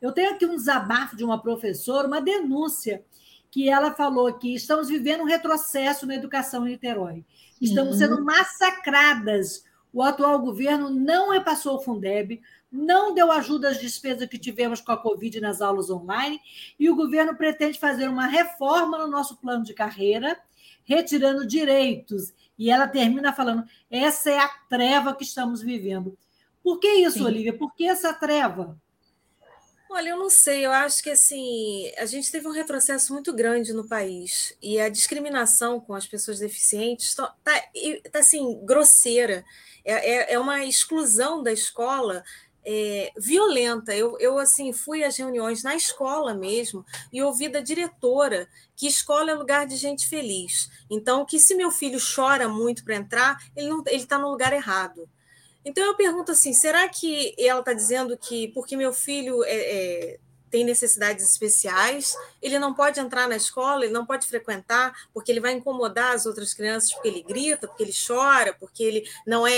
Eu 0.00 0.12
tenho 0.12 0.30
aqui 0.30 0.46
um 0.46 0.56
desabafo 0.56 1.16
de 1.16 1.24
uma 1.24 1.42
professora, 1.42 2.06
uma 2.06 2.20
denúncia 2.20 3.04
que 3.50 3.68
ela 3.68 3.92
falou 3.92 4.32
que 4.34 4.54
estamos 4.54 4.88
vivendo 4.88 5.22
um 5.22 5.26
retrocesso 5.26 6.06
na 6.06 6.14
educação 6.14 6.66
em 6.66 6.72
Niterói. 6.72 7.24
Estamos 7.60 7.94
uhum. 7.94 7.98
sendo 7.98 8.24
massacradas. 8.24 9.64
O 9.96 10.02
atual 10.02 10.38
governo 10.40 10.90
não 10.90 11.30
repassou 11.30 11.76
o 11.76 11.80
Fundeb, 11.80 12.42
não 12.70 13.14
deu 13.14 13.32
ajuda 13.32 13.70
às 13.70 13.80
despesas 13.80 14.28
que 14.28 14.36
tivemos 14.36 14.78
com 14.78 14.92
a 14.92 14.96
Covid 14.98 15.40
nas 15.40 15.62
aulas 15.62 15.88
online, 15.88 16.38
e 16.78 16.90
o 16.90 16.94
governo 16.94 17.34
pretende 17.34 17.78
fazer 17.78 18.06
uma 18.06 18.26
reforma 18.26 18.98
no 18.98 19.06
nosso 19.06 19.38
plano 19.38 19.64
de 19.64 19.72
carreira, 19.72 20.38
retirando 20.84 21.46
direitos. 21.46 22.34
E 22.58 22.70
ela 22.70 22.86
termina 22.86 23.32
falando: 23.32 23.64
essa 23.90 24.28
é 24.28 24.38
a 24.38 24.50
treva 24.68 25.14
que 25.14 25.24
estamos 25.24 25.62
vivendo. 25.62 26.14
Por 26.62 26.78
que 26.78 26.88
isso, 26.88 27.20
Sim. 27.20 27.24
Olivia? 27.24 27.56
Por 27.56 27.74
que 27.74 27.86
essa 27.86 28.12
treva? 28.12 28.78
Olha, 29.88 30.10
eu 30.10 30.18
não 30.18 30.28
sei, 30.28 30.66
eu 30.66 30.72
acho 30.72 31.02
que 31.02 31.10
assim, 31.10 31.92
a 31.96 32.04
gente 32.06 32.30
teve 32.30 32.46
um 32.48 32.52
retrocesso 32.52 33.12
muito 33.12 33.32
grande 33.32 33.72
no 33.72 33.86
país 33.86 34.56
e 34.60 34.80
a 34.80 34.88
discriminação 34.88 35.80
com 35.80 35.94
as 35.94 36.06
pessoas 36.06 36.40
deficientes 36.40 37.08
está 37.10 37.32
tá, 37.44 37.52
assim, 38.14 38.60
grosseira. 38.64 39.44
É, 39.84 39.92
é, 39.92 40.32
é, 40.34 40.38
uma 40.38 40.64
exclusão 40.64 41.40
da 41.40 41.52
escola 41.52 42.24
é, 42.64 43.12
violenta. 43.16 43.94
Eu, 43.94 44.18
eu 44.18 44.38
assim 44.38 44.72
fui 44.72 45.04
às 45.04 45.16
reuniões 45.16 45.62
na 45.62 45.76
escola 45.76 46.34
mesmo 46.34 46.84
e 47.12 47.22
ouvi 47.22 47.48
da 47.48 47.60
diretora 47.60 48.48
que 48.74 48.88
escola 48.88 49.30
é 49.30 49.34
lugar 49.34 49.66
de 49.66 49.76
gente 49.76 50.08
feliz. 50.08 50.68
Então, 50.90 51.24
que 51.24 51.38
se 51.38 51.54
meu 51.54 51.70
filho 51.70 51.98
chora 52.00 52.48
muito 52.48 52.84
para 52.84 52.96
entrar, 52.96 53.38
ele 53.54 53.72
está 53.92 54.18
no 54.18 54.28
lugar 54.28 54.52
errado. 54.52 55.08
Então 55.66 55.84
eu 55.84 55.96
pergunto 55.96 56.30
assim: 56.30 56.52
será 56.54 56.88
que 56.88 57.34
ela 57.36 57.58
está 57.58 57.72
dizendo 57.72 58.16
que 58.16 58.48
porque 58.54 58.76
meu 58.76 58.92
filho 58.92 59.42
é, 59.42 59.50
é, 59.50 60.18
tem 60.48 60.64
necessidades 60.64 61.28
especiais, 61.28 62.14
ele 62.40 62.56
não 62.56 62.72
pode 62.72 63.00
entrar 63.00 63.28
na 63.28 63.36
escola, 63.36 63.84
ele 63.84 63.92
não 63.92 64.06
pode 64.06 64.28
frequentar, 64.28 64.94
porque 65.12 65.32
ele 65.32 65.40
vai 65.40 65.52
incomodar 65.52 66.14
as 66.14 66.24
outras 66.24 66.54
crianças, 66.54 66.92
porque 66.92 67.08
ele 67.08 67.20
grita, 67.20 67.66
porque 67.66 67.82
ele 67.82 67.92
chora, 67.92 68.54
porque 68.54 68.84
ele 68.84 69.10
não 69.26 69.44
é, 69.44 69.54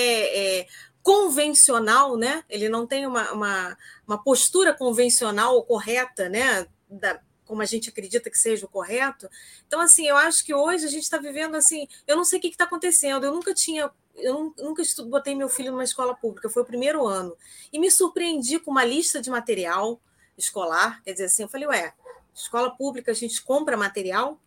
é 0.61 0.67
convencional, 1.03 2.17
né? 2.17 2.43
Ele 2.49 2.71
não 2.71 2.87
tem 2.87 3.07
uma, 3.07 3.31
uma, 3.31 3.79
uma 4.07 4.25
postura 4.25 4.73
convencional 4.73 5.55
ou 5.55 5.63
correta, 5.63 6.27
né? 6.31 6.67
Da, 6.89 7.21
como 7.45 7.61
a 7.61 7.67
gente 7.67 7.91
acredita 7.91 8.31
que 8.31 8.39
seja 8.39 8.65
o 8.65 8.69
correto. 8.69 9.29
Então, 9.67 9.81
assim, 9.81 10.07
eu 10.07 10.17
acho 10.17 10.45
que 10.45 10.55
hoje 10.55 10.85
a 10.85 10.89
gente 10.89 11.03
está 11.03 11.19
vivendo 11.19 11.55
assim. 11.55 11.87
Eu 12.07 12.17
não 12.17 12.25
sei 12.25 12.39
o 12.39 12.43
que 12.43 12.49
está 12.49 12.65
acontecendo. 12.65 13.25
Eu 13.25 13.33
nunca 13.33 13.55
tinha 13.55 13.91
eu 14.19 14.55
nunca 14.59 14.83
botei 15.07 15.35
meu 15.35 15.49
filho 15.49 15.71
numa 15.71 15.85
escola 15.85 16.15
pública, 16.15 16.49
foi 16.51 16.63
o 16.63 16.67
primeiro 16.67 17.07
ano. 17.07 17.37
E 17.73 17.79
me 17.79 17.91
surpreendi 17.91 18.59
com 18.59 18.71
uma 18.71 18.85
lista 18.85 19.21
de 19.21 19.31
material 19.31 20.01
escolar. 20.37 21.03
Quer 21.03 21.13
dizer 21.13 21.25
assim, 21.25 21.43
eu 21.43 21.49
falei, 21.49 21.67
ué, 21.69 21.95
escola 22.35 22.71
pública 22.71 23.13
a 23.13 23.15
gente 23.15 23.43
compra 23.43 23.77
material? 23.77 24.41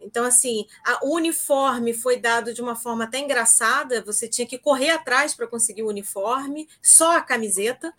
Então, 0.00 0.24
assim, 0.24 0.66
a, 0.84 1.04
o 1.04 1.14
uniforme 1.14 1.92
foi 1.92 2.18
dado 2.18 2.54
de 2.54 2.62
uma 2.62 2.76
forma 2.76 3.04
até 3.04 3.18
engraçada, 3.18 4.02
você 4.02 4.28
tinha 4.28 4.46
que 4.46 4.58
correr 4.58 4.90
atrás 4.90 5.34
para 5.34 5.46
conseguir 5.46 5.82
o 5.82 5.88
uniforme, 5.88 6.68
só 6.80 7.16
a 7.16 7.20
camiseta 7.20 7.92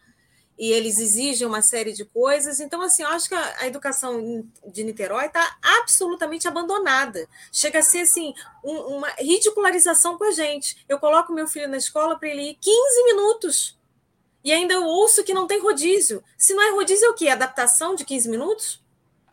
e 0.59 0.73
eles 0.73 0.99
exigem 0.99 1.47
uma 1.47 1.61
série 1.61 1.93
de 1.93 2.03
coisas. 2.03 2.59
Então, 2.59 2.81
assim, 2.81 3.01
eu 3.01 3.07
acho 3.07 3.29
que 3.29 3.35
a, 3.35 3.55
a 3.61 3.67
educação 3.67 4.45
de 4.67 4.83
Niterói 4.83 5.27
está 5.27 5.57
absolutamente 5.79 6.49
abandonada. 6.49 7.27
Chega 7.49 7.79
a 7.79 7.81
ser, 7.81 8.01
assim, 8.01 8.33
um, 8.61 8.97
uma 8.97 9.07
ridicularização 9.17 10.17
com 10.17 10.25
a 10.25 10.31
gente. 10.31 10.83
Eu 10.89 10.99
coloco 10.99 11.31
meu 11.31 11.47
filho 11.47 11.69
na 11.69 11.77
escola 11.77 12.19
para 12.19 12.27
ele 12.27 12.51
ir 12.51 12.57
15 12.61 13.03
minutos 13.05 13.79
e 14.43 14.51
ainda 14.51 14.73
eu 14.73 14.83
ouço 14.83 15.23
que 15.23 15.33
não 15.33 15.47
tem 15.47 15.61
rodízio. 15.61 16.23
Se 16.37 16.53
não 16.53 16.63
é 16.63 16.71
rodízio, 16.71 17.07
é 17.07 17.09
o 17.09 17.13
quê? 17.13 17.29
Adaptação 17.29 17.95
de 17.95 18.03
15 18.03 18.29
minutos? 18.29 18.83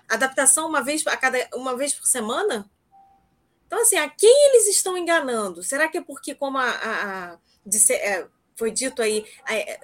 Adaptação 0.08 0.68
uma 0.68 0.82
vez, 0.82 1.04
a 1.08 1.16
cada, 1.16 1.48
uma 1.54 1.76
vez 1.76 1.92
por 1.92 2.06
semana? 2.06 2.70
Então, 3.66 3.80
assim, 3.80 3.96
a 3.96 4.08
quem 4.08 4.48
eles 4.48 4.68
estão 4.68 4.96
enganando? 4.96 5.62
Será 5.62 5.88
que 5.88 5.98
é 5.98 6.00
porque, 6.00 6.36
como 6.36 6.58
a, 6.58 6.70
a, 6.70 7.32
a 7.32 7.38
de, 7.64 7.92
é, 7.92 8.28
foi 8.56 8.70
dito 8.70 9.02
aí, 9.02 9.24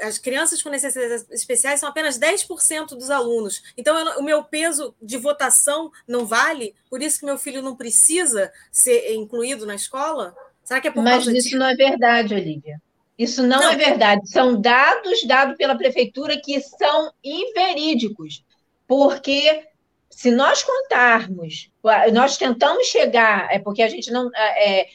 as 0.00 0.18
crianças 0.18 0.62
com 0.62 0.70
necessidades 0.70 1.26
especiais 1.30 1.78
são 1.78 1.88
apenas 1.88 2.18
10% 2.18 2.88
dos 2.96 3.10
alunos. 3.10 3.62
Então, 3.76 3.96
eu, 3.98 4.18
o 4.18 4.22
meu 4.22 4.42
peso 4.42 4.94
de 5.00 5.18
votação 5.18 5.92
não 6.08 6.26
vale? 6.26 6.74
Por 6.88 7.02
isso 7.02 7.20
que 7.20 7.26
meu 7.26 7.36
filho 7.36 7.60
não 7.60 7.76
precisa 7.76 8.50
ser 8.70 9.14
incluído 9.14 9.66
na 9.66 9.74
escola? 9.74 10.34
Será 10.64 10.80
que 10.80 10.88
é 10.88 10.90
por 10.90 11.04
Mas 11.04 11.26
isso 11.26 11.32
disso? 11.32 11.58
não 11.58 11.66
é 11.66 11.74
verdade, 11.74 12.34
Olivia. 12.34 12.80
Isso 13.18 13.42
não, 13.42 13.60
não, 13.60 13.70
é 13.70 13.76
verdade. 13.76 14.26
São 14.30 14.58
dados 14.58 15.22
dados 15.26 15.56
pela 15.56 15.76
prefeitura 15.76 16.40
que 16.40 16.60
são 16.62 17.12
inverídicos. 17.22 18.42
Porque 18.88 19.64
se 20.08 20.30
nós 20.30 20.62
contarmos, 20.62 21.70
nós 22.12 22.36
tentamos 22.38 22.86
chegar, 22.86 23.48
é 23.52 23.58
porque 23.58 23.82
a 23.82 23.88
gente 23.88 24.10
não 24.10 24.30
é, 24.34 24.80
é 24.80 24.86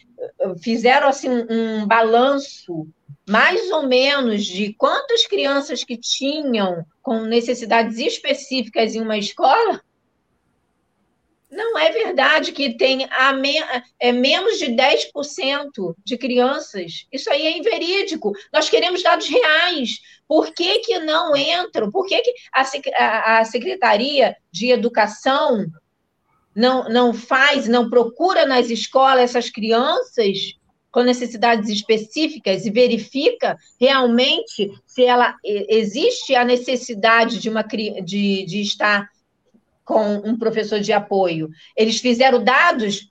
fizeram 0.62 1.08
assim 1.08 1.30
um 1.30 1.86
balanço 1.86 2.88
mais 3.28 3.70
ou 3.72 3.84
menos 3.84 4.46
de 4.46 4.74
quantas 4.74 5.26
crianças 5.28 5.84
que 5.84 5.98
tinham 5.98 6.86
com 7.02 7.22
necessidades 7.22 7.98
específicas 7.98 8.96
em 8.96 9.02
uma 9.02 9.18
escola, 9.18 9.82
não 11.50 11.78
é 11.78 11.92
verdade 11.92 12.52
que 12.52 12.76
tem 12.76 13.08
me, 13.40 13.56
é, 14.00 14.12
menos 14.12 14.58
de 14.58 14.68
10% 14.68 15.96
de 16.04 16.18
crianças. 16.18 17.06
Isso 17.12 17.30
aí 17.30 17.48
é 17.48 17.58
inverídico. 17.58 18.34
Nós 18.52 18.70
queremos 18.70 19.02
dados 19.02 19.28
reais. 19.28 20.00
Por 20.28 20.54
que, 20.54 20.80
que 20.80 21.00
não 21.00 21.36
entram? 21.36 21.90
Por 21.90 22.06
que, 22.06 22.22
que 22.22 22.34
a, 22.94 23.40
a 23.40 23.46
Secretaria 23.46 24.36
de 24.52 24.72
Educação 24.72 25.66
não, 26.58 26.90
não 26.90 27.14
faz, 27.14 27.68
não 27.68 27.88
procura 27.88 28.44
nas 28.44 28.72
escolas 28.72 29.26
essas 29.26 29.48
crianças 29.52 30.56
com 30.90 31.04
necessidades 31.04 31.70
específicas 31.70 32.66
e 32.66 32.72
verifica 32.72 33.56
realmente 33.80 34.72
se 34.84 35.06
ela 35.06 35.36
existe 35.44 36.34
a 36.34 36.44
necessidade 36.44 37.38
de, 37.38 37.48
uma, 37.48 37.62
de, 37.62 38.44
de 38.44 38.62
estar 38.62 39.08
com 39.86 40.16
um 40.16 40.36
professor 40.36 40.80
de 40.80 40.92
apoio. 40.92 41.48
Eles 41.76 42.00
fizeram 42.00 42.44
dados 42.44 43.08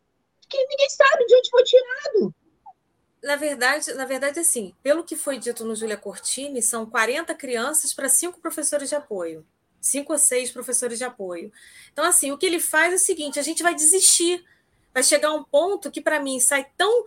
que 0.49 0.59
ninguém 0.59 0.91
sabe 0.91 1.27
de 1.27 1.37
onde 1.37 1.51
foi 1.51 1.63
tirado. 1.63 2.35
Na 3.23 3.37
verdade, 3.37 3.95
na 3.95 4.05
verdade, 4.05 4.41
assim, 4.41 4.75
pelo 4.83 5.05
que 5.05 5.15
foi 5.15 5.39
dito 5.39 5.65
no 5.65 5.77
Júlia 5.77 5.97
Cortini, 5.97 6.61
são 6.61 6.85
40 6.85 7.33
crianças 7.37 7.95
para 7.95 8.09
cinco 8.09 8.41
professores 8.41 8.89
de 8.89 8.97
apoio. 8.97 9.47
Cinco 9.87 10.12
ou 10.12 10.18
seis 10.18 10.51
professores 10.51 10.99
de 10.99 11.05
apoio. 11.05 11.53
Então, 11.92 12.05
assim, 12.05 12.33
o 12.33 12.38
que 12.38 12.46
ele 12.46 12.61
faz 12.61 12.92
é 12.92 12.96
o 12.96 12.99
seguinte: 12.99 13.38
a 13.38 13.42
gente 13.42 13.62
vai 13.62 13.75
desistir. 13.75 14.44
Vai 14.92 15.03
chegar 15.03 15.33
um 15.33 15.44
ponto 15.44 15.90
que, 15.90 16.01
para 16.01 16.20
mim, 16.20 16.40
sai 16.40 16.66
tão 16.77 17.05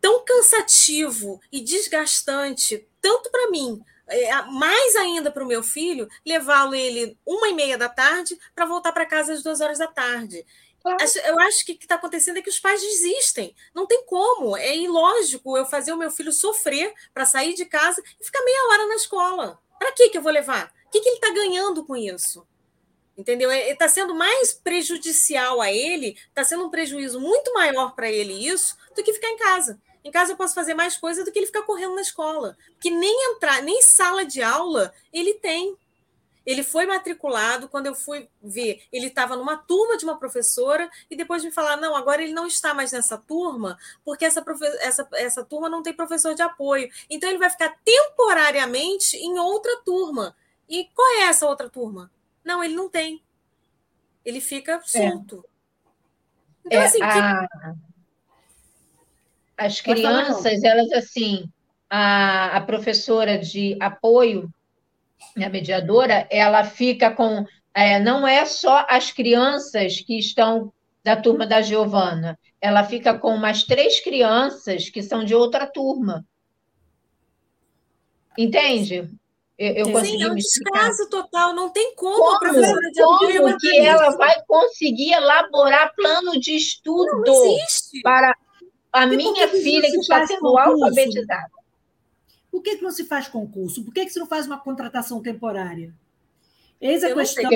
tão 0.00 0.24
cansativo 0.24 1.40
e 1.50 1.60
desgastante, 1.60 2.86
tanto 3.00 3.28
para 3.28 3.50
mim, 3.50 3.82
é, 4.06 4.42
mais 4.42 4.94
ainda 4.94 5.32
para 5.32 5.42
o 5.42 5.46
meu 5.46 5.62
filho, 5.62 6.08
levá-lo 6.24 6.74
ele 6.74 7.18
uma 7.26 7.48
e 7.48 7.54
meia 7.54 7.76
da 7.76 7.88
tarde 7.88 8.38
para 8.54 8.66
voltar 8.66 8.92
para 8.92 9.06
casa 9.06 9.32
às 9.32 9.42
duas 9.42 9.60
horas 9.60 9.78
da 9.78 9.88
tarde. 9.88 10.46
Eu 11.24 11.40
acho 11.40 11.66
que 11.66 11.72
o 11.72 11.76
que 11.76 11.84
está 11.84 11.96
acontecendo 11.96 12.36
é 12.36 12.42
que 12.42 12.48
os 12.48 12.60
pais 12.60 12.80
desistem. 12.80 13.52
Não 13.74 13.86
tem 13.86 14.04
como. 14.06 14.56
É 14.56 14.76
ilógico 14.76 15.58
eu 15.58 15.66
fazer 15.66 15.92
o 15.92 15.96
meu 15.96 16.12
filho 16.12 16.30
sofrer 16.30 16.94
para 17.12 17.26
sair 17.26 17.54
de 17.54 17.64
casa 17.64 18.00
e 18.20 18.24
ficar 18.24 18.44
meia 18.44 18.68
hora 18.68 18.86
na 18.86 18.94
escola. 18.94 19.58
Para 19.80 19.90
que, 19.90 20.10
que 20.10 20.18
eu 20.18 20.22
vou 20.22 20.30
levar? 20.30 20.72
Que, 20.96 21.00
que 21.00 21.08
ele 21.08 21.16
está 21.16 21.30
ganhando 21.30 21.84
com 21.84 21.94
isso? 21.94 22.46
Entendeu? 23.16 23.50
Está 23.50 23.88
sendo 23.88 24.14
mais 24.14 24.52
prejudicial 24.52 25.60
a 25.60 25.72
ele, 25.72 26.16
está 26.28 26.42
sendo 26.42 26.66
um 26.66 26.70
prejuízo 26.70 27.20
muito 27.20 27.52
maior 27.52 27.94
para 27.94 28.10
ele 28.10 28.32
isso 28.32 28.76
do 28.94 29.02
que 29.02 29.12
ficar 29.12 29.28
em 29.28 29.36
casa. 29.36 29.80
Em 30.04 30.10
casa 30.10 30.32
eu 30.32 30.36
posso 30.36 30.54
fazer 30.54 30.74
mais 30.74 30.96
coisa 30.96 31.24
do 31.24 31.32
que 31.32 31.38
ele 31.38 31.46
ficar 31.46 31.62
correndo 31.62 31.94
na 31.94 32.02
escola. 32.02 32.56
Porque 32.72 32.90
nem 32.90 33.32
entrar, 33.32 33.62
nem 33.62 33.80
sala 33.82 34.24
de 34.24 34.42
aula 34.42 34.92
ele 35.12 35.34
tem. 35.34 35.76
Ele 36.44 36.62
foi 36.62 36.86
matriculado, 36.86 37.68
quando 37.68 37.86
eu 37.86 37.94
fui 37.94 38.28
ver, 38.40 38.84
ele 38.92 39.08
estava 39.08 39.34
numa 39.34 39.56
turma 39.56 39.96
de 39.96 40.04
uma 40.04 40.16
professora, 40.16 40.88
e 41.10 41.16
depois 41.16 41.42
me 41.42 41.50
falaram: 41.50 41.82
não, 41.82 41.96
agora 41.96 42.22
ele 42.22 42.32
não 42.32 42.46
está 42.46 42.72
mais 42.72 42.92
nessa 42.92 43.18
turma, 43.18 43.76
porque 44.04 44.24
essa, 44.24 44.44
essa, 44.80 45.08
essa 45.14 45.44
turma 45.44 45.68
não 45.68 45.82
tem 45.82 45.92
professor 45.92 46.34
de 46.34 46.42
apoio. 46.42 46.88
Então 47.10 47.28
ele 47.28 47.38
vai 47.38 47.50
ficar 47.50 47.76
temporariamente 47.84 49.16
em 49.16 49.38
outra 49.38 49.76
turma. 49.84 50.36
E 50.68 50.84
qual 50.94 51.08
é 51.18 51.22
essa 51.24 51.46
outra 51.46 51.68
turma? 51.68 52.10
Não, 52.44 52.62
ele 52.62 52.74
não 52.74 52.88
tem. 52.88 53.22
Ele 54.24 54.40
fica 54.40 54.72
é. 54.72 54.80
solto. 54.82 55.44
É. 55.44 56.66
Então, 56.66 56.80
é, 56.80 56.84
assim, 56.84 57.02
a... 57.02 57.48
que... 57.48 57.78
as 59.56 59.80
crianças, 59.80 60.62
elas 60.64 60.92
assim, 60.92 61.48
a, 61.88 62.56
a 62.56 62.60
professora 62.60 63.38
de 63.38 63.76
apoio 63.80 64.52
a 65.44 65.48
mediadora, 65.48 66.26
ela 66.30 66.64
fica 66.64 67.10
com. 67.10 67.44
É, 67.74 67.98
não 68.00 68.26
é 68.26 68.44
só 68.46 68.86
as 68.88 69.10
crianças 69.10 70.00
que 70.00 70.18
estão 70.18 70.72
da 71.04 71.14
turma 71.14 71.46
da 71.46 71.60
Giovana, 71.60 72.38
ela 72.60 72.82
fica 72.82 73.16
com 73.16 73.34
umas 73.34 73.62
três 73.62 74.00
crianças 74.00 74.88
que 74.88 75.02
são 75.02 75.24
de 75.24 75.34
outra 75.34 75.66
turma. 75.66 76.26
Entende? 78.36 79.08
Eu, 79.58 79.88
eu 79.88 80.04
Sim, 80.04 80.22
é 80.22 80.30
um 80.30 80.34
descaso 80.34 81.08
total, 81.08 81.54
não 81.54 81.70
tem 81.70 81.94
como, 81.94 82.14
como 82.14 82.36
a 82.36 82.38
professora 82.38 82.90
de 82.90 83.02
Como 83.02 83.58
que 83.58 83.78
ela 83.78 84.10
vai 84.10 84.34
conseguir 84.46 85.12
elaborar 85.12 85.94
plano 85.94 86.38
de 86.38 86.54
estudo 86.54 87.22
para 88.02 88.36
a 88.92 89.06
minha 89.06 89.48
filha 89.48 89.90
que 89.90 89.98
está 89.98 90.26
sendo 90.26 90.58
alfabetizada? 90.58 91.50
Por 92.50 92.62
que, 92.62 92.76
que 92.76 92.82
não 92.82 92.90
se 92.90 93.04
faz 93.04 93.28
concurso? 93.28 93.82
Por 93.82 93.94
que, 93.94 94.04
que 94.04 94.10
se 94.10 94.18
não 94.18 94.26
faz 94.26 94.46
uma 94.46 94.58
contratação 94.58 95.22
temporária? 95.22 95.92
Eis 96.80 97.02
a 97.02 97.10
Eu 97.10 97.16
questão. 97.16 97.50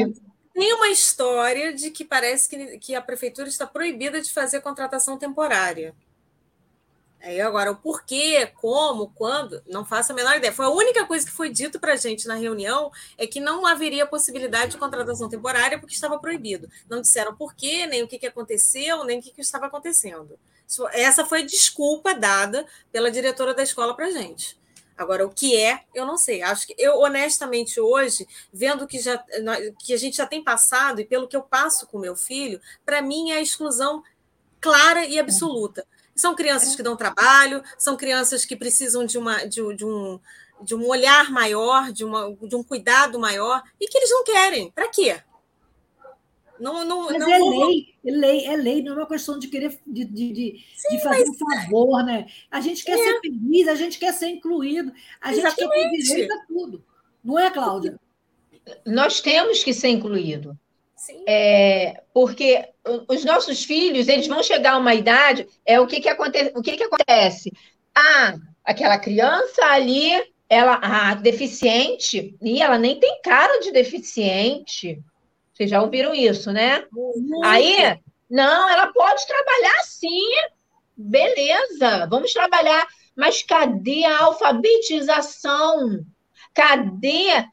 Tem 0.53 0.73
uma 0.75 0.89
história 0.89 1.73
de 1.73 1.91
que 1.91 2.05
parece 2.05 2.49
que, 2.49 2.79
que 2.79 2.95
a 2.95 3.01
prefeitura 3.01 3.49
está 3.49 3.67
proibida 3.67 4.21
de 4.21 4.33
fazer 4.33 4.61
contratação 4.61 5.17
temporária. 5.17 5.95
Aí 7.23 7.39
agora, 7.41 7.71
o 7.71 7.77
porquê, 7.77 8.47
como, 8.47 9.11
quando, 9.15 9.63
não 9.67 9.85
faço 9.85 10.13
a 10.13 10.15
menor 10.15 10.37
ideia. 10.37 10.53
Foi 10.53 10.65
a 10.65 10.71
única 10.71 11.05
coisa 11.05 11.27
que 11.27 11.33
foi 11.33 11.51
dito 11.51 11.79
para 11.79 11.93
a 11.93 11.97
gente 11.97 12.27
na 12.27 12.35
reunião 12.35 12.91
é 13.19 13.27
que 13.27 13.39
não 13.39 13.67
haveria 13.67 14.07
possibilidade 14.07 14.73
de 14.73 14.79
contratação 14.79 15.29
temporária 15.29 15.79
porque 15.79 15.95
estava 15.95 16.19
proibido. 16.19 16.69
Não 16.89 17.01
disseram 17.01 17.37
porquê, 17.37 17.87
nem 17.87 18.03
o 18.03 18.09
que, 18.09 18.19
que 18.19 18.27
aconteceu, 18.27 19.05
nem 19.05 19.19
o 19.19 19.23
que, 19.23 19.33
que 19.33 19.43
estava 19.43 19.67
acontecendo. 19.67 20.39
Essa 20.93 21.25
foi 21.25 21.43
a 21.43 21.47
desculpa 21.47 22.15
dada 22.15 22.65
pela 22.91 23.11
diretora 23.11 23.53
da 23.53 23.63
escola 23.63 23.95
para 23.95 24.07
a 24.07 24.11
gente. 24.11 24.59
Agora, 24.97 25.27
o 25.27 25.31
que 25.31 25.57
é, 25.59 25.85
eu 25.95 26.07
não 26.07 26.17
sei. 26.17 26.43
Acho 26.43 26.67
que 26.67 26.75
eu, 26.79 27.01
honestamente, 27.01 27.81
hoje, 27.81 28.27
vendo 28.53 28.87
que, 28.87 28.99
já, 28.99 29.23
que 29.79 29.93
a 29.93 29.97
gente 29.97 30.17
já 30.19 30.27
tem 30.27 30.45
passado, 30.45 31.01
e 31.01 31.07
pelo 31.07 31.27
que 31.27 31.37
eu 31.37 31.43
passo 31.43 31.87
com 31.87 31.99
meu 31.99 32.15
filho, 32.15 32.61
para 32.85 33.01
mim 33.03 33.31
é 33.31 33.37
a 33.37 33.41
exclusão 33.43 34.03
clara 34.61 35.07
e 35.07 35.19
absoluta. 35.19 35.87
São 36.21 36.35
crianças 36.35 36.77
que 36.77 36.83
dão 36.83 36.97
trabalho, 36.97 37.63
são 37.79 37.97
crianças 37.97 38.45
que 38.45 38.55
precisam 38.55 39.07
de, 39.07 39.17
uma, 39.17 39.47
de, 39.47 39.75
de 39.75 39.85
um, 39.87 40.21
de 40.61 40.75
um 40.75 40.87
olhar 40.87 41.31
maior, 41.31 41.91
de, 41.91 42.05
uma, 42.05 42.37
de 42.43 42.55
um 42.55 42.63
cuidado 42.63 43.19
maior, 43.19 43.63
e 43.81 43.89
que 43.89 43.97
eles 43.97 44.11
não 44.11 44.23
querem. 44.23 44.71
Para 44.71 44.89
quê? 44.89 45.19
Não, 46.61 46.85
não, 46.85 47.07
mas 47.07 47.19
não 47.19 47.33
é 47.33 47.39
vou... 47.39 47.67
lei, 47.67 47.95
é 48.05 48.11
lei, 48.11 48.47
é 48.47 48.57
lei, 48.57 48.83
não 48.83 48.93
é 48.93 48.97
uma 48.97 49.07
questão 49.07 49.39
de 49.39 49.49
querer 49.49 49.81
de, 49.87 50.05
de, 50.05 50.33
de, 50.33 50.67
Sim, 50.77 50.97
de 50.97 51.03
fazer 51.03 51.25
mas... 51.27 51.29
um 51.31 51.35
favor, 51.35 52.05
né? 52.05 52.27
A 52.51 52.61
gente 52.61 52.85
quer 52.85 52.99
é. 52.99 53.03
ser 53.03 53.21
feliz, 53.21 53.67
a 53.67 53.75
gente 53.75 53.99
quer 53.99 54.13
ser 54.13 54.29
incluído, 54.29 54.93
a 55.23 55.33
gente 55.33 55.47
Exatamente. 55.47 55.73
quer 55.73 55.91
ter 55.91 56.03
direito 56.03 56.33
a 56.35 56.47
tudo. 56.47 56.85
Não 57.25 57.39
é, 57.39 57.51
Cláudia? 57.51 57.99
Nós 58.85 59.23
temos 59.23 59.65
que 59.65 59.73
ser 59.73 59.89
incluído. 59.89 60.59
É, 61.27 62.03
porque 62.13 62.69
os 63.09 63.25
nossos 63.25 63.64
filhos, 63.64 64.09
eles 64.09 64.27
vão 64.27 64.43
chegar 64.43 64.73
a 64.73 64.79
uma 64.79 64.95
idade, 64.95 65.47
é 65.64 65.79
o 65.81 65.87
que, 65.87 66.01
que, 66.01 66.09
acontece, 66.09 66.53
o 66.57 66.62
que, 66.62 66.77
que 66.77 66.85
acontece? 66.85 67.53
Ah, 67.95 68.35
aquela 68.64 68.99
criança 68.99 69.64
ali, 69.66 70.11
ela, 70.49 70.81
ah, 70.83 71.14
deficiente, 71.14 72.37
e 72.40 72.62
ela 72.62 72.79
nem 72.79 72.99
tem 72.99 73.21
cara 73.23 73.61
de 73.61 73.71
deficiente. 73.71 74.99
Vocês 75.53 75.71
já 75.71 75.83
ouviram 75.83 76.14
isso, 76.14 76.51
né? 76.51 76.85
Muito. 76.90 77.45
Aí, 77.45 77.99
não, 78.31 78.69
ela 78.69 78.87
pode 78.93 79.27
trabalhar 79.27 79.83
sim, 79.85 80.31
beleza, 80.97 82.07
vamos 82.09 82.33
trabalhar, 82.33 82.87
mas 83.14 83.43
cadê 83.43 84.05
a 84.05 84.25
alfabetização? 84.25 86.05
Cadê 86.55 87.45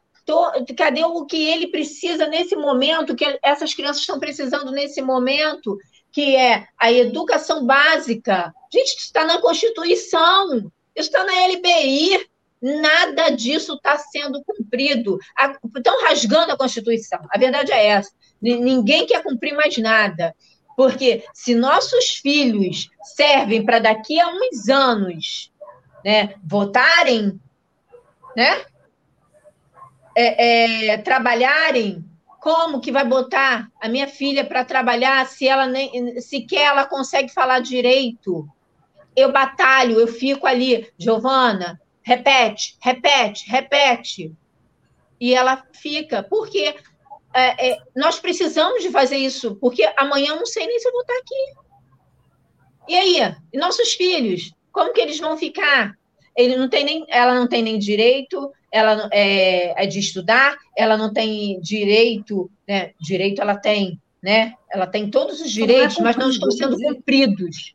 cadê 0.75 1.03
o 1.03 1.25
que 1.25 1.41
ele 1.49 1.67
precisa 1.67 2.27
nesse 2.27 2.55
momento, 2.55 3.15
que 3.15 3.39
essas 3.43 3.73
crianças 3.73 4.01
estão 4.01 4.19
precisando 4.19 4.71
nesse 4.71 5.01
momento, 5.01 5.77
que 6.11 6.35
é 6.35 6.67
a 6.77 6.91
educação 6.91 7.65
básica? 7.65 8.53
Gente, 8.71 8.89
isso 8.89 9.05
está 9.05 9.23
na 9.23 9.39
Constituição, 9.39 10.71
isso 10.95 11.09
está 11.09 11.23
na 11.23 11.47
LBI, 11.47 12.27
Nada 12.61 13.29
disso 13.29 13.75
está 13.75 13.97
sendo 13.97 14.43
cumprido. 14.43 15.19
Estão 15.75 16.01
rasgando 16.01 16.51
a 16.51 16.57
Constituição. 16.57 17.19
A 17.29 17.37
verdade 17.37 17.71
é 17.71 17.87
essa. 17.87 18.11
Ninguém 18.41 19.05
quer 19.05 19.21
cumprir 19.21 19.53
mais 19.53 19.77
nada. 19.77 20.35
Porque 20.75 21.23
se 21.33 21.55
nossos 21.55 22.15
filhos 22.15 22.89
servem 23.01 23.65
para 23.65 23.79
daqui 23.79 24.19
a 24.19 24.29
uns 24.29 24.69
anos 24.69 25.51
né, 26.03 26.35
votarem, 26.43 27.39
né, 28.35 28.63
é, 30.19 30.93
é, 30.93 30.97
trabalharem, 30.97 32.03
como 32.39 32.81
que 32.81 32.91
vai 32.91 33.05
botar 33.05 33.69
a 33.79 33.87
minha 33.87 34.07
filha 34.07 34.43
para 34.43 34.65
trabalhar 34.65 35.27
se 35.27 35.47
ela 35.47 35.67
nem 35.67 36.19
sequer 36.19 36.63
ela 36.63 36.85
consegue 36.85 37.31
falar 37.31 37.59
direito? 37.59 38.49
Eu 39.15 39.31
batalho, 39.31 39.99
eu 39.99 40.07
fico 40.07 40.47
ali, 40.47 40.91
Giovana, 40.97 41.79
repete, 42.01 42.75
repete, 42.79 43.47
repete. 43.47 44.33
E 45.19 45.35
ela 45.35 45.63
fica, 45.71 46.23
porque 46.23 46.75
é, 47.33 47.69
é, 47.69 47.77
nós 47.95 48.19
precisamos 48.19 48.81
de 48.81 48.89
fazer 48.89 49.17
isso, 49.17 49.55
porque 49.57 49.87
amanhã 49.97 50.29
eu 50.29 50.37
não 50.37 50.45
sei 50.47 50.65
nem 50.65 50.79
se 50.79 50.87
eu 50.87 50.91
vou 50.91 51.01
estar 51.01 51.17
aqui. 51.17 51.53
E 52.87 52.95
aí, 52.95 53.35
nossos 53.53 53.93
filhos, 53.93 54.51
como 54.71 54.93
que 54.93 55.01
eles 55.01 55.19
vão 55.19 55.37
ficar? 55.37 55.95
Ele 56.35 56.55
não 56.55 56.69
tem 56.69 56.83
nem, 56.83 57.05
ela 57.07 57.35
não 57.35 57.47
tem 57.47 57.61
nem 57.61 57.77
direito, 57.77 58.51
ela 58.71 59.09
é, 59.11 59.83
é 59.83 59.87
de 59.87 59.99
estudar, 59.99 60.57
ela 60.75 60.97
não 60.97 61.13
tem 61.13 61.59
direito, 61.61 62.49
né? 62.67 62.91
Direito 62.99 63.41
ela 63.41 63.55
tem, 63.55 63.99
né? 64.21 64.53
Ela 64.71 64.87
tem 64.87 65.09
todos 65.09 65.41
os 65.41 65.51
direitos, 65.51 65.97
mas 65.99 66.15
não 66.15 66.29
estão 66.29 66.51
sendo 66.51 66.77
cumpridos. 66.77 67.73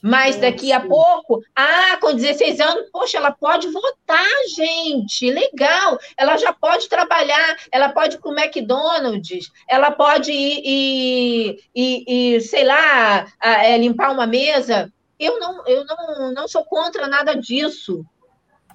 Mas 0.00 0.36
daqui 0.36 0.72
a 0.72 0.80
pouco, 0.80 1.42
ah, 1.56 1.98
com 2.00 2.14
16 2.14 2.60
anos, 2.60 2.88
poxa, 2.92 3.18
ela 3.18 3.32
pode 3.32 3.68
votar, 3.68 4.26
gente, 4.54 5.30
legal. 5.30 5.98
Ela 6.16 6.36
já 6.36 6.52
pode 6.52 6.88
trabalhar, 6.88 7.56
ela 7.72 7.88
pode 7.88 8.16
ir 8.16 8.20
para 8.20 8.30
o 8.30 8.38
McDonald's, 8.38 9.50
ela 9.68 9.90
pode 9.90 10.30
ir, 10.30 10.62
ir, 10.64 11.58
ir, 11.74 12.04
ir 12.06 12.40
sei 12.42 12.64
lá, 12.64 13.26
é, 13.42 13.76
limpar 13.76 14.12
uma 14.12 14.26
mesa. 14.26 14.92
Eu 15.18 15.40
não, 15.40 15.66
eu 15.66 15.84
não, 15.84 16.32
não 16.32 16.48
sou 16.48 16.64
contra 16.64 17.08
nada 17.08 17.34
disso. 17.34 18.04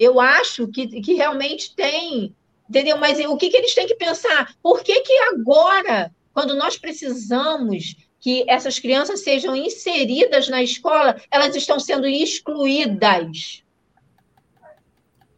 Eu 0.00 0.20
acho 0.20 0.66
que, 0.68 1.00
que 1.00 1.14
realmente 1.14 1.74
tem, 1.74 2.34
entendeu? 2.68 2.96
Mas 2.98 3.18
o 3.20 3.36
que, 3.36 3.48
que 3.48 3.56
eles 3.56 3.74
têm 3.74 3.86
que 3.86 3.94
pensar? 3.94 4.54
Por 4.62 4.82
que, 4.82 5.00
que 5.00 5.12
agora, 5.18 6.12
quando 6.32 6.54
nós 6.54 6.76
precisamos 6.76 7.96
que 8.24 8.42
essas 8.48 8.78
crianças 8.78 9.20
sejam 9.20 9.54
inseridas 9.54 10.48
na 10.48 10.62
escola, 10.62 11.20
elas 11.30 11.54
estão 11.54 11.78
sendo 11.78 12.06
excluídas. 12.06 13.62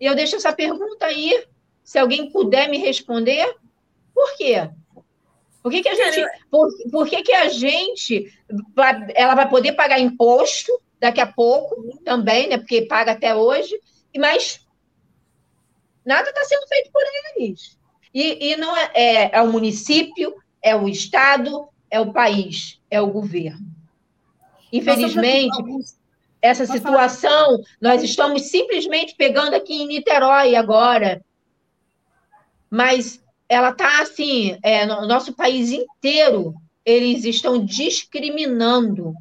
Eu 0.00 0.14
deixo 0.14 0.36
essa 0.36 0.52
pergunta 0.52 1.06
aí, 1.06 1.46
se 1.82 1.98
alguém 1.98 2.30
puder 2.30 2.68
me 2.70 2.78
responder, 2.78 3.56
por 4.14 4.36
quê? 4.36 4.70
Por 5.64 5.72
que, 5.72 5.82
que 5.82 5.88
a 5.88 5.94
gente, 5.96 6.28
por, 6.48 6.68
por 6.92 7.08
que, 7.08 7.24
que 7.24 7.32
a 7.32 7.48
gente 7.48 8.32
ela 9.16 9.34
vai 9.34 9.48
poder 9.48 9.72
pagar 9.72 9.98
imposto 9.98 10.70
daqui 11.00 11.20
a 11.20 11.26
pouco 11.26 11.98
também, 12.04 12.48
né? 12.48 12.56
Porque 12.56 12.82
paga 12.82 13.10
até 13.10 13.34
hoje, 13.34 13.80
mas 14.18 14.60
nada 16.04 16.28
está 16.28 16.44
sendo 16.44 16.66
feito 16.68 16.90
por 16.92 17.02
eles. 17.36 17.78
E, 18.14 18.52
e 18.52 18.56
não 18.56 18.76
é, 18.76 18.90
é, 18.94 19.36
é 19.36 19.42
o 19.42 19.52
município, 19.52 20.34
é 20.62 20.74
o 20.74 20.88
estado, 20.88 21.68
é 21.90 22.00
o 22.00 22.12
país, 22.12 22.80
é 22.90 23.00
o 23.00 23.08
governo. 23.08 23.66
Infelizmente, 24.72 25.56
essa 26.40 26.66
situação, 26.66 27.60
nós 27.80 28.02
estamos 28.02 28.50
simplesmente 28.50 29.14
pegando 29.16 29.54
aqui 29.54 29.74
em 29.74 29.86
Niterói 29.86 30.54
agora, 30.54 31.24
mas 32.70 33.22
ela 33.48 33.70
está 33.70 34.02
assim, 34.02 34.58
é, 34.62 34.84
no 34.86 35.06
nosso 35.06 35.32
país 35.34 35.70
inteiro, 35.70 36.54
eles 36.84 37.24
estão 37.24 37.64
discriminando 37.64 39.14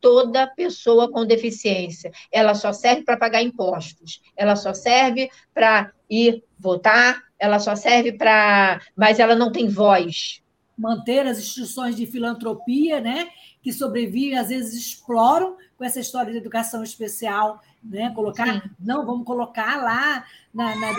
toda 0.00 0.46
pessoa 0.46 1.10
com 1.10 1.26
deficiência. 1.26 2.10
Ela 2.32 2.54
só 2.54 2.72
serve 2.72 3.02
para 3.02 3.16
pagar 3.16 3.42
impostos, 3.42 4.20
ela 4.36 4.56
só 4.56 4.72
serve 4.72 5.30
para 5.52 5.92
ir 6.08 6.42
votar, 6.58 7.22
ela 7.38 7.58
só 7.58 7.74
serve 7.76 8.12
para. 8.12 8.80
Mas 8.96 9.18
ela 9.18 9.34
não 9.34 9.52
tem 9.52 9.68
voz. 9.68 10.42
Manter 10.76 11.26
as 11.26 11.38
instituições 11.38 11.94
de 11.94 12.06
filantropia, 12.06 13.00
né? 13.00 13.28
Que 13.62 13.72
sobrevivem, 13.72 14.38
às 14.38 14.48
vezes 14.48 14.74
exploram 14.74 15.56
com 15.76 15.84
essa 15.84 16.00
história 16.00 16.32
de 16.32 16.38
educação 16.38 16.82
especial, 16.82 17.60
né? 17.82 18.10
Colocar, 18.14 18.62
Sim. 18.62 18.70
não, 18.78 19.04
vamos 19.04 19.26
colocar 19.26 19.82
lá 19.82 20.24
na, 20.52 20.74
na 20.76 20.92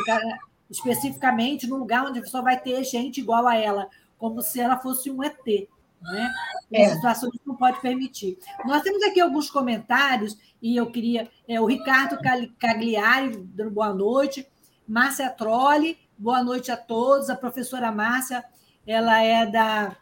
especificamente 0.71 1.67
no 1.67 1.75
lugar 1.75 2.05
onde 2.05 2.25
só 2.29 2.41
vai 2.41 2.57
ter 2.57 2.81
gente 2.85 3.19
igual 3.19 3.45
a 3.45 3.57
ela, 3.57 3.89
como 4.17 4.41
se 4.41 4.59
ela 4.59 4.77
fosse 4.77 5.11
um 5.11 5.21
ET. 5.21 5.67
Né? 6.01 6.33
É. 6.71 6.81
Essa 6.81 6.95
situação 6.95 7.29
a 7.29 7.31
gente 7.31 7.45
não 7.45 7.55
pode 7.55 7.79
permitir. 7.79 8.37
Nós 8.65 8.81
temos 8.81 9.03
aqui 9.03 9.19
alguns 9.19 9.49
comentários, 9.49 10.37
e 10.61 10.75
eu 10.75 10.91
queria. 10.91 11.29
É, 11.47 11.59
o 11.59 11.65
Ricardo 11.65 12.17
Cagliari, 12.59 13.37
dando 13.37 13.71
boa 13.71 13.93
noite. 13.93 14.47
Márcia 14.87 15.29
Trolli, 15.29 15.97
boa 16.17 16.43
noite 16.43 16.71
a 16.71 16.77
todos. 16.77 17.29
A 17.29 17.35
professora 17.35 17.91
Márcia, 17.91 18.43
ela 18.85 19.21
é 19.21 19.45
da 19.45 19.95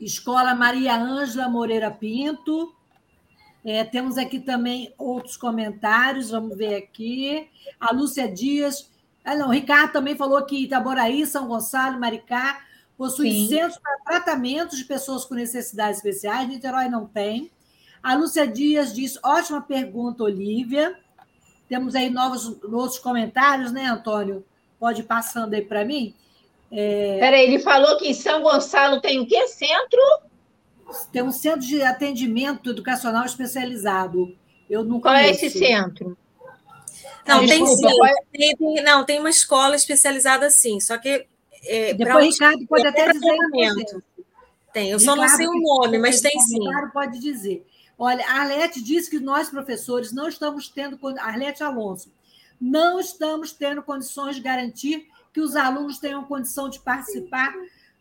Escola 0.00 0.54
Maria 0.54 0.96
Ângela 0.96 1.48
Moreira 1.48 1.90
Pinto. 1.90 2.74
É, 3.64 3.82
temos 3.84 4.16
aqui 4.16 4.38
também 4.38 4.94
outros 4.96 5.36
comentários, 5.36 6.30
vamos 6.30 6.56
ver 6.56 6.76
aqui. 6.76 7.48
A 7.80 7.92
Lúcia 7.92 8.30
Dias. 8.30 8.90
Ah, 9.24 9.34
não, 9.34 9.48
o 9.48 9.52
Ricardo 9.52 9.92
também 9.92 10.16
falou 10.16 10.44
que 10.44 10.64
Itaboraí, 10.64 11.26
São 11.26 11.48
Gonçalo, 11.48 11.98
Maricá 11.98 12.65
possui 12.96 13.30
Sim. 13.30 13.48
centros 13.48 13.78
para 13.78 13.98
tratamento 14.04 14.76
de 14.76 14.84
pessoas 14.84 15.24
com 15.24 15.34
necessidades 15.34 15.98
especiais. 15.98 16.48
Niterói 16.48 16.88
não 16.88 17.06
tem. 17.06 17.50
A 18.02 18.14
Lúcia 18.14 18.46
Dias 18.46 18.94
diz: 18.94 19.18
ótima 19.22 19.60
pergunta, 19.60 20.22
Olivia. 20.24 20.98
Temos 21.68 21.94
aí 21.94 22.08
novos, 22.10 22.46
outros 22.62 22.98
comentários, 22.98 23.72
né, 23.72 23.86
Antônio? 23.86 24.44
Pode 24.78 25.00
ir 25.00 25.04
passando 25.04 25.54
aí 25.54 25.62
para 25.62 25.84
mim. 25.84 26.14
É... 26.70 27.18
Peraí, 27.18 27.44
ele 27.46 27.58
falou 27.58 27.96
que 27.98 28.08
em 28.08 28.14
São 28.14 28.42
Gonçalo 28.42 29.00
tem 29.00 29.18
o 29.20 29.26
quê? 29.26 29.48
Centro? 29.48 30.00
Tem 31.10 31.22
um 31.22 31.32
centro 31.32 31.66
de 31.66 31.82
atendimento 31.82 32.70
educacional 32.70 33.24
especializado. 33.24 34.36
Eu 34.70 34.84
não 34.84 35.00
Qual 35.00 35.14
é 35.14 35.30
esse 35.30 35.50
centro? 35.50 36.16
Não, 37.26 37.44
tem 37.44 37.66
sim. 37.66 37.82
Tem, 38.32 38.84
não, 38.84 39.04
tem 39.04 39.18
uma 39.18 39.30
escola 39.30 39.74
especializada 39.74 40.48
sim, 40.48 40.78
só 40.78 40.96
que 40.96 41.26
é, 41.64 41.94
Depois 41.94 42.26
o 42.26 42.30
Ricardo 42.30 42.66
pode 42.66 42.86
até 42.86 43.12
dizer. 43.12 43.36
Tem, 44.72 44.90
eu 44.90 44.98
Ricardo, 44.98 45.00
só 45.00 45.16
não 45.16 45.28
sei 45.28 45.46
o 45.46 45.60
nome, 45.60 45.98
mas 45.98 46.20
tem 46.20 46.38
sim. 46.40 46.58
Pode 46.92 47.18
dizer. 47.18 47.66
Olha, 47.98 48.24
a 48.26 48.40
Arlete 48.40 48.82
disse 48.82 49.08
que 49.08 49.18
nós, 49.18 49.48
professores, 49.48 50.12
não 50.12 50.28
estamos 50.28 50.68
tendo. 50.68 50.98
Arlete 51.18 51.62
Alonso, 51.62 52.12
não 52.60 53.00
estamos 53.00 53.52
tendo 53.52 53.82
condições 53.82 54.36
de 54.36 54.42
garantir 54.42 55.08
que 55.32 55.40
os 55.40 55.56
alunos 55.56 55.98
tenham 55.98 56.24
condição 56.24 56.68
de 56.68 56.80
participar 56.80 57.54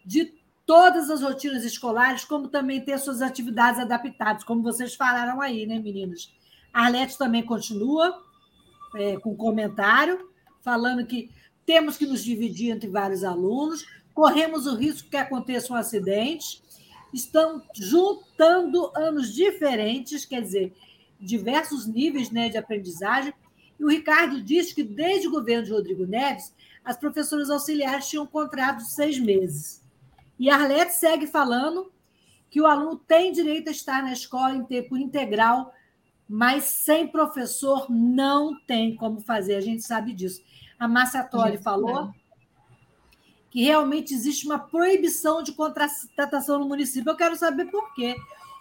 de 0.06 0.34
todas 0.66 1.10
as 1.10 1.22
rotinas 1.22 1.64
escolares, 1.64 2.26
como 2.26 2.48
também 2.48 2.82
ter 2.82 2.98
suas 2.98 3.22
atividades 3.22 3.80
adaptadas, 3.80 4.44
como 4.44 4.64
vocês 4.64 4.96
falaram 4.96 5.42
aí, 5.42 5.66
né, 5.66 5.80
meninas? 5.80 6.34
A 6.74 6.86
Arlete 6.86 7.18
também 7.18 7.44
continua 7.44 8.22
é, 8.96 9.18
com 9.18 9.36
comentário, 9.36 10.30
falando 10.62 11.06
que 11.06 11.30
temos 11.66 11.98
que 11.98 12.06
nos 12.06 12.24
dividir 12.24 12.72
entre 12.72 12.90
vários 12.90 13.24
alunos, 13.24 13.86
corremos 14.14 14.66
o 14.66 14.76
risco 14.76 15.10
que 15.10 15.18
aconteçam 15.18 15.76
acidentes, 15.76 16.62
estão 17.14 17.62
juntando 17.74 18.92
anos 18.96 19.34
diferentes, 19.34 20.26
quer 20.26 20.42
dizer, 20.42 20.74
diversos 21.20 21.86
níveis 21.86 22.30
né, 22.30 22.50
de 22.50 22.58
aprendizagem. 22.58 23.34
E 23.80 23.84
o 23.84 23.90
Ricardo 23.90 24.42
disse 24.42 24.74
que, 24.76 24.84
desde 24.84 25.28
o 25.28 25.32
governo 25.32 25.66
de 25.66 25.72
Rodrigo 25.72 26.06
Neves, 26.06 26.54
as 26.84 26.98
professoras 26.98 27.50
auxiliares 27.50 28.08
tinham 28.08 28.28
contrato 28.28 28.78
de 28.78 28.92
seis 28.92 29.18
meses. 29.18 29.82
E 30.38 30.50
a 30.50 30.56
Arlete 30.56 30.94
segue 30.94 31.26
falando 31.26 31.92
que 32.50 32.62
o 32.62 32.68
aluno 32.68 32.96
tem 32.96 33.32
direito 33.32 33.70
a 33.70 33.72
estar 33.72 34.04
na 34.04 34.14
escola 34.14 34.56
em 34.56 34.64
tempo 34.64 34.96
integral, 34.96 35.74
mas 36.28 36.64
sem 36.64 37.08
professor 37.08 37.88
não 37.90 38.58
tem 38.66 38.96
como 38.96 39.20
fazer, 39.20 39.56
a 39.56 39.62
gente 39.62 39.84
sabe 39.84 40.14
disso. 40.14 40.42
A 40.80 40.88
Márcia 40.88 41.24
Tori 41.24 41.58
falou 41.58 42.14
que 43.50 43.64
realmente 43.64 44.14
existe 44.14 44.46
uma 44.46 44.60
proibição 44.60 45.42
de 45.42 45.54
contratação 45.54 46.60
no 46.60 46.68
município. 46.68 47.10
Eu 47.10 47.16
quero 47.16 47.38
saber 47.38 47.66
por 47.72 47.94
quê. 47.94 48.16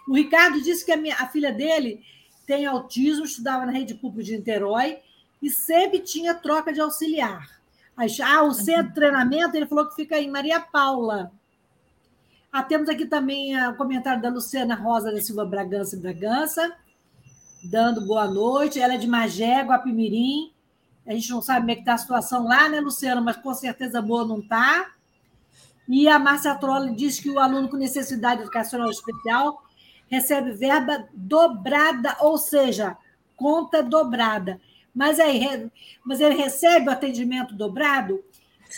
O 0.07 0.15
Ricardo 0.15 0.61
disse 0.61 0.85
que 0.85 0.91
a, 0.91 0.97
minha, 0.97 1.15
a 1.15 1.27
filha 1.27 1.51
dele 1.51 2.01
tem 2.45 2.65
autismo, 2.65 3.25
estudava 3.25 3.65
na 3.65 3.73
rede 3.73 3.93
pública 3.95 4.23
de 4.23 4.37
Niterói 4.37 4.99
e 5.41 5.49
sempre 5.49 5.99
tinha 5.99 6.33
troca 6.33 6.71
de 6.71 6.79
auxiliar. 6.79 7.59
Ah, 8.23 8.43
o 8.43 8.53
centro 8.53 8.87
de 8.87 8.93
treinamento, 8.93 9.57
ele 9.57 9.65
falou 9.65 9.87
que 9.87 9.95
fica 9.95 10.17
em 10.17 10.29
Maria 10.29 10.59
Paula. 10.59 11.31
Ah, 12.51 12.63
temos 12.63 12.87
aqui 12.87 13.05
também 13.05 13.53
o 13.67 13.75
comentário 13.75 14.21
da 14.21 14.29
Luciana 14.29 14.75
Rosa 14.75 15.11
da 15.11 15.19
Silva 15.19 15.43
Bragança 15.43 15.97
Bragança, 15.97 16.73
dando 17.61 17.99
boa 18.05 18.27
noite. 18.27 18.79
Ela 18.79 18.93
é 18.93 18.97
de 18.97 19.07
Magé, 19.07 19.61
Guapimirim. 19.61 20.54
A 21.07 21.13
gente 21.13 21.29
não 21.29 21.41
sabe 21.41 21.61
como 21.61 21.71
é 21.71 21.75
que 21.75 21.81
está 21.81 21.93
a 21.93 21.97
situação 21.97 22.45
lá, 22.45 22.67
né, 22.67 22.79
Luciano? 22.79 23.21
Mas 23.21 23.37
com 23.37 23.53
certeza 23.53 24.01
boa 24.01 24.25
não 24.25 24.39
está. 24.39 24.91
E 25.87 26.07
a 26.07 26.17
Márcia 26.17 26.55
Trolli 26.55 26.95
diz 26.95 27.19
que 27.19 27.29
o 27.29 27.39
aluno 27.39 27.69
com 27.69 27.77
necessidade 27.77 28.41
educacional 28.41 28.89
especial 28.89 29.63
recebe 30.07 30.53
verba 30.53 31.07
dobrada, 31.13 32.17
ou 32.21 32.37
seja, 32.37 32.97
conta 33.35 33.83
dobrada. 33.83 34.59
Mas, 34.93 35.19
aí, 35.19 35.69
mas 36.03 36.21
ele 36.21 36.35
recebe 36.35 36.87
o 36.87 36.91
atendimento 36.91 37.53
dobrado, 37.53 38.23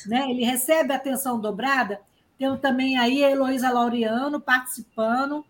né? 0.08 0.30
ele 0.30 0.44
recebe 0.44 0.92
a 0.92 0.96
atenção 0.96 1.40
dobrada. 1.40 2.02
Temos 2.38 2.60
também 2.60 2.98
aí 2.98 3.24
a 3.24 3.32
Heloísa 3.32 3.70
Laureano 3.70 4.40
participando. 4.40 5.46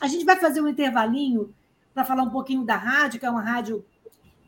A 0.00 0.06
gente 0.06 0.24
vai 0.24 0.36
fazer 0.36 0.60
um 0.60 0.68
intervalinho 0.68 1.54
para 1.94 2.04
falar 2.04 2.22
um 2.22 2.30
pouquinho 2.30 2.64
da 2.64 2.76
rádio, 2.76 3.20
que 3.20 3.26
é 3.26 3.30
uma 3.30 3.42
rádio 3.42 3.84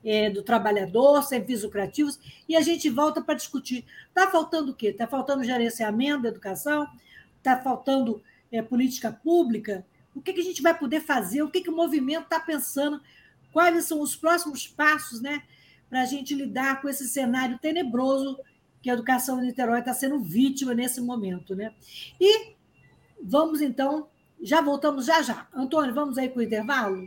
é, 0.09 0.31
do 0.31 0.43
trabalhador, 0.43 1.23
sem 1.23 1.45
fins 1.45 1.63
lucrativos, 1.63 2.19
e 2.49 2.57
a 2.57 2.63
gente 2.63 2.89
volta 2.89 3.21
para 3.21 3.35
discutir. 3.35 3.85
Está 4.09 4.31
faltando 4.31 4.73
o 4.73 4.75
quê? 4.75 4.87
Está 4.89 5.07
faltando 5.07 5.45
gerenciamento 5.45 6.23
da 6.23 6.31
educação? 6.31 6.89
Está 7.37 7.61
faltando 7.61 8.23
é, 8.51 8.63
política 8.63 9.13
pública? 9.13 9.85
O 10.15 10.23
que, 10.23 10.33
que 10.33 10.41
a 10.41 10.45
gente 10.45 10.63
vai 10.63 10.77
poder 10.77 11.01
fazer? 11.01 11.43
O 11.43 11.51
que, 11.51 11.61
que 11.61 11.69
o 11.69 11.77
movimento 11.77 12.23
está 12.23 12.41
pensando? 12.41 13.03
Quais 13.53 13.85
são 13.85 14.01
os 14.01 14.17
próximos 14.17 14.67
passos 14.67 15.21
né, 15.21 15.43
para 15.91 16.01
a 16.01 16.07
gente 16.07 16.35
lidar 16.35 16.81
com 16.81 16.89
esse 16.89 17.07
cenário 17.07 17.59
tenebroso 17.59 18.41
que 18.81 18.89
a 18.89 18.95
educação 18.95 19.43
em 19.43 19.49
Niterói 19.49 19.81
está 19.81 19.93
sendo 19.93 20.21
vítima 20.21 20.73
nesse 20.73 21.03
momento? 21.03 21.55
Né? 21.55 21.71
E 22.19 22.55
vamos, 23.23 23.61
então, 23.61 24.09
já 24.41 24.63
voltamos 24.63 25.05
já 25.05 25.21
já. 25.21 25.47
Antônio, 25.53 25.93
vamos 25.95 26.17
aí 26.17 26.31
para 26.31 26.41
o 26.41 26.43
intervalo? 26.43 27.07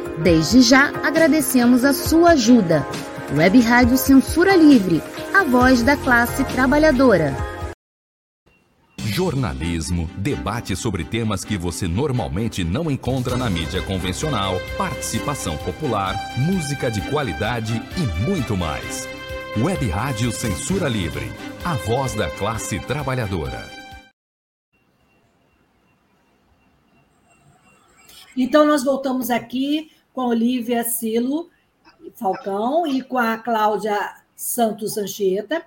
Desde 0.19 0.61
já 0.61 0.89
agradecemos 1.03 1.83
a 1.83 1.93
sua 1.93 2.31
ajuda. 2.31 2.85
Web 3.35 3.59
Rádio 3.61 3.97
Censura 3.97 4.55
Livre, 4.55 5.01
a 5.33 5.43
voz 5.43 5.81
da 5.81 5.95
classe 5.95 6.43
trabalhadora. 6.43 7.33
Jornalismo, 8.97 10.09
debate 10.17 10.75
sobre 10.75 11.03
temas 11.03 11.43
que 11.43 11.57
você 11.57 11.87
normalmente 11.87 12.63
não 12.63 12.91
encontra 12.91 13.35
na 13.35 13.49
mídia 13.49 13.81
convencional, 13.81 14.55
participação 14.77 15.57
popular, 15.57 16.15
música 16.37 16.91
de 16.91 17.01
qualidade 17.09 17.81
e 17.97 18.29
muito 18.29 18.55
mais. 18.55 19.07
Web 19.57 19.89
Rádio 19.89 20.31
Censura 20.31 20.87
Livre, 20.87 21.31
a 21.65 21.73
voz 21.75 22.13
da 22.13 22.29
classe 22.29 22.79
trabalhadora. 22.79 23.69
Então, 28.35 28.65
nós 28.65 28.83
voltamos 28.83 29.29
aqui 29.29 29.91
com 30.13 30.21
a 30.21 30.27
Olivia 30.27 30.83
Silo 30.83 31.49
Falcão 32.15 32.85
e 32.87 33.01
com 33.01 33.17
a 33.17 33.37
Cláudia 33.37 34.15
Santos 34.35 34.97
Anchieta. 34.97 35.63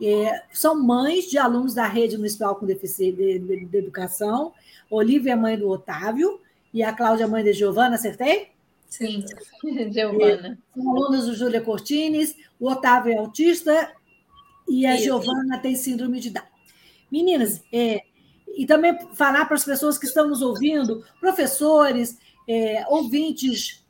É, 0.00 0.42
são 0.52 0.80
mães 0.80 1.30
de 1.30 1.38
alunos 1.38 1.74
da 1.74 1.86
Rede 1.86 2.16
Municipal 2.16 2.56
com 2.56 2.66
Deficiência 2.66 3.16
de, 3.16 3.38
de, 3.38 3.64
de, 3.64 3.76
Educação. 3.78 4.52
Olivia 4.90 5.32
é 5.32 5.36
mãe 5.36 5.58
do 5.58 5.68
Otávio 5.68 6.40
e 6.72 6.82
a 6.82 6.92
Cláudia 6.92 7.24
é 7.24 7.26
mãe 7.26 7.44
de 7.44 7.52
Giovana, 7.52 7.94
acertei? 7.94 8.48
Sim, 8.88 9.24
Giovana. 9.92 10.58
São 10.74 10.90
alunos 10.90 11.26
do 11.26 11.34
Júlia 11.34 11.60
Cortines, 11.60 12.36
o 12.60 12.68
Otávio 12.68 13.12
é 13.12 13.18
autista 13.18 13.92
e 14.68 14.86
a 14.86 14.94
Isso. 14.94 15.04
Giovana 15.04 15.58
tem 15.58 15.74
síndrome 15.74 16.20
de 16.20 16.30
Down. 16.30 16.44
Meninas, 17.10 17.62
é, 17.72 18.02
e 18.56 18.66
também 18.66 18.96
falar 19.14 19.44
para 19.46 19.56
as 19.56 19.64
pessoas 19.64 19.98
que 19.98 20.06
estão 20.06 20.28
nos 20.28 20.42
ouvindo, 20.42 21.04
professores, 21.20 22.18
é, 22.48 22.84
ouvintes 22.88 23.84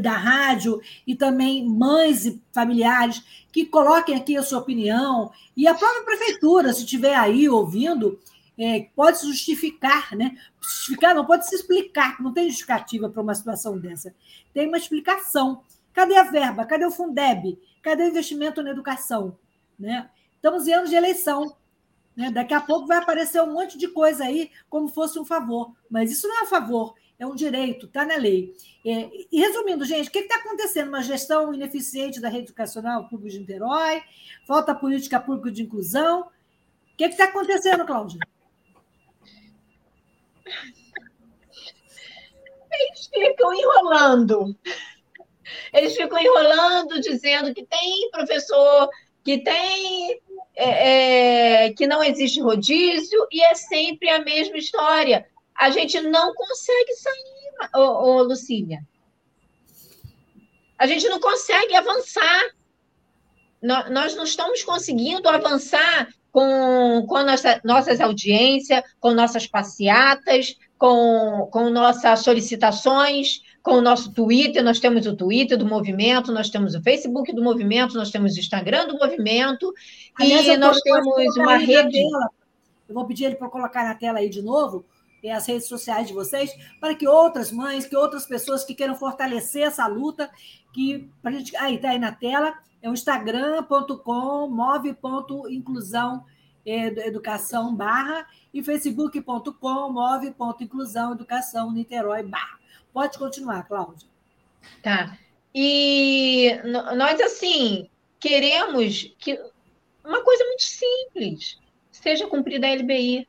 da 0.00 0.12
rádio 0.12 0.80
e 1.06 1.14
também 1.14 1.66
mães 1.66 2.26
e 2.26 2.40
familiares 2.52 3.22
que 3.50 3.66
coloquem 3.66 4.14
aqui 4.14 4.36
a 4.36 4.42
sua 4.42 4.60
opinião 4.60 5.30
e 5.56 5.66
a 5.66 5.74
própria 5.74 6.04
prefeitura, 6.04 6.72
se 6.72 6.80
estiver 6.80 7.14
aí 7.14 7.48
ouvindo, 7.48 8.18
é, 8.58 8.88
pode 8.94 9.18
se 9.18 9.26
justificar, 9.26 10.14
né? 10.14 10.36
Justificar 10.60 11.14
não, 11.14 11.24
pode 11.24 11.48
se 11.48 11.54
explicar, 11.54 12.20
não 12.20 12.32
tem 12.32 12.48
justificativa 12.48 13.08
para 13.08 13.22
uma 13.22 13.34
situação 13.34 13.78
dessa. 13.78 14.14
Tem 14.52 14.68
uma 14.68 14.78
explicação. 14.78 15.62
Cadê 15.92 16.16
a 16.16 16.24
verba? 16.24 16.64
Cadê 16.64 16.84
o 16.84 16.90
Fundeb? 16.90 17.58
Cadê 17.82 18.04
o 18.04 18.08
investimento 18.08 18.62
na 18.62 18.70
educação? 18.70 19.36
Né? 19.78 20.08
Estamos 20.36 20.66
em 20.66 20.72
anos 20.72 20.90
de 20.90 20.96
eleição. 20.96 21.56
Né? 22.14 22.30
Daqui 22.30 22.54
a 22.54 22.60
pouco 22.60 22.86
vai 22.86 22.98
aparecer 22.98 23.42
um 23.42 23.52
monte 23.52 23.78
de 23.78 23.88
coisa 23.88 24.24
aí 24.24 24.50
como 24.68 24.88
fosse 24.88 25.18
um 25.18 25.24
favor. 25.24 25.72
Mas 25.90 26.10
isso 26.12 26.28
não 26.28 26.40
é 26.40 26.42
um 26.42 26.46
favor, 26.46 26.94
é 27.22 27.26
um 27.26 27.34
direito, 27.34 27.86
está 27.86 28.04
na 28.04 28.16
lei. 28.16 28.54
É, 28.84 29.08
e 29.30 29.40
resumindo, 29.40 29.84
gente, 29.84 30.08
o 30.08 30.12
que 30.12 30.18
está 30.18 30.36
acontecendo? 30.36 30.88
Uma 30.88 31.02
gestão 31.02 31.54
ineficiente 31.54 32.20
da 32.20 32.28
rede 32.28 32.46
educacional 32.46 33.08
pública 33.08 33.30
de 33.30 33.38
Niterói, 33.40 34.02
falta 34.46 34.74
política 34.74 35.20
pública 35.20 35.50
de 35.50 35.62
inclusão. 35.62 36.22
O 36.22 36.96
que 36.96 37.04
está 37.04 37.24
acontecendo, 37.24 37.86
Cláudia? 37.86 38.18
Eles 42.72 43.06
ficam 43.06 43.54
enrolando. 43.54 44.56
Eles 45.72 45.96
ficam 45.96 46.18
enrolando, 46.18 47.00
dizendo 47.00 47.54
que 47.54 47.64
tem 47.64 48.10
professor, 48.10 48.88
que 49.24 49.38
tem. 49.38 50.20
É, 50.54 51.66
é, 51.66 51.72
que 51.72 51.86
não 51.86 52.04
existe 52.04 52.38
rodízio, 52.42 53.26
e 53.32 53.42
é 53.42 53.54
sempre 53.54 54.10
a 54.10 54.22
mesma 54.22 54.58
história. 54.58 55.26
A 55.62 55.70
gente 55.70 56.00
não 56.00 56.34
consegue 56.34 56.92
sair, 56.96 57.70
ô, 57.76 58.16
ô 58.16 58.22
Lucília. 58.24 58.80
A 60.76 60.88
gente 60.88 61.08
não 61.08 61.20
consegue 61.20 61.76
avançar. 61.76 62.42
Nós 63.62 64.16
não 64.16 64.24
estamos 64.24 64.64
conseguindo 64.64 65.28
avançar 65.28 66.08
com, 66.32 67.06
com 67.08 67.22
nossa, 67.22 67.60
nossas 67.62 68.00
audiências, 68.00 68.82
com 68.98 69.12
nossas 69.12 69.46
passeatas, 69.46 70.56
com, 70.76 71.48
com 71.52 71.70
nossas 71.70 72.18
solicitações, 72.24 73.42
com 73.62 73.74
o 73.74 73.80
nosso 73.80 74.12
Twitter, 74.12 74.64
nós 74.64 74.80
temos 74.80 75.06
o 75.06 75.14
Twitter 75.14 75.56
do 75.56 75.64
movimento, 75.64 76.32
nós 76.32 76.50
temos 76.50 76.74
o 76.74 76.82
Facebook 76.82 77.32
do 77.32 77.40
movimento, 77.40 77.94
nós 77.94 78.10
temos 78.10 78.34
o 78.34 78.40
Instagram 78.40 78.88
do 78.88 78.98
movimento, 78.98 79.72
Aliás, 80.18 80.44
e 80.44 80.56
nós 80.56 80.80
temos 80.80 81.36
uma 81.36 81.56
rede. 81.56 82.00
Eu 82.00 82.94
vou 82.96 83.06
pedir 83.06 83.26
ele 83.26 83.36
para 83.36 83.48
colocar 83.48 83.84
na 83.84 83.94
tela 83.94 84.18
aí 84.18 84.28
de 84.28 84.42
novo 84.42 84.84
as 85.30 85.46
redes 85.46 85.68
sociais 85.68 86.08
de 86.08 86.12
vocês, 86.12 86.50
para 86.80 86.94
que 86.94 87.06
outras 87.06 87.52
mães, 87.52 87.86
que 87.86 87.96
outras 87.96 88.26
pessoas 88.26 88.64
que 88.64 88.74
queiram 88.74 88.96
fortalecer 88.96 89.62
essa 89.62 89.86
luta, 89.86 90.30
que 90.72 91.08
a 91.22 91.30
gente. 91.30 91.56
Aí, 91.56 91.76
está 91.76 91.90
aí 91.90 91.98
na 91.98 92.12
tela, 92.12 92.58
é 92.80 92.88
o 92.88 92.92
instagram.com, 92.92 94.48
move.inclusão 94.48 96.24
educação 96.64 97.74
barra 97.74 98.26
e 98.54 98.62
facebook.com, 98.62 99.92
move.inclusão 99.92 101.12
educação 101.12 101.72
Niterói 101.72 102.22
barra. 102.22 102.58
Pode 102.92 103.18
continuar, 103.18 103.64
Cláudia. 103.64 104.08
Tá. 104.82 105.18
E 105.54 106.60
nós, 106.96 107.20
assim, 107.20 107.88
queremos 108.20 109.14
que 109.18 109.40
uma 110.04 110.22
coisa 110.22 110.44
muito 110.44 110.62
simples 110.62 111.58
seja 111.90 112.26
cumprida 112.26 112.66
a 112.66 112.74
LBI. 112.74 113.28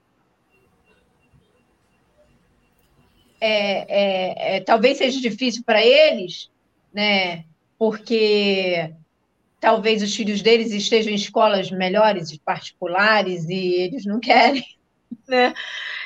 É, 3.45 3.55
é, 3.89 4.55
é, 4.55 4.59
talvez 4.61 4.99
seja 4.99 5.19
difícil 5.19 5.65
para 5.65 5.85
eles, 5.85 6.49
né? 6.93 7.43
Porque 7.77 8.93
talvez 9.59 10.01
os 10.01 10.15
filhos 10.15 10.41
deles 10.41 10.71
estejam 10.71 11.11
em 11.11 11.15
escolas 11.15 11.69
melhores, 11.69 12.37
particulares, 12.37 13.43
e 13.49 13.81
eles 13.81 14.05
não 14.05 14.21
querem, 14.21 14.63
né? 15.27 15.53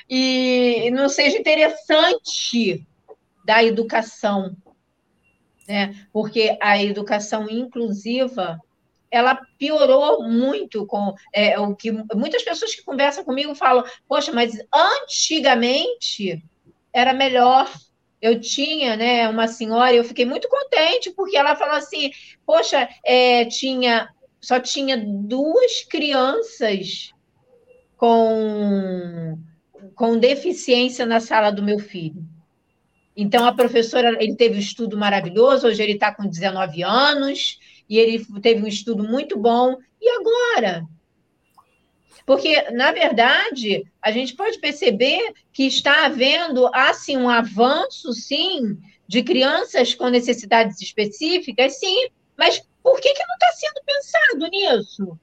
E 0.10 0.90
não 0.90 1.08
seja 1.08 1.38
interessante 1.38 2.84
da 3.46 3.64
educação, 3.64 4.58
né? 5.68 5.94
Porque 6.12 6.58
a 6.60 6.84
educação 6.84 7.48
inclusiva 7.48 8.60
ela 9.12 9.40
piorou 9.60 10.24
muito 10.24 10.88
com 10.88 11.14
é, 11.32 11.60
o 11.60 11.76
que 11.76 11.92
muitas 11.92 12.42
pessoas 12.42 12.74
que 12.74 12.84
conversam 12.84 13.24
comigo 13.24 13.54
falam, 13.54 13.84
poxa, 14.08 14.32
mas 14.32 14.58
antigamente 14.74 16.44
era 17.00 17.14
melhor. 17.14 17.72
Eu 18.20 18.40
tinha, 18.40 18.96
né, 18.96 19.30
uma 19.30 19.48
senhora, 19.48 19.94
eu 19.94 20.04
fiquei 20.04 20.26
muito 20.26 20.50
contente 20.50 21.12
porque 21.12 21.38
ela 21.38 21.56
falou 21.56 21.76
assim, 21.76 22.12
poxa, 22.46 22.90
é, 23.06 23.46
tinha 23.46 24.10
só 24.42 24.60
tinha 24.60 24.98
duas 24.98 25.84
crianças 25.84 27.12
com 27.96 29.38
com 29.94 30.18
deficiência 30.18 31.06
na 31.06 31.20
sala 31.20 31.52
do 31.52 31.64
meu 31.64 31.80
filho. 31.80 32.24
Então, 33.16 33.46
a 33.46 33.54
professora, 33.54 34.16
ele 34.24 34.36
teve 34.36 34.56
um 34.56 34.60
estudo 34.60 34.96
maravilhoso, 34.96 35.68
hoje 35.68 35.82
ele 35.82 35.94
está 35.94 36.14
com 36.14 36.28
19 36.28 36.84
anos, 36.84 37.60
e 37.90 37.98
ele 37.98 38.24
teve 38.42 38.62
um 38.62 38.68
estudo 38.68 39.04
muito 39.04 39.40
bom. 39.40 39.76
E 40.00 40.10
agora? 40.10 40.84
Porque, 42.28 42.62
na 42.72 42.92
verdade, 42.92 43.90
a 44.02 44.12
gente 44.12 44.36
pode 44.36 44.60
perceber 44.60 45.34
que 45.54 45.66
está 45.66 46.08
havendo, 46.08 46.70
assim, 46.74 47.16
um 47.16 47.30
avanço, 47.30 48.12
sim, 48.12 48.78
de 49.08 49.24
crianças 49.24 49.96
com 49.96 50.10
necessidades 50.10 50.82
específicas, 50.82 51.80
sim, 51.80 52.10
mas 52.38 52.62
por 52.84 53.00
que, 53.00 53.14
que 53.14 53.26
não 53.26 53.34
está 53.36 53.52
sendo 53.54 53.82
pensado 53.86 54.52
nisso? 54.52 55.20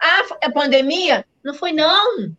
A, 0.00 0.46
a 0.46 0.52
pandemia? 0.52 1.26
Não 1.42 1.54
foi, 1.54 1.72
não. 1.72 2.32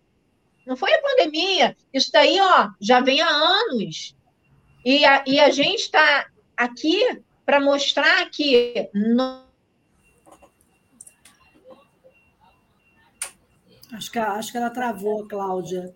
Não 0.65 0.77
foi 0.77 0.93
a 0.93 1.01
pandemia. 1.01 1.75
Isso 1.93 2.09
daí, 2.09 2.39
ó, 2.39 2.69
já 2.79 3.01
vem 3.01 3.19
há 3.19 3.27
anos. 3.29 4.15
E 4.85 5.03
a, 5.03 5.25
e 5.27 5.41
a 5.41 5.49
gente 5.49 5.81
está 5.81 6.25
aqui 6.55 7.21
para 7.45 7.59
mostrar 7.59 8.29
que. 8.29 8.89
Acho 13.91 14.11
que, 14.11 14.19
acho 14.19 14.51
que 14.51 14.57
ela 14.57 14.69
travou, 14.69 15.27
Cláudia. 15.27 15.95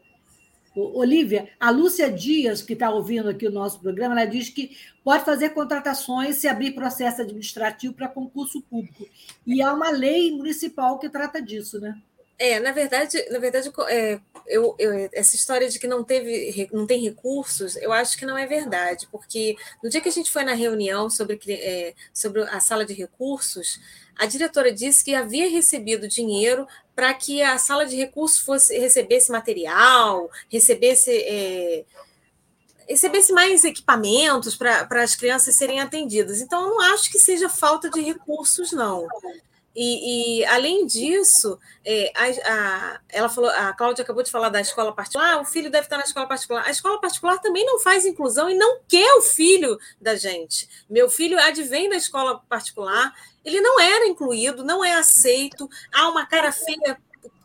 Olivia, 0.75 1.49
a 1.59 1.69
Lúcia 1.69 2.11
Dias, 2.11 2.63
que 2.63 2.73
está 2.73 2.89
ouvindo 2.89 3.29
aqui 3.29 3.45
o 3.47 3.51
nosso 3.51 3.79
programa, 3.79 4.19
ela 4.19 4.29
diz 4.29 4.49
que 4.49 4.75
pode 5.03 5.23
fazer 5.23 5.49
contratações 5.49 6.37
se 6.37 6.47
abrir 6.47 6.71
processo 6.71 7.21
administrativo 7.21 7.93
para 7.93 8.07
concurso 8.07 8.59
público. 8.63 9.07
E 9.45 9.61
há 9.61 9.71
uma 9.71 9.91
lei 9.91 10.31
municipal 10.31 10.97
que 10.97 11.09
trata 11.09 11.39
disso, 11.39 11.79
né? 11.79 12.01
É, 12.43 12.59
na 12.59 12.73
verdade, 12.73 13.25
na 13.29 13.39
verdade 13.39 13.71
é, 13.87 14.19
eu, 14.45 14.75
eu, 14.77 15.09
essa 15.13 15.33
história 15.33 15.69
de 15.69 15.79
que 15.79 15.87
não 15.87 16.03
teve, 16.03 16.67
não 16.73 16.85
tem 16.85 17.01
recursos, 17.01 17.77
eu 17.77 17.93
acho 17.93 18.17
que 18.17 18.25
não 18.25 18.37
é 18.37 18.45
verdade, 18.45 19.07
porque 19.09 19.55
no 19.81 19.89
dia 19.89 20.01
que 20.01 20.09
a 20.09 20.11
gente 20.11 20.29
foi 20.29 20.43
na 20.43 20.53
reunião 20.53 21.09
sobre, 21.09 21.39
é, 21.47 21.93
sobre 22.13 22.41
a 22.41 22.59
sala 22.59 22.83
de 22.83 22.93
recursos, 22.93 23.79
a 24.17 24.25
diretora 24.25 24.73
disse 24.73 25.05
que 25.05 25.15
havia 25.15 25.49
recebido 25.49 26.05
dinheiro 26.05 26.67
para 26.93 27.13
que 27.13 27.41
a 27.41 27.57
sala 27.57 27.85
de 27.85 27.95
recursos 27.95 28.39
fosse 28.39 28.77
recebesse 28.77 29.31
material, 29.31 30.29
recebesse 30.49 31.11
é, 31.11 31.85
recebesse 32.89 33.31
mais 33.31 33.63
equipamentos 33.63 34.53
para 34.53 35.01
as 35.01 35.15
crianças 35.15 35.55
serem 35.55 35.79
atendidas. 35.79 36.41
Então, 36.41 36.61
eu 36.61 36.71
não 36.71 36.81
acho 36.93 37.09
que 37.09 37.19
seja 37.19 37.47
falta 37.47 37.89
de 37.89 38.01
recursos, 38.01 38.73
não. 38.73 39.07
E, 39.76 40.41
e, 40.41 40.45
além 40.45 40.86
disso, 40.86 41.59
é, 41.84 42.11
a, 42.15 42.26
a, 42.26 42.99
ela 43.09 43.28
falou, 43.28 43.49
a 43.49 43.74
Cláudia 43.74 44.03
acabou 44.03 44.21
de 44.21 44.30
falar 44.30 44.49
da 44.49 44.61
escola 44.61 44.93
particular, 44.93 45.34
ah, 45.34 45.41
o 45.41 45.45
filho 45.45 45.71
deve 45.71 45.86
estar 45.86 45.97
na 45.97 46.03
escola 46.03 46.28
particular. 46.28 46.63
A 46.65 46.69
escola 46.69 47.01
particular 47.01 47.39
também 47.39 47.65
não 47.65 47.80
faz 47.80 48.05
inclusão 48.05 48.49
e 48.49 48.53
não 48.53 48.80
quer 48.88 49.15
o 49.15 49.21
filho 49.21 49.80
da 49.99 50.15
gente. 50.15 50.69
Meu 50.88 51.09
filho 51.09 51.39
advém 51.39 51.89
da 51.89 51.95
escola 51.95 52.39
particular, 52.47 53.13
ele 53.43 53.61
não 53.61 53.80
era 53.80 54.05
incluído, 54.05 54.63
não 54.63 54.86
é 54.86 54.93
aceito, 54.93 55.67
há 55.91 56.07
uma 56.07 56.26
cara 56.26 56.51
feia 56.51 56.97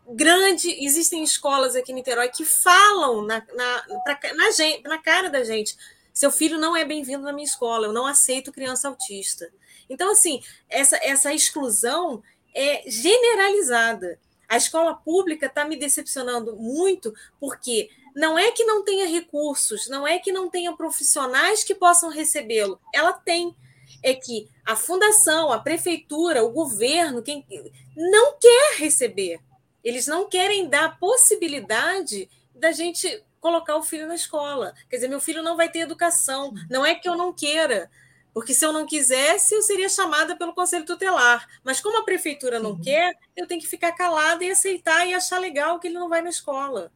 grande. 0.07 0.85
Existem 0.85 1.24
escolas 1.24 1.74
aqui 1.74 1.93
em 1.93 1.95
Niterói 1.95 2.29
que 2.29 2.45
falam 2.45 3.22
na, 3.22 3.43
na, 3.55 3.85
pra, 4.05 4.35
na, 4.35 4.51
gente, 4.51 4.83
na 4.83 4.99
cara 4.99 5.31
da 5.31 5.43
gente: 5.43 5.76
seu 6.12 6.31
filho 6.31 6.59
não 6.59 6.76
é 6.76 6.85
bem-vindo 6.85 7.22
na 7.22 7.33
minha 7.33 7.47
escola, 7.47 7.87
eu 7.87 7.93
não 7.93 8.07
aceito 8.07 8.53
criança 8.53 8.89
autista. 8.89 9.51
Então, 9.89 10.11
assim, 10.11 10.43
essa, 10.68 10.97
essa 11.03 11.32
exclusão 11.32 12.22
é 12.55 12.82
generalizada. 12.89 14.18
A 14.49 14.57
escola 14.57 14.95
pública 14.95 15.47
está 15.47 15.64
me 15.64 15.76
decepcionando 15.76 16.57
muito, 16.57 17.14
porque 17.39 17.91
não 18.14 18.39
é 18.39 18.51
que 18.51 18.64
não 18.64 18.82
tenha 18.82 19.07
recursos, 19.07 19.89
não 19.89 20.07
é 20.07 20.18
que 20.18 20.32
não 20.32 20.49
tenha 20.49 20.72
profissionais 20.72 21.62
que 21.62 21.74
possam 21.74 22.11
recebê-lo, 22.11 22.80
ela 22.93 23.12
tem. 23.12 23.55
É 24.03 24.14
que 24.14 24.49
a 24.64 24.76
fundação, 24.76 25.53
a 25.53 25.59
prefeitura, 25.59 26.45
o 26.45 26.51
governo, 26.51 27.22
quem 27.22 27.45
não 27.97 28.39
quer 28.39 28.76
receber. 28.76 29.41
Eles 29.82 30.07
não 30.07 30.28
querem 30.28 30.68
dar 30.68 30.84
a 30.84 30.91
possibilidade 30.91 32.28
da 32.55 32.70
gente 32.72 33.22
colocar 33.41 33.76
o 33.76 33.82
filho 33.82 34.07
na 34.07 34.14
escola. 34.14 34.74
Quer 34.91 34.97
dizer, 34.97 35.09
meu 35.09 35.20
filho 35.20 35.43
não 35.43 35.57
vai 35.57 35.70
ter 35.70 35.80
educação. 35.80 36.53
Não 36.68 36.84
é 36.84 36.95
que 36.95 37.09
eu 37.09 37.16
não 37.16 37.32
queira, 37.32 37.91
porque 38.33 38.55
se 38.55 38.64
eu 38.64 38.72
não 38.72 38.87
quisesse, 38.87 39.55
eu 39.55 39.62
seria 39.62 39.89
chamada 39.89 40.37
pelo 40.37 40.55
conselho 40.55 40.85
tutelar. 40.85 41.47
Mas 41.64 41.81
como 41.81 41.99
a 41.99 42.05
prefeitura 42.05 42.61
não 42.61 42.70
uhum. 42.70 42.81
quer, 42.81 43.16
eu 43.37 43.47
tenho 43.47 43.61
que 43.61 43.66
ficar 43.66 43.93
calada 43.93 44.45
e 44.45 44.51
aceitar 44.51 45.07
e 45.07 45.14
achar 45.14 45.39
legal 45.39 45.79
que 45.81 45.89
ele 45.89 45.99
não 45.99 46.09
vai 46.09 46.22
na 46.22 46.31
escola. 46.31 46.93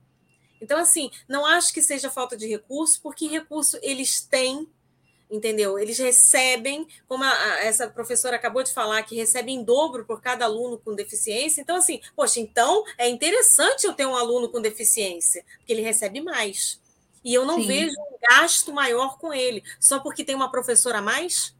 Então, 0.60 0.78
assim, 0.78 1.10
não 1.28 1.44
acho 1.44 1.72
que 1.74 1.82
seja 1.82 2.08
falta 2.08 2.36
de 2.36 2.46
recurso, 2.46 3.00
porque 3.02 3.26
recurso 3.26 3.76
eles 3.82 4.20
têm, 4.20 4.68
entendeu? 5.28 5.76
Eles 5.76 5.98
recebem, 5.98 6.86
como 7.08 7.24
a, 7.24 7.30
a, 7.30 7.64
essa 7.64 7.88
professora 7.88 8.36
acabou 8.36 8.62
de 8.62 8.72
falar, 8.72 9.02
que 9.02 9.16
recebem 9.16 9.56
em 9.56 9.64
dobro 9.64 10.04
por 10.04 10.20
cada 10.20 10.44
aluno 10.44 10.78
com 10.78 10.94
deficiência. 10.94 11.60
Então, 11.60 11.74
assim, 11.74 12.00
poxa, 12.14 12.38
então 12.38 12.84
é 12.96 13.08
interessante 13.08 13.84
eu 13.84 13.92
ter 13.92 14.06
um 14.06 14.14
aluno 14.14 14.48
com 14.48 14.60
deficiência, 14.60 15.44
porque 15.58 15.72
ele 15.72 15.82
recebe 15.82 16.20
mais. 16.20 16.80
E 17.24 17.32
eu 17.34 17.44
não 17.44 17.60
Sim. 17.60 17.66
vejo 17.66 17.94
um 18.00 18.18
gasto 18.20 18.72
maior 18.72 19.18
com 19.18 19.32
ele, 19.32 19.62
só 19.78 20.00
porque 20.00 20.24
tem 20.24 20.34
uma 20.34 20.50
professora 20.50 20.98
a 20.98 21.02
mais. 21.02 21.54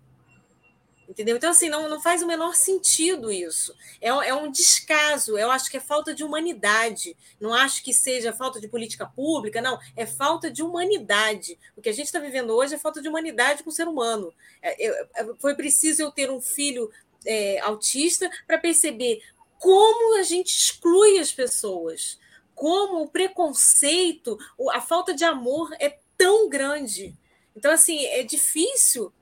Entendeu? 1.09 1.37
Então, 1.37 1.51
assim, 1.51 1.69
não, 1.69 1.91
não 1.91 2.01
faz 2.01 2.23
o 2.23 2.27
menor 2.27 2.55
sentido 2.55 3.31
isso. 3.31 3.75
É, 4.01 4.09
é 4.09 4.35
um 4.35 4.51
descaso, 4.51 5.37
eu 5.37 5.51
acho 5.51 5.71
que 5.71 5.77
é 5.77 5.81
falta 5.81 6.15
de 6.15 6.25
humanidade. 6.25 7.15
Não 7.39 7.53
acho 7.53 7.83
que 7.83 7.93
seja 7.93 8.33
falta 8.33 8.59
de 8.59 8.67
política 8.67 9.05
pública, 9.05 9.61
não. 9.61 9.79
É 9.95 10.07
falta 10.07 10.51
de 10.51 10.63
humanidade. 10.63 11.59
O 11.77 11.83
que 11.83 11.91
a 11.91 11.93
gente 11.93 12.07
está 12.07 12.19
vivendo 12.19 12.57
hoje 12.57 12.77
é 12.77 12.79
falta 12.79 13.03
de 13.03 13.09
humanidade 13.09 13.63
com 13.63 13.69
o 13.69 13.73
ser 13.73 13.87
humano. 13.87 14.33
É, 14.63 14.87
é, 14.87 15.07
foi 15.39 15.55
preciso 15.55 16.01
eu 16.01 16.11
ter 16.11 16.31
um 16.31 16.41
filho 16.41 16.91
é, 17.27 17.61
autista 17.61 18.31
para 18.47 18.57
perceber 18.57 19.23
como 19.59 20.19
a 20.19 20.23
gente 20.23 20.57
exclui 20.57 21.19
as 21.19 21.31
pessoas 21.31 22.19
como 22.55 23.03
o 23.03 23.09
preconceito, 23.09 24.39
a 24.73 24.81
falta 24.81 25.15
de 25.15 25.25
amor 25.25 25.71
é 25.79 25.99
tão 26.17 26.49
grande. 26.49 27.17
Então, 27.57 27.71
assim, 27.71 28.05
é 28.07 28.23
difícil 28.23 29.13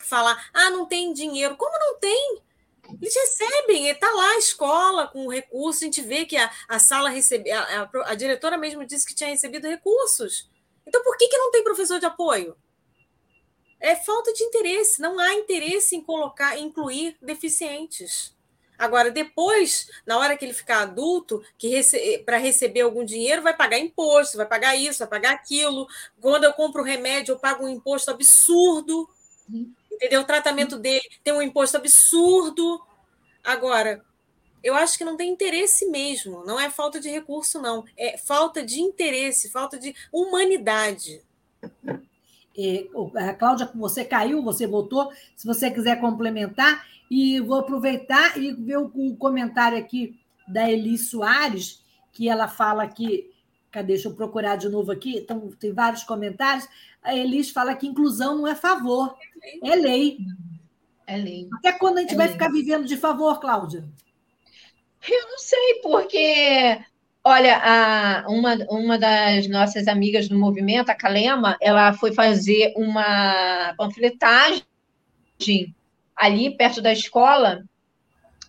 falar, 0.00 0.50
ah, 0.52 0.70
não 0.70 0.86
tem 0.86 1.12
dinheiro. 1.12 1.56
Como 1.56 1.78
não 1.78 1.98
tem? 1.98 2.42
Eles 3.00 3.14
recebem, 3.14 3.88
está 3.88 4.10
lá 4.10 4.30
a 4.30 4.38
escola 4.38 5.08
com 5.08 5.28
recursos, 5.28 5.82
a 5.82 5.84
gente 5.84 6.00
vê 6.00 6.24
que 6.24 6.36
a, 6.36 6.50
a 6.66 6.78
sala 6.78 7.10
recebe, 7.10 7.50
a, 7.50 7.82
a, 7.82 8.12
a, 8.12 8.14
diretora 8.14 8.56
mesmo 8.56 8.84
disse 8.86 9.06
que 9.06 9.14
tinha 9.14 9.28
recebido 9.28 9.68
recursos. 9.68 10.50
Então, 10.86 11.02
por 11.02 11.16
que, 11.18 11.28
que 11.28 11.36
não 11.36 11.50
tem 11.50 11.62
professor 11.62 12.00
de 12.00 12.06
apoio? 12.06 12.56
É 13.78 13.94
falta 13.94 14.32
de 14.32 14.42
interesse, 14.42 15.02
não 15.02 15.18
há 15.18 15.34
interesse 15.34 15.94
em 15.94 16.00
colocar, 16.00 16.58
incluir 16.58 17.16
deficientes. 17.20 18.34
Agora, 18.78 19.10
depois, 19.10 19.90
na 20.06 20.16
hora 20.18 20.36
que 20.36 20.44
ele 20.44 20.54
ficar 20.54 20.82
adulto, 20.82 21.42
que 21.58 21.68
rece 21.68 22.22
para 22.24 22.38
receber 22.38 22.82
algum 22.82 23.04
dinheiro, 23.04 23.42
vai 23.42 23.56
pagar 23.56 23.78
imposto, 23.78 24.36
vai 24.36 24.46
pagar 24.46 24.76
isso, 24.76 25.00
vai 25.00 25.08
pagar 25.08 25.32
aquilo. 25.32 25.88
Quando 26.20 26.44
eu 26.44 26.52
compro 26.52 26.84
remédio, 26.84 27.32
eu 27.32 27.38
pago 27.38 27.64
um 27.64 27.68
imposto 27.68 28.10
absurdo. 28.10 29.08
Entendeu? 29.90 30.20
O 30.20 30.24
tratamento 30.24 30.78
dele 30.78 31.02
tem 31.24 31.34
um 31.34 31.42
imposto 31.42 31.76
absurdo. 31.76 32.80
Agora, 33.42 34.04
eu 34.62 34.74
acho 34.74 34.96
que 34.96 35.04
não 35.04 35.16
tem 35.16 35.30
interesse 35.30 35.86
mesmo. 35.86 36.44
Não 36.44 36.60
é 36.60 36.70
falta 36.70 37.00
de 37.00 37.08
recurso, 37.08 37.60
não. 37.60 37.84
É 37.96 38.16
falta 38.16 38.64
de 38.64 38.80
interesse, 38.80 39.50
falta 39.50 39.76
de 39.76 39.94
humanidade. 40.12 41.20
É, 42.56 42.88
Cláudia, 43.38 43.70
você 43.74 44.04
caiu, 44.04 44.42
você 44.42 44.66
voltou. 44.66 45.12
Se 45.36 45.46
você 45.46 45.70
quiser 45.70 46.00
complementar, 46.00 46.86
e 47.10 47.40
vou 47.40 47.58
aproveitar 47.58 48.36
e 48.36 48.52
ver 48.52 48.78
o 48.78 49.16
comentário 49.16 49.78
aqui 49.78 50.18
da 50.46 50.70
Eli 50.70 50.96
Soares, 50.98 51.82
que 52.12 52.28
ela 52.28 52.48
fala 52.48 52.86
que. 52.86 53.30
Cadê? 53.70 53.94
Deixa 53.94 54.08
eu 54.08 54.14
procurar 54.14 54.56
de 54.56 54.68
novo 54.68 54.90
aqui. 54.90 55.18
Então, 55.18 55.50
tem 55.58 55.72
vários 55.72 56.02
comentários. 56.02 56.66
A 57.02 57.14
Elis 57.14 57.50
fala 57.50 57.74
que 57.74 57.86
inclusão 57.86 58.38
não 58.38 58.46
é 58.46 58.54
favor, 58.54 59.14
é 59.62 59.74
lei. 59.74 60.18
É 61.06 61.16
lei. 61.16 61.48
Até 61.54 61.72
quando 61.72 61.98
a 61.98 62.00
gente 62.00 62.14
é 62.14 62.16
vai 62.16 62.26
lei. 62.26 62.32
ficar 62.32 62.50
vivendo 62.50 62.86
de 62.86 62.96
favor, 62.96 63.38
Cláudia? 63.40 63.86
Eu 65.08 65.28
não 65.28 65.38
sei, 65.38 65.80
porque 65.82 66.78
Olha, 67.24 67.58
a, 67.58 68.24
uma, 68.26 68.54
uma 68.70 68.98
das 68.98 69.46
nossas 69.48 69.86
amigas 69.86 70.28
do 70.28 70.38
movimento, 70.38 70.88
a 70.88 70.94
Calema, 70.94 71.58
ela 71.60 71.92
foi 71.92 72.14
fazer 72.14 72.72
uma 72.74 73.74
panfletagem 73.76 74.64
ali 76.18 76.56
perto 76.56 76.82
da 76.82 76.92
escola, 76.92 77.62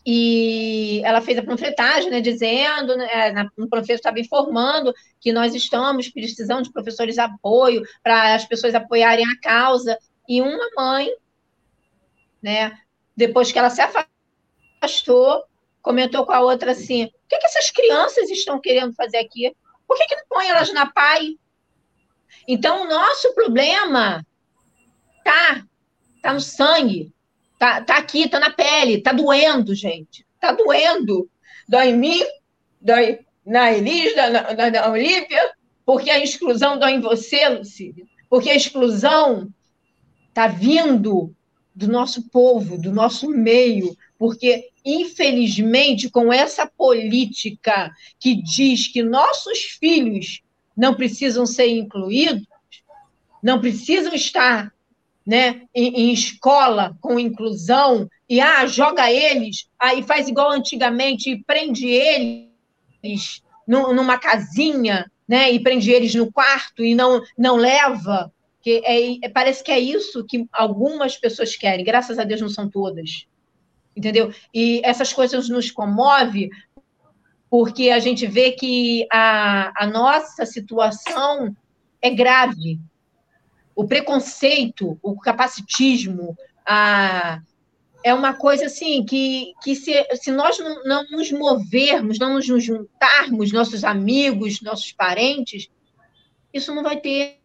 e 0.06 1.02
ela 1.04 1.22
fez 1.22 1.38
a 1.38 1.44
panfletagem, 1.44 2.10
né, 2.10 2.22
dizendo, 2.22 2.96
né, 2.98 3.48
no 3.58 3.70
panfleto 3.70 4.00
estava 4.00 4.20
informando 4.20 4.94
que 5.20 5.32
nós 5.32 5.54
estamos 5.54 6.10
precisando 6.10 6.64
de 6.64 6.72
professores 6.72 7.16
de 7.16 7.22
apoio 7.22 7.84
para 8.02 8.34
as 8.34 8.46
pessoas 8.46 8.74
apoiarem 8.74 9.26
a 9.26 9.40
causa. 9.40 9.98
E 10.28 10.42
uma 10.42 10.70
mãe, 10.76 11.10
né, 12.42 12.76
depois 13.16 13.52
que 13.52 13.60
ela 13.60 13.70
se 13.70 13.82
afastou, 13.82 15.44
comentou 15.82 16.26
com 16.26 16.32
a 16.32 16.42
outra 16.42 16.72
assim: 16.72 17.06
o 17.06 17.12
que, 17.28 17.38
que 17.38 17.46
essas 17.46 17.70
crianças 17.70 18.30
estão 18.30 18.60
querendo 18.60 18.94
fazer 18.94 19.18
aqui? 19.18 19.56
Por 19.88 19.98
que, 19.98 20.08
que 20.08 20.16
não 20.16 20.24
põe 20.30 20.48
elas 20.48 20.74
na 20.74 20.90
PAI? 20.90 21.38
Então, 22.48 22.84
o 22.84 22.90
nosso 22.90 23.34
problema 23.36 24.26
tá, 25.24 25.64
tá 26.22 26.34
no 26.34 26.40
sangue, 26.40 27.14
Tá, 27.60 27.82
tá 27.82 27.98
aqui, 27.98 28.30
tá 28.30 28.40
na 28.40 28.50
pele, 28.50 29.02
tá 29.02 29.12
doendo, 29.12 29.76
gente. 29.76 30.26
Tá 30.40 30.54
doendo. 30.54 31.30
Dói 31.68 31.90
em 31.90 31.98
mim, 31.98 32.22
dói 32.80 33.20
na 33.46 33.74
Elisa, 33.74 34.30
na, 34.30 34.54
na, 34.54 34.72
na 34.72 34.90
Olivia, 34.90 35.52
porque 35.86 36.10
a 36.10 36.24
exclusão 36.24 36.80
dói 36.80 36.94
em 36.94 37.02
você, 37.02 37.50
Lucília. 37.50 38.06
Porque 38.30 38.50
a 38.50 38.56
exclusão 38.56 39.54
tá 40.34 40.48
vindo 40.48 41.36
do 41.76 41.88
nosso 41.88 42.30
povo, 42.30 42.78
do 42.78 42.94
nosso 42.94 43.28
meio, 43.30 43.96
porque, 44.18 44.70
infelizmente, 44.86 46.10
com 46.10 46.32
essa 46.32 46.66
política 46.66 47.92
que 48.20 48.42
diz 48.42 48.88
que 48.88 49.04
nossos 49.04 49.60
filhos 49.60 50.42
não 50.76 50.94
precisam 50.94 51.46
ser 51.46 51.68
incluídos, 51.68 52.48
não 53.44 53.60
precisam 53.60 54.14
estar 54.14 54.74
né, 55.26 55.62
em, 55.74 56.10
em, 56.10 56.14
escola 56.14 56.98
com 57.02 57.20
inclusão 57.20 58.10
e 58.28 58.40
ah, 58.40 58.66
joga 58.66 59.12
eles, 59.12 59.68
aí 59.78 60.02
faz 60.04 60.28
igual 60.28 60.52
antigamente 60.52 61.30
e 61.30 61.44
prende 61.44 61.88
eles 61.88 63.44
numa 63.68 64.18
casinha, 64.18 65.12
né, 65.28 65.52
e 65.52 65.60
prende 65.60 65.92
eles 65.92 66.16
no 66.16 66.32
quarto 66.32 66.84
e 66.84 66.96
não 66.96 67.22
não 67.38 67.56
leva, 67.56 68.32
que 68.62 68.82
é, 68.84 69.26
é, 69.26 69.30
parece 69.30 69.64
que 69.64 69.72
é 69.72 69.80
isso 69.80 70.26
que 70.26 70.48
algumas 70.52 71.16
pessoas 71.16 71.56
querem. 71.56 71.86
Graças 71.86 72.18
a 72.18 72.24
Deus 72.24 72.42
não 72.42 72.50
são 72.50 72.70
todas, 72.70 73.26
entendeu? 73.96 74.34
E 74.54 74.82
essas 74.84 75.14
coisas 75.14 75.48
nos 75.50 75.72
comove 75.72 76.50
porque 77.50 77.90
a 77.90 78.00
gente 78.00 78.28
vê 78.28 78.52
que 78.52 79.08
a, 79.12 79.72
a 79.76 79.88
nossa 79.88 80.46
situação 80.46 81.56
é 82.02 82.10
grave. 82.10 82.80
O 83.80 83.88
preconceito, 83.88 85.00
o 85.02 85.18
capacitismo, 85.18 86.38
a, 86.66 87.42
é 88.04 88.14
uma 88.14 88.34
coisa 88.34 88.66
assim 88.66 89.06
que, 89.06 89.54
que 89.64 89.74
se, 89.74 89.94
se 90.16 90.34
nós 90.34 90.60
não, 90.60 90.84
não 90.84 91.04
nos 91.12 91.32
movermos, 91.32 92.20
não 92.20 92.34
nos 92.34 92.46
juntarmos, 92.46 93.54
nossos 93.54 93.86
amigos, 93.86 94.60
nossos 94.60 94.92
parentes, 94.92 95.70
isso 96.54 96.76
não 96.76 96.84
vai 96.84 97.00
ter, 97.00 97.40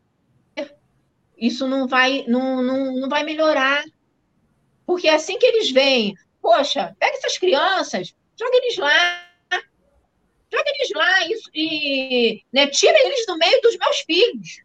isso 1.39 1.69
não 1.69 1.87
vai, 1.87 2.25
não, 2.27 2.61
não, 2.61 2.97
não 2.97 3.09
vai 3.09 3.23
melhorar. 3.23 3.85
Porque 4.85 5.07
é 5.07 5.15
assim 5.15 5.39
que 5.39 5.47
eles 5.47 5.71
vêm, 5.71 6.17
poxa, 6.43 6.97
pega 6.99 7.17
essas 7.17 7.39
crianças, 7.39 8.13
joga 8.37 8.57
eles 8.57 8.77
lá, 8.77 9.25
joga 10.53 10.65
eles 10.67 10.91
lá 10.97 11.29
e, 11.29 11.39
e 11.55 12.45
né, 12.53 12.67
tira 12.67 12.99
eles 13.07 13.25
do 13.25 13.39
meio 13.39 13.63
dos 13.63 13.77
meus 13.77 14.01
filhos. 14.01 14.64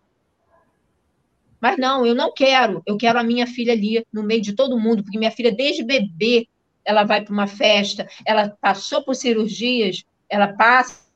Mas 1.62 1.78
não, 1.78 2.06
eu 2.06 2.16
não 2.16 2.34
quero. 2.34 2.82
Eu 2.86 2.98
quero 2.98 3.20
a 3.20 3.24
minha 3.24 3.46
filha 3.46 3.74
ali, 3.74 4.06
no 4.12 4.24
meio 4.24 4.42
de 4.42 4.54
todo 4.54 4.80
mundo, 4.80 5.04
porque 5.04 5.18
minha 5.18 5.32
filha, 5.32 5.52
desde 5.52 5.84
bebê, 5.84 6.48
ela 6.86 7.04
vai 7.04 7.22
para 7.24 7.34
uma 7.34 7.48
festa, 7.48 8.08
ela 8.26 8.56
passou 8.62 9.04
por 9.04 9.16
cirurgias, 9.16 10.04
ela 10.30 10.48
passa 10.48 11.08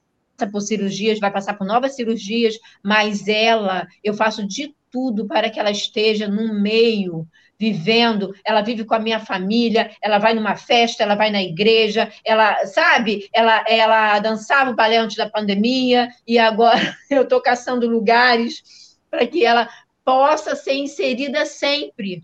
por 0.52 0.62
cirurgias, 0.62 1.20
vai 1.20 1.32
passar 1.32 1.54
por 1.56 1.66
novas 1.66 1.96
cirurgias, 1.96 2.60
mas 2.84 3.28
ela, 3.28 3.88
eu 4.04 4.14
faço 4.14 4.46
de 4.46 4.76
tudo 4.92 5.26
para 5.26 5.50
que 5.50 5.60
ela 5.60 5.72
esteja 5.72 6.28
no 6.28 6.54
meio, 6.62 7.28
vivendo, 7.58 8.36
ela 8.44 8.62
vive 8.62 8.84
com 8.84 8.94
a 8.94 9.00
minha 9.00 9.20
família, 9.20 9.90
ela 10.02 10.18
vai 10.18 10.34
numa 10.34 10.56
festa, 10.56 11.02
ela 11.02 11.16
vai 11.16 11.32
na 11.32 11.42
igreja, 11.42 12.12
ela, 12.26 12.66
sabe, 12.66 13.30
ela, 13.32 13.64
ela 13.68 14.20
dançava 14.20 14.72
o 14.72 14.76
balé 14.76 14.98
antes 14.98 15.16
da 15.16 15.30
pandemia, 15.30 16.10
e 16.28 16.38
agora 16.38 16.96
eu 17.10 17.24
estou 17.24 17.42
caçando 17.42 17.88
lugares 17.88 18.62
para 19.10 19.26
que 19.26 19.46
ela 19.46 19.70
possa 20.04 20.56
ser 20.56 20.74
inserida 20.74 21.46
sempre. 21.46 22.24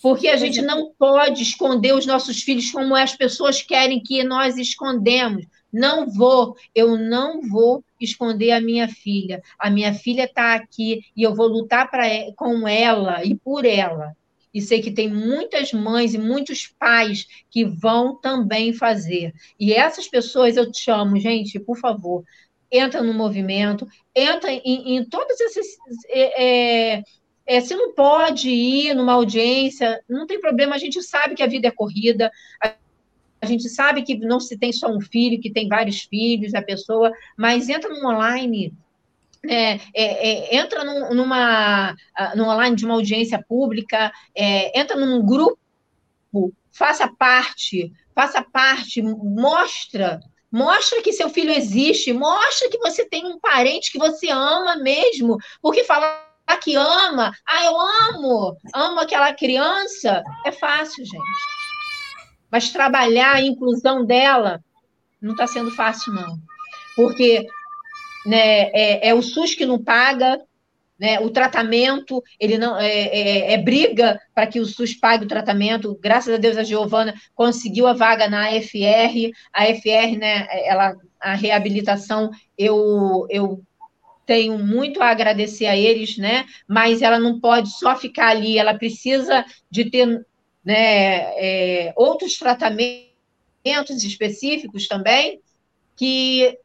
Porque 0.00 0.28
a 0.28 0.36
gente 0.36 0.62
não 0.62 0.92
pode 0.96 1.42
esconder 1.42 1.92
os 1.92 2.06
nossos 2.06 2.42
filhos 2.42 2.70
como 2.70 2.94
as 2.94 3.16
pessoas 3.16 3.62
querem 3.62 4.00
que 4.00 4.22
nós 4.22 4.56
escondemos. 4.56 5.44
Não 5.72 6.08
vou, 6.08 6.56
eu 6.74 6.96
não 6.96 7.42
vou 7.42 7.84
esconder 8.00 8.52
a 8.52 8.60
minha 8.60 8.88
filha. 8.88 9.42
A 9.58 9.68
minha 9.68 9.92
filha 9.92 10.24
está 10.24 10.54
aqui 10.54 11.04
e 11.16 11.22
eu 11.22 11.34
vou 11.34 11.48
lutar 11.48 11.90
pra, 11.90 12.06
com 12.36 12.66
ela 12.66 13.24
e 13.24 13.34
por 13.34 13.64
ela. 13.64 14.16
E 14.54 14.62
sei 14.62 14.80
que 14.80 14.90
tem 14.90 15.12
muitas 15.12 15.72
mães 15.72 16.14
e 16.14 16.18
muitos 16.18 16.66
pais 16.66 17.26
que 17.50 17.64
vão 17.64 18.16
também 18.16 18.72
fazer. 18.72 19.34
E 19.60 19.72
essas 19.72 20.08
pessoas 20.08 20.56
eu 20.56 20.70
te 20.70 20.80
chamo, 20.80 21.18
gente, 21.20 21.60
por 21.60 21.76
favor, 21.76 22.24
entra 22.70 23.02
no 23.02 23.12
movimento, 23.12 23.86
entra 24.18 24.50
em, 24.50 24.96
em 24.96 25.04
todos 25.04 25.38
esses. 25.40 25.66
É, 26.08 26.44
é, 26.96 27.02
é, 27.46 27.60
você 27.60 27.74
não 27.74 27.94
pode 27.94 28.50
ir 28.50 28.94
numa 28.94 29.14
audiência, 29.14 30.02
não 30.08 30.26
tem 30.26 30.40
problema, 30.40 30.74
a 30.74 30.78
gente 30.78 31.02
sabe 31.02 31.34
que 31.34 31.42
a 31.42 31.46
vida 31.46 31.68
é 31.68 31.70
corrida, 31.70 32.30
a, 32.62 32.74
a 33.40 33.46
gente 33.46 33.68
sabe 33.68 34.02
que 34.02 34.16
não 34.18 34.38
se 34.38 34.58
tem 34.58 34.72
só 34.72 34.88
um 34.88 35.00
filho, 35.00 35.40
que 35.40 35.50
tem 35.50 35.68
vários 35.68 36.02
filhos, 36.02 36.54
a 36.54 36.62
pessoa, 36.62 37.10
mas 37.36 37.68
entra 37.68 37.88
no 37.88 38.08
online. 38.08 38.74
É, 39.48 39.74
é, 39.74 39.80
é, 39.94 40.56
entra 40.56 40.82
num, 40.82 41.14
numa 41.14 41.94
no 42.34 42.44
online 42.44 42.74
de 42.74 42.84
uma 42.84 42.94
audiência 42.94 43.42
pública, 43.48 44.12
é, 44.34 44.78
entra 44.78 44.96
num 44.96 45.24
grupo, 45.24 45.58
faça 46.72 47.08
parte, 47.08 47.92
faça 48.14 48.42
parte, 48.42 49.00
mostra 49.00 50.20
Mostra 50.50 51.02
que 51.02 51.12
seu 51.12 51.28
filho 51.28 51.50
existe, 51.50 52.12
mostra 52.12 52.70
que 52.70 52.78
você 52.78 53.04
tem 53.04 53.26
um 53.26 53.38
parente 53.38 53.92
que 53.92 53.98
você 53.98 54.30
ama 54.30 54.76
mesmo, 54.76 55.36
porque 55.60 55.84
falar 55.84 56.26
que 56.62 56.74
ama, 56.74 57.32
ah, 57.46 57.64
eu 57.64 57.78
amo, 57.78 58.56
amo 58.74 59.00
aquela 59.00 59.34
criança, 59.34 60.22
é 60.46 60.52
fácil, 60.52 61.04
gente. 61.04 61.22
Mas 62.50 62.70
trabalhar 62.70 63.34
a 63.34 63.42
inclusão 63.42 64.06
dela 64.06 64.64
não 65.20 65.32
está 65.32 65.46
sendo 65.46 65.70
fácil, 65.70 66.14
não. 66.14 66.38
Porque 66.96 67.46
né, 68.24 68.70
é, 68.72 69.08
é 69.08 69.14
o 69.14 69.22
SUS 69.22 69.54
que 69.54 69.66
não 69.66 69.82
paga, 69.82 70.40
né? 70.98 71.20
O 71.20 71.30
tratamento, 71.30 72.22
ele 72.40 72.58
não 72.58 72.76
é, 72.76 72.88
é, 72.88 73.52
é 73.52 73.58
briga 73.58 74.20
para 74.34 74.46
que 74.46 74.58
o 74.58 74.66
SUS 74.66 74.94
pague 74.94 75.24
o 75.24 75.28
tratamento. 75.28 75.96
Graças 76.02 76.34
a 76.34 76.38
Deus 76.38 76.56
a 76.56 76.64
Giovana 76.64 77.14
conseguiu 77.34 77.86
a 77.86 77.92
vaga 77.92 78.28
na 78.28 78.48
AFR. 78.48 79.30
A 79.52 79.64
AFR, 79.64 80.18
né, 80.18 80.48
ela, 80.64 80.96
a 81.20 81.34
reabilitação, 81.34 82.30
eu, 82.56 83.26
eu 83.30 83.62
tenho 84.26 84.58
muito 84.58 85.00
a 85.00 85.08
agradecer 85.08 85.66
a 85.66 85.76
eles, 85.76 86.18
né? 86.18 86.44
Mas 86.66 87.00
ela 87.00 87.18
não 87.18 87.38
pode 87.38 87.70
só 87.78 87.94
ficar 87.94 88.28
ali, 88.28 88.58
ela 88.58 88.74
precisa 88.74 89.44
de 89.70 89.88
ter 89.88 90.06
né, 90.64 91.32
é, 91.36 91.92
outros 91.96 92.36
tratamentos 92.36 92.98
específicos 94.04 94.88
também 94.88 95.40
que 95.96 96.58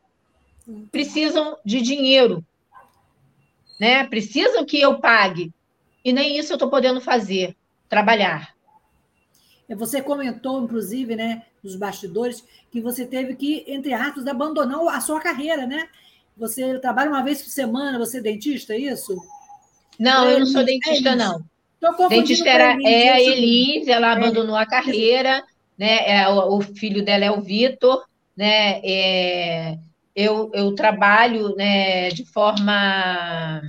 precisam 0.92 1.58
de 1.64 1.82
dinheiro 1.82 2.44
né? 3.84 4.06
Precisam 4.06 4.64
que 4.64 4.80
eu 4.80 4.98
pague. 4.98 5.52
E 6.06 6.14
nem 6.14 6.40
isso 6.40 6.54
eu 6.54 6.56
estou 6.56 6.70
podendo 6.70 7.02
fazer, 7.02 7.54
trabalhar. 7.90 8.56
É, 9.68 9.76
você 9.76 10.02
comentou, 10.02 10.64
inclusive, 10.64 11.18
né, 11.18 11.44
nos 11.62 11.76
bastidores, 11.76 12.46
que 12.72 12.80
você 12.80 13.06
teve 13.06 13.36
que, 13.36 13.66
entre 13.68 13.94
aspas, 13.94 14.26
abandonar 14.26 14.96
a 14.96 15.02
sua 15.02 15.20
carreira, 15.20 15.68
né? 15.68 15.90
Você 16.38 16.80
trabalha 16.80 17.10
uma 17.10 17.22
vez 17.22 17.42
por 17.42 17.50
semana, 17.50 18.00
você 18.00 18.20
é 18.20 18.22
dentista, 18.22 18.74
é 18.74 18.80
isso? 18.80 19.18
Não, 20.00 20.30
eu 20.30 20.40
não 20.40 20.46
sou 20.46 20.64
dentista, 20.64 21.10
é 21.10 21.16
não. 21.16 21.42
Dentista 22.08 22.48
era, 22.48 22.78
é 22.82 23.10
a 23.10 23.22
Elise, 23.22 23.92
ela 23.92 24.08
é. 24.08 24.12
abandonou 24.14 24.56
a 24.56 24.66
carreira, 24.66 25.44
né? 25.78 26.10
É, 26.10 26.30
o, 26.30 26.58
o, 26.58 26.62
filho 26.62 27.04
dela 27.04 27.26
é 27.26 27.32
o 27.32 27.42
Vitor, 27.42 28.06
né? 28.36 28.80
É, 28.82 29.78
eu, 30.16 30.51
eu 30.53 30.74
trabalho 30.76 31.55
né, 31.55 32.09
de 32.09 32.26
forma 32.26 33.61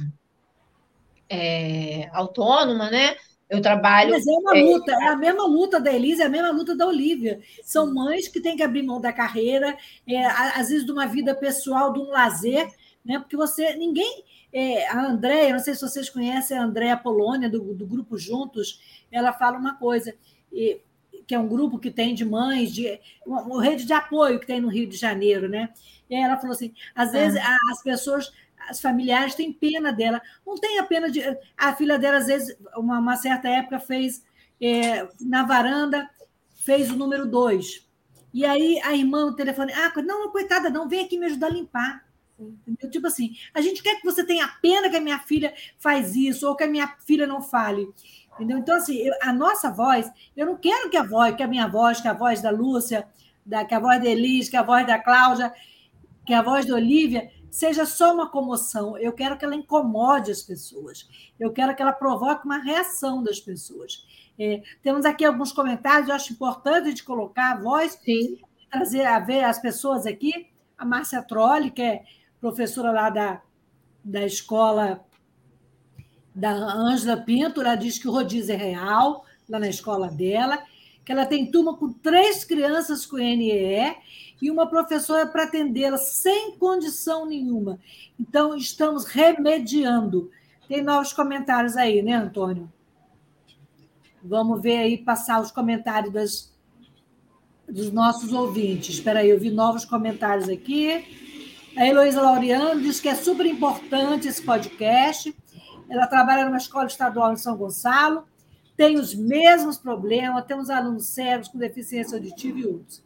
é, 1.28 2.08
autônoma, 2.12 2.90
né? 2.90 3.16
Eu 3.48 3.60
trabalho. 3.60 4.10
Mas 4.10 4.26
é 4.26 4.30
uma 4.30 4.56
é, 4.56 4.62
luta, 4.62 4.92
é, 4.92 4.94
é 4.94 5.08
a 5.08 5.16
mesma 5.16 5.46
luta 5.46 5.80
da 5.80 5.92
Elisa, 5.92 6.24
é 6.24 6.26
a 6.26 6.30
mesma 6.30 6.50
luta 6.50 6.74
da 6.74 6.86
Olivia. 6.86 7.40
São 7.62 7.92
mães 7.92 8.28
que 8.28 8.40
têm 8.40 8.56
que 8.56 8.62
abrir 8.62 8.82
mão 8.82 9.00
da 9.00 9.12
carreira, 9.12 9.76
é, 10.06 10.24
às 10.24 10.68
vezes 10.68 10.84
de 10.84 10.92
uma 10.92 11.06
vida 11.06 11.34
pessoal, 11.34 11.92
de 11.92 12.00
um 12.00 12.08
lazer, 12.08 12.68
né? 13.04 13.18
Porque 13.18 13.36
você. 13.36 13.74
Ninguém. 13.74 14.24
É, 14.56 14.86
a 14.88 15.06
Andréia, 15.06 15.52
não 15.52 15.58
sei 15.58 15.74
se 15.74 15.80
vocês 15.80 16.08
conhecem 16.08 16.56
a 16.56 16.62
Andréia 16.62 16.96
Polônia, 16.96 17.50
do, 17.50 17.74
do 17.74 17.84
grupo 17.84 18.16
Juntos, 18.16 18.80
ela 19.10 19.32
fala 19.32 19.58
uma 19.58 19.74
coisa. 19.74 20.14
E, 20.52 20.80
que 21.26 21.34
é 21.34 21.38
um 21.38 21.48
grupo 21.48 21.78
que 21.78 21.90
tem 21.90 22.14
de 22.14 22.24
mães, 22.24 22.72
de 22.72 23.00
uma, 23.26 23.42
uma 23.42 23.62
rede 23.62 23.84
de 23.84 23.92
apoio 23.92 24.38
que 24.38 24.46
tem 24.46 24.60
no 24.60 24.68
Rio 24.68 24.88
de 24.88 24.96
Janeiro, 24.96 25.48
né? 25.48 25.70
E 26.08 26.14
ela 26.14 26.36
falou 26.36 26.52
assim: 26.52 26.72
às 26.94 27.12
vezes 27.12 27.38
é. 27.38 27.42
as 27.70 27.82
pessoas, 27.82 28.32
as 28.68 28.80
familiares 28.80 29.34
têm 29.34 29.52
pena 29.52 29.92
dela. 29.92 30.20
Não 30.46 30.56
tem 30.56 30.78
a 30.78 30.84
pena 30.84 31.10
de. 31.10 31.20
A 31.56 31.74
filha 31.74 31.98
dela, 31.98 32.18
às 32.18 32.26
vezes, 32.26 32.56
uma, 32.76 32.98
uma 32.98 33.16
certa 33.16 33.48
época, 33.48 33.80
fez 33.80 34.24
é, 34.60 35.08
na 35.20 35.44
varanda, 35.44 36.08
fez 36.64 36.90
o 36.90 36.96
número 36.96 37.26
dois. 37.26 37.86
E 38.32 38.44
aí 38.44 38.80
a 38.82 38.94
irmã 38.94 39.26
no 39.26 39.36
telefone, 39.36 39.72
ah, 39.72 39.92
não, 40.02 40.30
coitada, 40.30 40.68
não, 40.68 40.88
vem 40.88 41.04
aqui 41.04 41.16
me 41.16 41.26
ajudar 41.26 41.46
a 41.46 41.50
limpar. 41.50 42.04
Entendeu? 42.38 42.90
Tipo 42.90 43.06
assim, 43.06 43.36
a 43.52 43.60
gente 43.60 43.80
quer 43.80 44.00
que 44.00 44.04
você 44.04 44.24
tenha 44.24 44.48
pena 44.60 44.90
que 44.90 44.96
a 44.96 45.00
minha 45.00 45.20
filha 45.20 45.54
faz 45.78 46.16
isso, 46.16 46.48
ou 46.48 46.56
que 46.56 46.64
a 46.64 46.68
minha 46.68 46.96
filha 47.06 47.26
não 47.26 47.40
fale. 47.40 47.88
Entendeu? 48.34 48.58
Então, 48.58 48.76
assim, 48.76 48.96
eu, 48.96 49.14
a 49.22 49.32
nossa 49.32 49.70
voz, 49.70 50.10
eu 50.36 50.46
não 50.46 50.56
quero 50.56 50.90
que 50.90 50.96
a 50.96 51.02
voz, 51.02 51.34
que 51.36 51.42
a 51.42 51.48
minha 51.48 51.68
voz, 51.68 52.00
que 52.00 52.08
a 52.08 52.12
voz 52.12 52.40
da 52.40 52.50
Lúcia, 52.50 53.06
da, 53.44 53.64
que 53.64 53.74
a 53.74 53.80
voz 53.80 54.02
da 54.02 54.08
Elis, 54.08 54.48
que 54.48 54.56
a 54.56 54.62
voz 54.62 54.86
da 54.86 54.98
Cláudia, 54.98 55.52
que 56.24 56.32
a 56.32 56.42
voz 56.42 56.66
da 56.66 56.74
Olivia 56.74 57.30
seja 57.50 57.86
só 57.86 58.12
uma 58.12 58.28
comoção. 58.28 58.98
Eu 58.98 59.12
quero 59.12 59.36
que 59.36 59.44
ela 59.44 59.54
incomode 59.54 60.30
as 60.30 60.42
pessoas. 60.42 61.08
Eu 61.38 61.52
quero 61.52 61.74
que 61.76 61.82
ela 61.82 61.92
provoque 61.92 62.44
uma 62.44 62.58
reação 62.58 63.22
das 63.22 63.38
pessoas. 63.38 64.04
É, 64.36 64.62
temos 64.82 65.06
aqui 65.06 65.24
alguns 65.24 65.52
comentários, 65.52 66.08
eu 66.08 66.14
acho 66.14 66.32
importante 66.32 66.92
de 66.92 67.04
colocar 67.04 67.52
a 67.52 67.60
voz, 67.60 67.92
Sim. 68.04 68.40
trazer 68.68 69.04
a 69.04 69.20
ver 69.20 69.44
as 69.44 69.60
pessoas 69.60 70.06
aqui. 70.06 70.48
A 70.76 70.84
Márcia 70.84 71.22
Trolli, 71.22 71.70
que 71.70 71.82
é 71.82 72.02
professora 72.40 72.90
lá 72.90 73.10
da, 73.10 73.40
da 74.02 74.26
escola 74.26 75.04
da 76.34 76.52
Ângela 76.52 77.16
Pinto, 77.16 77.60
ela 77.60 77.76
diz 77.76 77.98
que 77.98 78.08
o 78.08 78.12
rodízio 78.12 78.54
é 78.54 78.56
real, 78.56 79.24
lá 79.48 79.58
na 79.58 79.68
escola 79.68 80.08
dela, 80.08 80.62
que 81.04 81.12
ela 81.12 81.26
tem 81.26 81.50
turma 81.50 81.76
com 81.76 81.92
três 81.92 82.44
crianças 82.44 83.06
com 83.06 83.16
NEE 83.16 83.94
e 84.40 84.50
uma 84.50 84.66
professora 84.66 85.26
para 85.26 85.44
atendê-la 85.44 85.98
sem 85.98 86.56
condição 86.56 87.26
nenhuma. 87.26 87.78
Então, 88.18 88.56
estamos 88.56 89.04
remediando. 89.04 90.30
Tem 90.66 90.82
novos 90.82 91.12
comentários 91.12 91.76
aí, 91.76 92.02
né, 92.02 92.14
Antônio? 92.14 92.72
Vamos 94.22 94.60
ver 94.62 94.78
aí, 94.78 94.98
passar 94.98 95.40
os 95.40 95.50
comentários 95.50 96.12
das, 96.12 96.54
dos 97.68 97.92
nossos 97.92 98.32
ouvintes. 98.32 98.96
Espera 98.96 99.20
aí, 99.20 99.28
eu 99.28 99.38
vi 99.38 99.50
novos 99.50 99.84
comentários 99.84 100.48
aqui. 100.48 101.04
A 101.76 101.86
Heloísa 101.86 102.22
Laureano 102.22 102.80
diz 102.80 103.00
que 103.00 103.08
é 103.08 103.14
super 103.14 103.44
importante 103.44 104.26
esse 104.26 104.42
podcast. 104.42 105.34
Ela 105.88 106.06
trabalha 106.06 106.44
numa 106.44 106.56
escola 106.56 106.86
estadual 106.86 107.32
em 107.32 107.36
São 107.36 107.56
Gonçalo, 107.56 108.26
tem 108.76 108.98
os 108.98 109.14
mesmos 109.14 109.78
problemas, 109.78 110.44
temos 110.46 110.68
alunos 110.68 111.06
cegos 111.06 111.48
com 111.48 111.58
deficiência 111.58 112.16
auditiva 112.16 112.58
e 112.58 112.66
outros. 112.66 113.02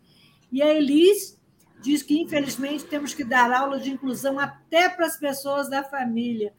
E 0.51 0.63
a 0.63 0.73
Elis 0.73 1.39
diz 1.83 2.03
que, 2.03 2.21
infelizmente, 2.21 2.85
temos 2.85 3.15
que 3.15 3.23
dar 3.23 3.53
aula 3.53 3.79
de 3.79 3.91
inclusão 3.91 4.39
até 4.39 4.89
para 4.89 5.07
as 5.07 5.17
pessoas 5.17 5.69
da 5.69 5.83
família. 5.83 6.53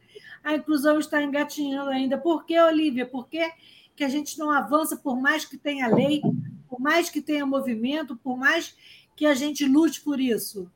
A 0.43 0.55
inclusão 0.55 0.99
está 0.99 1.22
engatinhando 1.22 1.89
ainda. 1.89 2.17
Por 2.17 2.45
que, 2.45 2.59
Olivia? 2.59 3.05
Por 3.05 3.28
que, 3.28 3.49
que 3.95 4.03
a 4.03 4.09
gente 4.09 4.38
não 4.38 4.51
avança, 4.51 4.95
por 4.95 5.20
mais 5.20 5.43
que 5.43 5.57
tenha 5.57 5.88
lei, 5.88 6.22
por 6.70 6.80
mais 6.80 7.09
que 7.09 7.22
tenha 7.22 7.45
movimento, 7.45 8.15
por 8.15 8.38
mais 8.38 8.76
que 9.15 9.26
a 9.26 9.34
gente 9.34 9.65
lute 9.65 10.01
por 10.01 10.20
isso? 10.20 10.72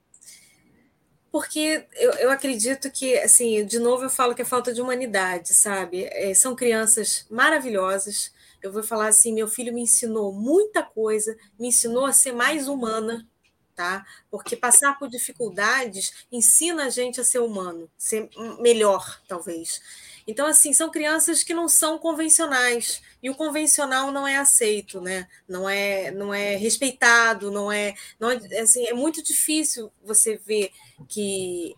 Porque 1.34 1.88
eu, 1.96 2.12
eu 2.14 2.32
acredito 2.32 2.92
que, 2.92 3.18
assim, 3.18 3.66
de 3.66 3.80
novo 3.80 4.04
eu 4.04 4.10
falo 4.10 4.36
que 4.36 4.44
é 4.44 4.46
falta 4.46 4.72
de 4.72 4.82
humanidade, 4.82 5.54
sabe? 5.56 6.04
É, 6.12 6.32
são 6.36 6.56
crianças 6.56 7.26
maravilhosas. 7.30 8.32
Eu 8.62 8.72
vou 8.72 8.84
falar 8.84 9.08
assim: 9.08 9.34
meu 9.34 9.48
filho 9.48 9.74
me 9.74 9.82
ensinou 9.82 10.32
muita 10.32 10.84
coisa, 10.84 11.36
me 11.60 11.70
ensinou 11.70 12.06
a 12.06 12.14
ser 12.14 12.34
mais 12.34 12.68
humana, 12.68 13.28
tá? 13.76 14.06
Porque 14.30 14.56
passar 14.56 15.00
por 15.00 15.10
dificuldades 15.10 16.14
ensina 16.32 16.86
a 16.86 16.90
gente 16.92 17.20
a 17.20 17.24
ser 17.24 17.40
humano, 17.40 17.90
ser 17.98 18.30
melhor, 18.60 19.20
talvez. 19.28 19.82
Então, 20.28 20.46
assim, 20.48 20.74
são 20.74 20.90
crianças 20.90 21.44
que 21.44 21.54
não 21.54 21.68
são 21.68 21.98
convencionais 21.98 23.02
e 23.22 23.30
o 23.30 23.36
convencional 23.36 24.12
não 24.12 24.28
é 24.28 24.38
aceito, 24.38 25.02
né? 25.02 25.28
Não 25.48 25.70
é, 25.70 26.12
não 26.12 26.34
é 26.34 26.56
respeitado, 26.56 27.52
não 27.52 27.72
é, 27.72 27.94
não 28.20 28.32
é, 28.32 28.38
assim, 28.60 28.86
é 28.88 28.94
muito 28.94 29.24
difícil 29.24 29.92
você 30.04 30.38
ver 30.38 30.72
que 31.08 31.76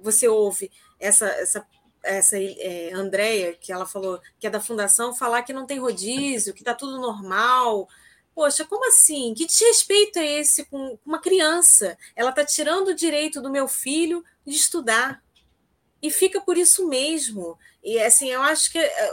você 0.00 0.28
ouve 0.28 0.70
essa 1.00 1.26
essa 1.26 1.66
essa 2.02 2.36
é, 2.38 2.90
que 3.60 3.72
ela 3.72 3.84
falou 3.84 4.20
que 4.38 4.46
é 4.46 4.50
da 4.50 4.60
fundação, 4.60 5.14
falar 5.14 5.42
que 5.42 5.52
não 5.52 5.66
tem 5.66 5.78
rodízio, 5.78 6.54
que 6.54 6.60
está 6.60 6.74
tudo 6.74 7.00
normal, 7.00 7.88
Poxa, 8.38 8.64
como 8.64 8.86
assim? 8.86 9.34
Que 9.34 9.46
desrespeito 9.46 10.16
é 10.20 10.24
esse 10.24 10.64
com 10.66 10.96
uma 11.04 11.20
criança? 11.20 11.98
Ela 12.14 12.30
está 12.30 12.44
tirando 12.44 12.90
o 12.90 12.94
direito 12.94 13.42
do 13.42 13.50
meu 13.50 13.66
filho 13.66 14.24
de 14.46 14.54
estudar. 14.54 15.20
E 16.00 16.08
fica 16.08 16.40
por 16.40 16.56
isso 16.56 16.86
mesmo. 16.86 17.58
E 17.88 17.98
assim, 18.02 18.28
eu 18.30 18.42
acho 18.42 18.70
que 18.70 18.78
eh, 18.78 19.12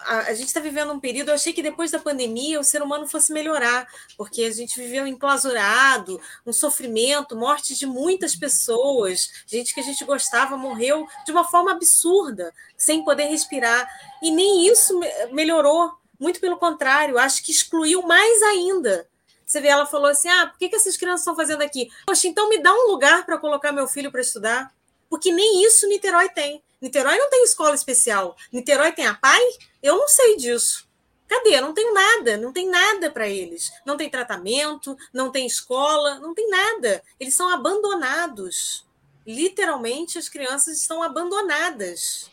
a, 0.00 0.18
a 0.18 0.34
gente 0.34 0.48
está 0.48 0.60
vivendo 0.60 0.92
um 0.92 1.00
período. 1.00 1.30
Eu 1.30 1.34
achei 1.34 1.52
que 1.52 1.62
depois 1.62 1.90
da 1.90 1.98
pandemia 1.98 2.60
o 2.60 2.64
ser 2.64 2.82
humano 2.82 3.06
fosse 3.06 3.32
melhorar, 3.32 3.88
porque 4.18 4.44
a 4.44 4.50
gente 4.50 4.78
viveu 4.78 5.06
enclausurado, 5.06 6.20
um 6.44 6.52
sofrimento, 6.52 7.34
morte 7.34 7.74
de 7.74 7.86
muitas 7.86 8.36
pessoas, 8.36 9.30
gente 9.46 9.72
que 9.72 9.80
a 9.80 9.82
gente 9.82 10.04
gostava 10.04 10.58
morreu 10.58 11.06
de 11.24 11.32
uma 11.32 11.44
forma 11.44 11.72
absurda, 11.72 12.52
sem 12.76 13.02
poder 13.02 13.24
respirar. 13.24 13.88
E 14.22 14.30
nem 14.30 14.68
isso 14.68 15.00
melhorou 15.32 15.90
muito 16.20 16.38
pelo 16.38 16.58
contrário, 16.58 17.18
acho 17.18 17.42
que 17.42 17.50
excluiu 17.50 18.02
mais 18.02 18.42
ainda. 18.42 19.08
Você 19.46 19.60
vê, 19.60 19.68
ela 19.68 19.86
falou 19.86 20.08
assim: 20.08 20.28
ah, 20.28 20.48
por 20.48 20.58
que, 20.58 20.68
que 20.68 20.76
essas 20.76 20.98
crianças 20.98 21.20
estão 21.20 21.34
fazendo 21.34 21.62
aqui? 21.62 21.88
Poxa, 22.06 22.28
então 22.28 22.48
me 22.50 22.58
dá 22.58 22.74
um 22.74 22.88
lugar 22.88 23.24
para 23.24 23.38
colocar 23.38 23.72
meu 23.72 23.88
filho 23.88 24.12
para 24.12 24.20
estudar. 24.20 24.74
Porque 25.08 25.30
nem 25.30 25.64
isso 25.64 25.86
Niterói 25.88 26.28
tem. 26.28 26.62
Niterói 26.86 27.18
não 27.18 27.28
tem 27.28 27.42
escola 27.42 27.74
especial. 27.74 28.36
Niterói 28.52 28.92
tem 28.92 29.08
a 29.08 29.14
PAI? 29.14 29.42
Eu 29.82 29.98
não 29.98 30.06
sei 30.06 30.36
disso. 30.36 30.88
Cadê? 31.26 31.60
Não 31.60 31.74
tem 31.74 31.92
nada, 31.92 32.36
não 32.36 32.52
tem 32.52 32.70
nada 32.70 33.10
para 33.10 33.28
eles. 33.28 33.72
Não 33.84 33.96
tem 33.96 34.08
tratamento, 34.08 34.96
não 35.12 35.32
tem 35.32 35.44
escola, 35.44 36.20
não 36.20 36.32
tem 36.32 36.48
nada. 36.48 37.02
Eles 37.18 37.34
são 37.34 37.48
abandonados. 37.48 38.86
Literalmente, 39.26 40.16
as 40.16 40.28
crianças 40.28 40.78
estão 40.78 41.02
abandonadas. 41.02 42.30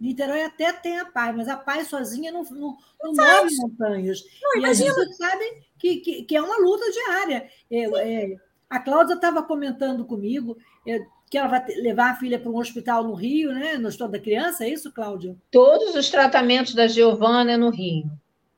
Niterói 0.00 0.42
até 0.42 0.72
tem 0.72 0.98
a 0.98 1.04
paz, 1.04 1.36
mas 1.36 1.46
a 1.46 1.58
paz 1.58 1.88
sozinha 1.88 2.32
não, 2.32 2.42
não, 2.44 2.78
não 3.02 3.12
move 3.12 3.56
montanhas. 3.58 4.24
Não, 4.40 4.54
e 4.54 4.58
imagina. 4.60 4.92
a 4.94 5.04
gente 5.04 5.16
sabe 5.16 5.62
que, 5.78 5.96
que, 5.96 6.22
que, 6.22 6.36
é 6.36 6.40
uma 6.40 6.56
luta 6.56 6.90
diária. 6.90 7.50
É, 7.70 7.82
é, 7.82 8.36
a 8.70 8.80
Cláudia 8.80 9.12
estava 9.12 9.42
comentando 9.42 10.06
comigo 10.06 10.56
é, 10.86 11.06
que 11.36 11.38
ela 11.38 11.48
vai 11.48 11.66
levar 11.76 12.12
a 12.12 12.16
filha 12.16 12.38
para 12.38 12.50
um 12.50 12.56
hospital 12.56 13.04
no 13.04 13.12
Rio, 13.12 13.52
né? 13.52 13.76
No 13.76 13.88
Hospital 13.88 14.08
da 14.08 14.18
Criança, 14.18 14.64
é 14.64 14.70
isso, 14.70 14.90
Cláudia? 14.90 15.36
Todos 15.50 15.94
os 15.94 16.08
tratamentos 16.08 16.74
da 16.74 16.88
Giovana 16.88 17.52
é 17.52 17.56
no 17.58 17.68
Rio. 17.68 18.10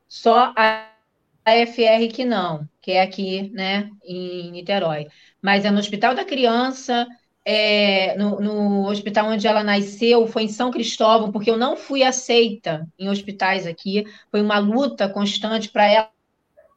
Só 0.07 0.55
a 0.57 0.87
FR 1.45 2.09
que 2.12 2.24
não, 2.24 2.68
que 2.81 2.93
é 2.93 3.03
aqui, 3.03 3.51
né, 3.53 3.91
em 4.05 4.53
Niterói. 4.53 5.09
Mas 5.43 5.64
é 5.64 5.70
no 5.70 5.81
Hospital 5.81 6.14
da 6.14 6.24
Criança, 6.24 7.07
é, 7.45 8.16
no, 8.16 8.39
no, 8.41 8.89
hospital 8.89 9.26
onde 9.26 9.47
ela 9.47 9.64
nasceu, 9.64 10.26
foi 10.26 10.45
em 10.45 10.49
São 10.49 10.70
Cristóvão, 10.70 11.33
porque 11.33 11.51
eu 11.51 11.57
não 11.57 11.76
fui 11.76 12.03
aceita 12.03 12.87
em 12.99 13.09
hospitais 13.09 13.66
aqui. 13.66 14.05
Foi 14.31 14.41
uma 14.41 14.59
luta 14.59 15.09
constante 15.09 15.68
para 15.68 15.87
ela, 15.87 16.11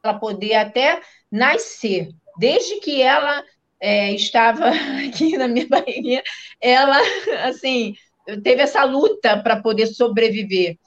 ela, 0.03 0.13
poder 0.17 0.55
até 0.55 1.01
nascer. 1.29 2.09
Desde 2.39 2.79
que 2.79 3.01
ela 3.01 3.43
é, 3.81 4.13
estava 4.13 4.69
aqui 5.05 5.35
na 5.37 5.47
minha 5.47 5.67
barriguinha, 5.67 6.21
ela, 6.61 6.97
assim, 7.49 7.95
teve 8.43 8.61
essa 8.61 8.83
luta 8.83 9.41
para 9.41 9.61
poder 9.61 9.87
sobreviver. 9.87 10.77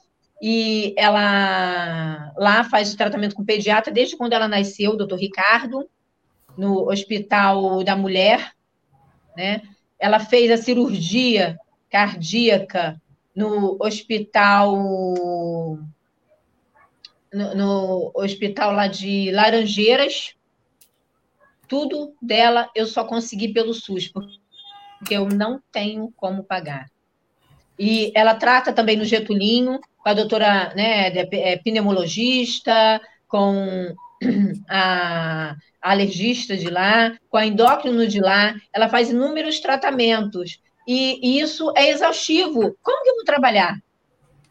E 0.41 0.93
ela 0.97 2.33
lá 2.37 2.63
faz 2.63 2.93
tratamento 2.95 3.35
com 3.35 3.45
pediatra 3.45 3.91
desde 3.91 4.17
quando 4.17 4.33
ela 4.33 4.47
nasceu, 4.47 4.91
o 4.91 4.97
doutor 4.97 5.19
Ricardo, 5.19 5.89
no 6.57 6.89
Hospital 6.89 7.83
da 7.83 7.95
Mulher, 7.95 8.53
né? 9.35 9.61
ela 9.99 10.19
fez 10.19 10.51
a 10.51 10.57
cirurgia 10.57 11.57
cardíaca 11.89 13.01
no 13.35 13.77
hospital 13.79 14.75
no, 17.33 17.55
no, 17.55 18.11
hospital 18.15 18.71
lá 18.71 18.87
de 18.87 19.31
Laranjeiras. 19.31 20.34
Tudo 21.67 22.15
dela 22.21 22.69
eu 22.75 22.85
só 22.85 23.03
consegui 23.03 23.53
pelo 23.53 23.73
SUS, 23.73 24.07
porque 24.07 24.37
eu 25.09 25.27
não 25.27 25.61
tenho 25.71 26.11
como 26.15 26.43
pagar. 26.43 26.87
E 27.77 28.11
ela 28.15 28.35
trata 28.35 28.71
também 28.71 28.95
no 28.95 29.03
Getulinho, 29.03 29.79
com 29.97 30.09
a 30.09 30.13
doutora 30.13 30.73
né, 30.75 31.07
é 31.07 31.57
pneumologista, 31.57 33.01
com 33.27 33.93
a, 34.69 35.55
alergista 35.81 36.55
de 36.55 36.69
lá, 36.69 37.15
com 37.29 37.37
a 37.37 37.45
endócrino 37.45 38.07
de 38.07 38.19
lá, 38.19 38.55
ela 38.73 38.89
faz 38.89 39.09
inúmeros 39.09 39.59
tratamentos. 39.59 40.59
E, 40.87 41.19
e 41.21 41.39
isso 41.39 41.71
é 41.75 41.89
exaustivo. 41.89 42.75
Como 42.81 43.03
que 43.03 43.09
eu 43.09 43.15
vou 43.15 43.25
trabalhar? 43.25 43.79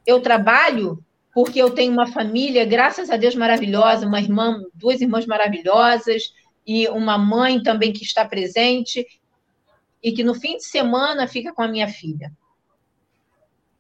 Eu 0.07 0.21
trabalho 0.21 1.03
porque 1.35 1.61
eu 1.61 1.71
tenho 1.71 1.93
uma 1.93 2.07
família, 2.07 2.65
graças 2.65 3.11
a 3.11 3.17
Deus, 3.17 3.35
maravilhosa, 3.35 4.07
uma 4.07 4.21
irmã, 4.21 4.63
duas 4.73 5.01
irmãs 5.01 5.27
maravilhosas, 5.27 6.33
e 6.67 6.89
uma 6.89 7.19
mãe 7.19 7.63
também 7.63 7.93
que 7.93 8.05
está 8.05 8.25
presente, 8.25 9.07
e 10.03 10.13
que 10.13 10.23
no 10.23 10.35
fim 10.35 10.57
de 10.57 10.65
semana 10.65 11.27
fica 11.27 11.53
com 11.53 11.63
a 11.63 11.69
minha 11.69 11.89
filha. 11.89 12.31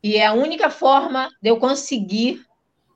E 0.02 0.16
é 0.16 0.26
a 0.26 0.32
única 0.32 0.70
forma 0.70 1.30
de 1.40 1.50
eu 1.50 1.58
conseguir 1.58 2.44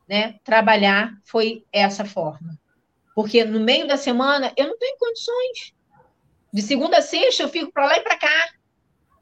né, 0.08 0.38
trabalhar 0.44 1.12
foi 1.24 1.64
essa 1.72 2.04
forma. 2.04 2.58
Porque 3.14 3.44
no 3.44 3.60
meio 3.60 3.86
da 3.86 3.96
semana 3.96 4.52
eu 4.56 4.66
não 4.66 4.78
tenho 4.78 4.96
condições. 4.98 5.74
De 6.52 6.62
segunda 6.62 6.98
a 6.98 7.02
sexta 7.02 7.42
eu 7.42 7.48
fico 7.48 7.70
para 7.72 7.86
lá 7.86 7.96
e 7.96 8.00
para 8.00 8.18
cá. 8.18 8.48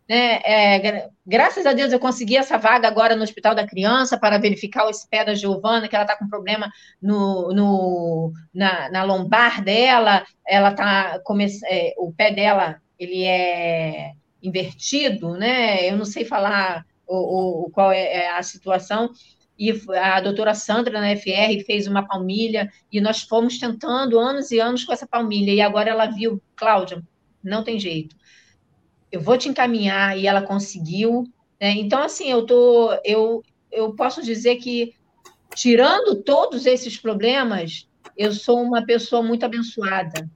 Né? 0.08 0.40
É, 0.44 1.10
graças 1.26 1.66
a 1.66 1.72
Deus 1.72 1.92
eu 1.92 1.98
consegui 1.98 2.36
essa 2.36 2.56
vaga 2.56 2.86
agora 2.86 3.16
no 3.16 3.24
Hospital 3.24 3.54
da 3.54 3.66
Criança 3.66 4.16
para 4.16 4.38
verificar 4.38 4.88
esse 4.88 5.08
pé 5.08 5.24
da 5.24 5.34
Giovana, 5.34 5.88
que 5.88 5.96
ela 5.96 6.04
está 6.04 6.16
com 6.16 6.28
problema 6.28 6.70
no, 7.02 7.52
no, 7.52 8.32
na, 8.54 8.88
na 8.90 9.02
lombar 9.02 9.64
dela, 9.64 10.24
ela 10.46 10.72
tá 10.72 11.20
é, 11.68 11.94
o 11.98 12.12
pé 12.12 12.30
dela 12.32 12.80
ele 12.98 13.24
é 13.24 14.12
invertido, 14.42 15.34
né? 15.34 15.88
Eu 15.90 15.96
não 15.96 16.04
sei 16.04 16.24
falar 16.24 16.84
o, 17.06 17.64
o 17.66 17.70
qual 17.70 17.90
é, 17.90 18.00
é 18.00 18.30
a 18.30 18.42
situação, 18.42 19.10
e 19.58 19.72
a 19.98 20.20
doutora 20.20 20.54
Sandra 20.54 21.00
na 21.00 21.16
FR 21.16 21.64
fez 21.64 21.86
uma 21.86 22.06
palmilha 22.06 22.70
e 22.92 23.00
nós 23.00 23.22
fomos 23.22 23.58
tentando 23.58 24.18
anos 24.18 24.50
e 24.50 24.60
anos 24.60 24.84
com 24.84 24.92
essa 24.92 25.06
palmilha 25.06 25.50
e 25.50 25.60
agora 25.62 25.90
ela 25.90 26.06
viu, 26.06 26.42
Cláudia, 26.54 27.02
não 27.42 27.64
tem 27.64 27.78
jeito. 27.78 28.14
Eu 29.16 29.20
vou 29.20 29.38
te 29.38 29.48
encaminhar 29.48 30.18
e 30.18 30.26
ela 30.26 30.42
conseguiu. 30.42 31.24
Né? 31.58 31.70
Então 31.72 32.02
assim, 32.02 32.30
eu 32.30 32.44
tô, 32.44 32.92
eu, 33.02 33.42
eu 33.72 33.94
posso 33.94 34.22
dizer 34.22 34.56
que 34.56 34.94
tirando 35.54 36.22
todos 36.22 36.66
esses 36.66 36.98
problemas, 36.98 37.88
eu 38.14 38.30
sou 38.30 38.60
uma 38.60 38.84
pessoa 38.84 39.22
muito 39.22 39.44
abençoada. 39.44 40.30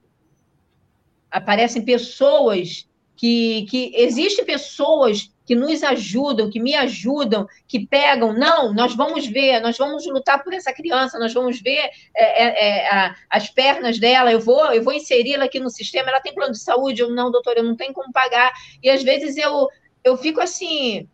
Aparecem 1.29 1.85
pessoas 1.85 2.89
que, 3.15 3.67
que 3.69 3.91
existem 3.95 4.43
pessoas 4.43 5.31
que 5.51 5.55
nos 5.55 5.83
ajudam, 5.83 6.49
que 6.49 6.61
me 6.61 6.73
ajudam, 6.75 7.45
que 7.67 7.85
pegam, 7.85 8.31
não, 8.31 8.73
nós 8.73 8.95
vamos 8.95 9.27
ver, 9.27 9.59
nós 9.59 9.77
vamos 9.77 10.07
lutar 10.07 10.41
por 10.41 10.53
essa 10.53 10.71
criança, 10.71 11.19
nós 11.19 11.33
vamos 11.33 11.59
ver 11.59 11.89
é, 12.15 12.43
é, 12.45 12.85
é 12.85 13.15
as 13.29 13.49
pernas 13.49 13.99
dela, 13.99 14.31
eu 14.31 14.39
vou, 14.39 14.71
eu 14.71 14.81
vou 14.81 14.93
inseri-la 14.93 15.43
aqui 15.43 15.59
no 15.59 15.69
sistema, 15.69 16.07
ela 16.07 16.21
tem 16.21 16.33
plano 16.33 16.53
de 16.53 16.59
saúde, 16.63 17.01
eu 17.01 17.09
não, 17.09 17.29
doutor, 17.29 17.57
eu 17.57 17.65
não 17.65 17.75
tenho 17.75 17.91
como 17.91 18.13
pagar. 18.13 18.49
E 18.81 18.89
às 18.89 19.03
vezes 19.03 19.35
eu, 19.35 19.67
eu 20.05 20.15
fico 20.15 20.39
assim, 20.39 21.05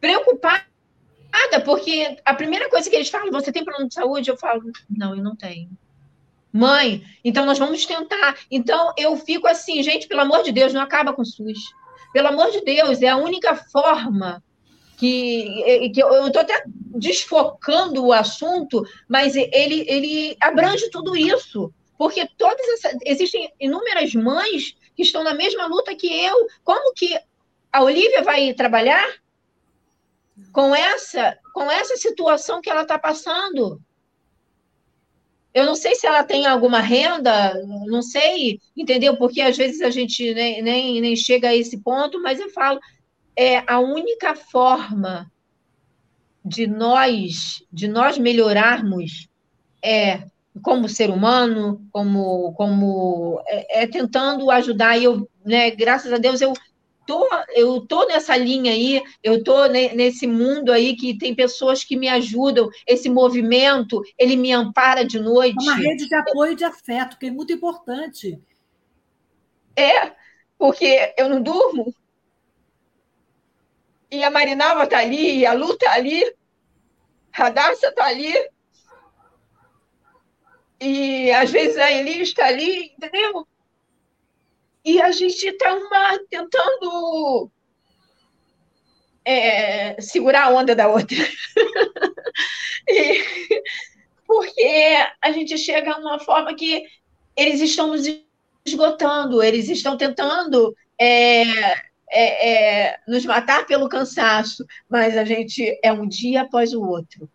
preocupada, 0.00 0.64
porque 1.64 2.16
a 2.24 2.34
primeira 2.34 2.68
coisa 2.68 2.90
que 2.90 2.96
eles 2.96 3.08
falam, 3.08 3.30
você 3.30 3.52
tem 3.52 3.64
plano 3.64 3.86
de 3.86 3.94
saúde? 3.94 4.30
Eu 4.30 4.36
falo, 4.36 4.64
não, 4.90 5.14
eu 5.14 5.22
não 5.22 5.36
tenho. 5.36 5.70
Mãe, 6.52 7.04
então 7.24 7.46
nós 7.46 7.56
vamos 7.56 7.86
tentar. 7.86 8.36
Então 8.50 8.92
eu 8.98 9.16
fico 9.16 9.46
assim, 9.46 9.80
gente, 9.80 10.08
pelo 10.08 10.22
amor 10.22 10.42
de 10.42 10.50
Deus, 10.50 10.74
não 10.74 10.80
acaba 10.80 11.12
com 11.12 11.22
o 11.22 11.24
SUS. 11.24 11.78
Pelo 12.18 12.30
amor 12.30 12.50
de 12.50 12.62
Deus, 12.62 13.00
é 13.00 13.06
a 13.06 13.16
única 13.16 13.54
forma 13.54 14.42
que, 14.96 15.88
que 15.94 16.02
eu 16.02 16.26
estou 16.26 16.42
até 16.42 16.64
desfocando 16.66 18.04
o 18.04 18.12
assunto, 18.12 18.84
mas 19.08 19.36
ele, 19.36 19.84
ele 19.86 20.36
abrange 20.40 20.90
tudo 20.90 21.16
isso. 21.16 21.72
Porque 21.96 22.28
todas 22.36 22.66
essas, 22.70 22.98
existem 23.06 23.48
inúmeras 23.60 24.12
mães 24.16 24.74
que 24.96 25.04
estão 25.04 25.22
na 25.22 25.32
mesma 25.32 25.66
luta 25.66 25.94
que 25.94 26.12
eu. 26.12 26.48
Como 26.64 26.92
que 26.92 27.16
a 27.72 27.84
Olivia 27.84 28.24
vai 28.24 28.52
trabalhar 28.52 29.08
com 30.52 30.74
essa, 30.74 31.38
com 31.54 31.70
essa 31.70 31.96
situação 31.96 32.60
que 32.60 32.68
ela 32.68 32.82
está 32.82 32.98
passando? 32.98 33.80
Eu 35.54 35.64
não 35.64 35.74
sei 35.74 35.94
se 35.94 36.06
ela 36.06 36.22
tem 36.22 36.46
alguma 36.46 36.80
renda, 36.80 37.54
não 37.86 38.02
sei, 38.02 38.60
entendeu? 38.76 39.16
Porque 39.16 39.40
às 39.40 39.56
vezes 39.56 39.80
a 39.80 39.90
gente 39.90 40.34
nem, 40.34 40.62
nem, 40.62 41.00
nem 41.00 41.16
chega 41.16 41.48
a 41.48 41.56
esse 41.56 41.78
ponto, 41.78 42.20
mas 42.22 42.38
eu 42.38 42.50
falo, 42.50 42.78
é 43.36 43.62
a 43.66 43.78
única 43.80 44.34
forma 44.34 45.30
de 46.44 46.66
nós, 46.66 47.62
de 47.72 47.88
nós 47.88 48.18
melhorarmos 48.18 49.28
é 49.82 50.24
como 50.62 50.88
ser 50.88 51.10
humano, 51.10 51.86
como, 51.92 52.52
como 52.54 53.40
é, 53.46 53.82
é 53.82 53.86
tentando 53.86 54.50
ajudar. 54.50 54.98
E 54.98 55.04
eu, 55.04 55.28
né, 55.44 55.70
graças 55.70 56.12
a 56.12 56.18
Deus, 56.18 56.40
eu 56.40 56.52
tô, 57.08 57.26
eu 57.54 57.80
tô 57.80 58.06
nessa 58.06 58.36
linha 58.36 58.70
aí, 58.70 59.02
eu 59.24 59.42
tô 59.42 59.64
nesse 59.64 60.26
mundo 60.26 60.70
aí 60.70 60.94
que 60.94 61.16
tem 61.16 61.34
pessoas 61.34 61.82
que 61.82 61.96
me 61.96 62.06
ajudam, 62.06 62.68
esse 62.86 63.08
movimento, 63.08 64.02
ele 64.18 64.36
me 64.36 64.52
ampara 64.52 65.06
de 65.06 65.18
noite. 65.18 65.56
É 65.66 65.72
uma 65.72 65.74
rede 65.74 66.06
de 66.06 66.14
apoio 66.14 66.52
e 66.52 66.56
de 66.56 66.64
afeto, 66.64 67.18
que 67.18 67.26
é 67.26 67.30
muito 67.30 67.50
importante. 67.50 68.38
É, 69.74 70.12
porque 70.58 71.14
eu 71.16 71.30
não 71.30 71.40
durmo. 71.40 71.94
E 74.10 74.22
a 74.22 74.30
Marinalva 74.30 74.84
está 74.84 74.98
ali, 74.98 75.38
e 75.38 75.46
a 75.46 75.54
Lu 75.54 75.72
está 75.72 75.94
ali, 75.94 76.22
a 77.32 77.48
Darcia 77.48 77.88
está 77.88 78.04
ali. 78.04 78.34
E 80.78 81.30
às 81.32 81.50
vezes 81.50 81.78
a 81.78 81.90
Elis 81.90 82.28
está 82.28 82.46
ali, 82.48 82.92
entendeu? 82.98 83.48
E 84.88 85.02
a 85.02 85.12
gente 85.12 85.46
está 85.46 86.18
tentando 86.30 87.50
é, 89.22 90.00
segurar 90.00 90.44
a 90.44 90.50
onda 90.50 90.74
da 90.74 90.88
outra. 90.88 91.18
e, 92.88 93.62
porque 94.26 94.96
a 95.20 95.30
gente 95.30 95.58
chega 95.58 95.92
a 95.92 95.98
uma 95.98 96.18
forma 96.18 96.54
que 96.54 96.84
eles 97.36 97.60
estão 97.60 97.88
nos 97.88 98.06
esgotando, 98.64 99.42
eles 99.42 99.68
estão 99.68 99.94
tentando 99.94 100.74
é, 100.98 101.42
é, 102.10 102.86
é, 102.90 103.00
nos 103.06 103.26
matar 103.26 103.66
pelo 103.66 103.90
cansaço, 103.90 104.64
mas 104.88 105.18
a 105.18 105.24
gente 105.24 105.78
é 105.84 105.92
um 105.92 106.08
dia 106.08 106.42
após 106.42 106.72
o 106.72 106.80
outro. 106.82 107.28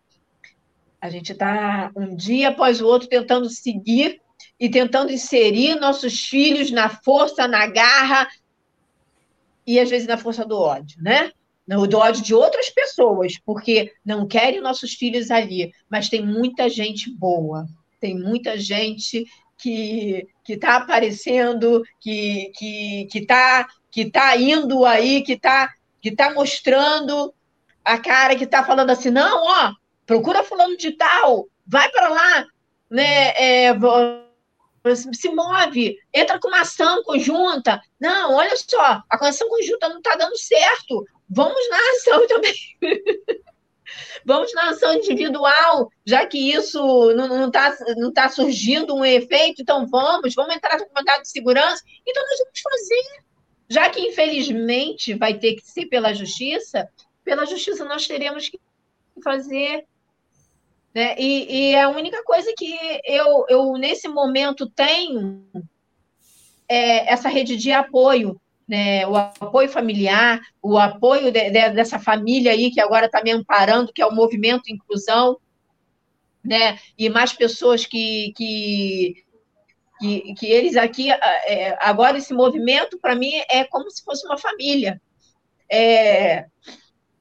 A 1.00 1.08
gente 1.08 1.30
está 1.30 1.92
um 1.94 2.16
dia 2.16 2.48
após 2.48 2.80
o 2.80 2.86
outro 2.86 3.08
tentando 3.08 3.48
seguir 3.48 4.20
e 4.58 4.68
tentando 4.68 5.12
inserir 5.12 5.74
nossos 5.76 6.20
filhos 6.26 6.70
na 6.70 6.88
força, 6.88 7.48
na 7.48 7.66
garra 7.66 8.28
e 9.66 9.80
às 9.80 9.90
vezes 9.90 10.06
na 10.06 10.16
força 10.16 10.44
do 10.44 10.58
ódio, 10.58 11.02
né? 11.02 11.32
No, 11.66 11.86
do 11.86 11.98
ódio 11.98 12.22
de 12.22 12.34
outras 12.34 12.68
pessoas, 12.68 13.38
porque 13.38 13.92
não 14.04 14.26
querem 14.26 14.60
nossos 14.60 14.92
filhos 14.92 15.30
ali, 15.30 15.72
mas 15.88 16.10
tem 16.10 16.24
muita 16.24 16.68
gente 16.68 17.10
boa, 17.10 17.66
tem 18.00 18.18
muita 18.18 18.58
gente 18.58 19.24
que 19.56 20.26
que 20.44 20.54
está 20.54 20.76
aparecendo, 20.76 21.82
que 22.00 22.52
que 22.54 23.08
que 23.10 23.18
está 23.20 23.66
que 23.90 24.10
tá 24.10 24.36
indo 24.36 24.84
aí, 24.84 25.22
que 25.22 25.32
está 25.32 25.72
que 26.02 26.10
tá 26.10 26.34
mostrando 26.34 27.32
a 27.84 27.98
cara, 27.98 28.36
que 28.36 28.44
está 28.44 28.64
falando 28.64 28.90
assim, 28.90 29.10
não, 29.10 29.44
ó, 29.44 29.72
procura 30.06 30.42
fulano 30.42 30.76
de 30.76 30.92
tal, 30.92 31.48
vai 31.66 31.88
para 31.90 32.08
lá, 32.08 32.46
né? 32.90 33.28
É, 33.36 33.74
se 34.94 35.30
move, 35.30 35.96
entra 36.12 36.38
com 36.38 36.48
uma 36.48 36.60
ação 36.60 37.02
conjunta. 37.02 37.80
Não, 37.98 38.34
olha 38.34 38.54
só, 38.56 39.02
a 39.08 39.28
ação 39.28 39.48
conjunta 39.48 39.88
não 39.88 39.98
está 39.98 40.14
dando 40.14 40.36
certo. 40.36 41.06
Vamos 41.28 41.68
na 41.70 41.78
ação 41.92 42.26
também. 42.28 42.54
Vamos 44.26 44.52
na 44.54 44.70
ação 44.70 44.94
individual, 44.94 45.90
já 46.04 46.26
que 46.26 46.38
isso 46.52 46.78
não 47.14 47.46
está 47.46 47.76
não 47.96 48.12
tá 48.12 48.28
surgindo 48.28 48.94
um 48.94 49.04
efeito, 49.04 49.62
então 49.62 49.86
vamos, 49.86 50.34
vamos 50.34 50.54
entrar 50.54 50.78
com 50.78 50.94
mandado 50.94 51.22
de 51.22 51.28
segurança. 51.28 51.82
Então 52.06 52.22
nós 52.22 52.38
vamos 52.38 52.60
fazer. 52.60 53.24
Já 53.68 53.88
que, 53.88 54.00
infelizmente, 54.00 55.14
vai 55.14 55.38
ter 55.38 55.54
que 55.54 55.66
ser 55.66 55.86
pela 55.86 56.12
justiça, 56.12 56.88
pela 57.24 57.46
justiça 57.46 57.84
nós 57.84 58.06
teremos 58.06 58.48
que 58.48 58.58
fazer 59.22 59.86
né? 60.94 61.16
E, 61.18 61.70
e, 61.72 61.76
a 61.76 61.88
única 61.88 62.22
coisa 62.22 62.52
que 62.56 62.78
eu, 63.04 63.44
eu 63.48 63.72
nesse 63.72 64.06
momento, 64.06 64.70
tenho 64.70 65.44
é 66.68 67.12
essa 67.12 67.28
rede 67.28 67.56
de 67.56 67.72
apoio, 67.72 68.40
né? 68.66 69.06
o 69.06 69.16
apoio 69.16 69.68
familiar, 69.68 70.40
o 70.62 70.78
apoio 70.78 71.32
de, 71.32 71.50
de, 71.50 71.70
dessa 71.70 71.98
família 71.98 72.52
aí 72.52 72.70
que 72.70 72.80
agora 72.80 73.06
está 73.06 73.22
me 73.22 73.32
amparando, 73.32 73.92
que 73.92 74.00
é 74.00 74.06
o 74.06 74.14
movimento 74.14 74.70
inclusão, 74.70 75.36
né? 76.42 76.78
e 76.96 77.10
mais 77.10 77.32
pessoas 77.32 77.84
que, 77.84 78.32
que, 78.36 79.24
que, 80.00 80.34
que 80.34 80.46
eles 80.46 80.76
aqui, 80.76 81.10
é, 81.10 81.76
agora 81.80 82.18
esse 82.18 82.32
movimento, 82.32 82.98
para 83.00 83.16
mim, 83.16 83.32
é 83.50 83.64
como 83.64 83.90
se 83.90 84.02
fosse 84.04 84.24
uma 84.26 84.38
família. 84.38 85.00
É, 85.68 86.46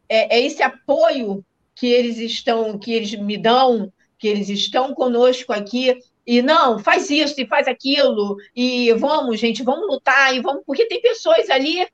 é, 0.08 0.38
é 0.38 0.42
esse 0.42 0.62
apoio 0.62 1.44
que 1.76 1.88
eles 1.88 2.18
estão, 2.18 2.78
que 2.78 2.92
eles 2.94 3.14
me 3.16 3.38
dão, 3.38 3.92
que 4.18 4.28
eles 4.28 4.50
estão 4.50 4.94
conosco 4.94 5.52
aqui, 5.52 6.00
e 6.26 6.42
não, 6.42 6.80
faz 6.80 7.10
isso 7.10 7.40
e 7.42 7.46
faz 7.46 7.68
aquilo, 7.68 8.38
e 8.56 8.94
vamos, 8.94 9.40
gente, 9.40 9.62
vamos 9.62 9.88
lutar, 9.88 10.34
e 10.34 10.40
vamos, 10.40 10.64
porque 10.66 10.88
tem 10.88 11.02
pessoas 11.02 11.50
ali 11.50 11.86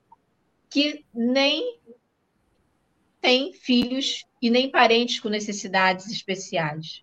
que 0.70 1.04
nem 1.12 1.80
têm 3.20 3.52
filhos 3.52 4.24
e 4.40 4.48
nem 4.48 4.70
parentes 4.70 5.18
com 5.18 5.28
necessidades 5.28 6.06
especiais. 6.08 7.02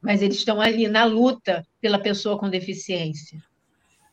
Mas 0.00 0.20
eles 0.20 0.36
estão 0.36 0.60
ali 0.60 0.86
na 0.88 1.04
luta 1.04 1.66
pela 1.80 1.98
pessoa 1.98 2.38
com 2.38 2.50
deficiência. 2.50 3.42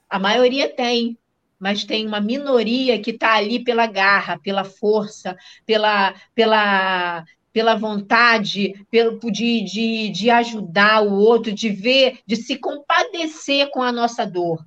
A 0.10 0.18
maioria 0.18 0.74
tem, 0.74 1.18
mas 1.60 1.84
tem 1.84 2.08
uma 2.08 2.22
minoria 2.22 3.00
que 3.02 3.12
está 3.12 3.36
ali 3.36 3.64
pela 3.64 3.86
garra, 3.86 4.40
pela 4.40 4.64
força, 4.64 5.36
pela, 5.66 6.16
pela 6.34 7.26
pela 7.52 7.76
vontade 7.76 8.86
pelo, 8.92 9.20
de, 9.32 9.64
de, 9.64 10.10
de 10.10 10.30
ajudar 10.30 11.02
o 11.04 11.14
outro, 11.14 11.52
de 11.52 11.70
ver, 11.70 12.20
de 12.26 12.36
se 12.36 12.56
compadecer 12.58 13.70
com 13.72 13.82
a 13.82 13.92
nossa 13.92 14.26
dor. 14.26 14.66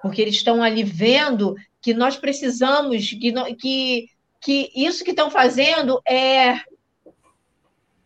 Porque 0.00 0.22
eles 0.22 0.36
estão 0.36 0.62
ali 0.62 0.82
vendo 0.82 1.54
que 1.80 1.92
nós 1.92 2.16
precisamos, 2.16 3.10
que, 3.10 3.32
que, 3.56 4.08
que 4.40 4.72
isso 4.74 5.04
que 5.04 5.10
estão 5.10 5.30
fazendo 5.30 6.00
é, 6.06 6.60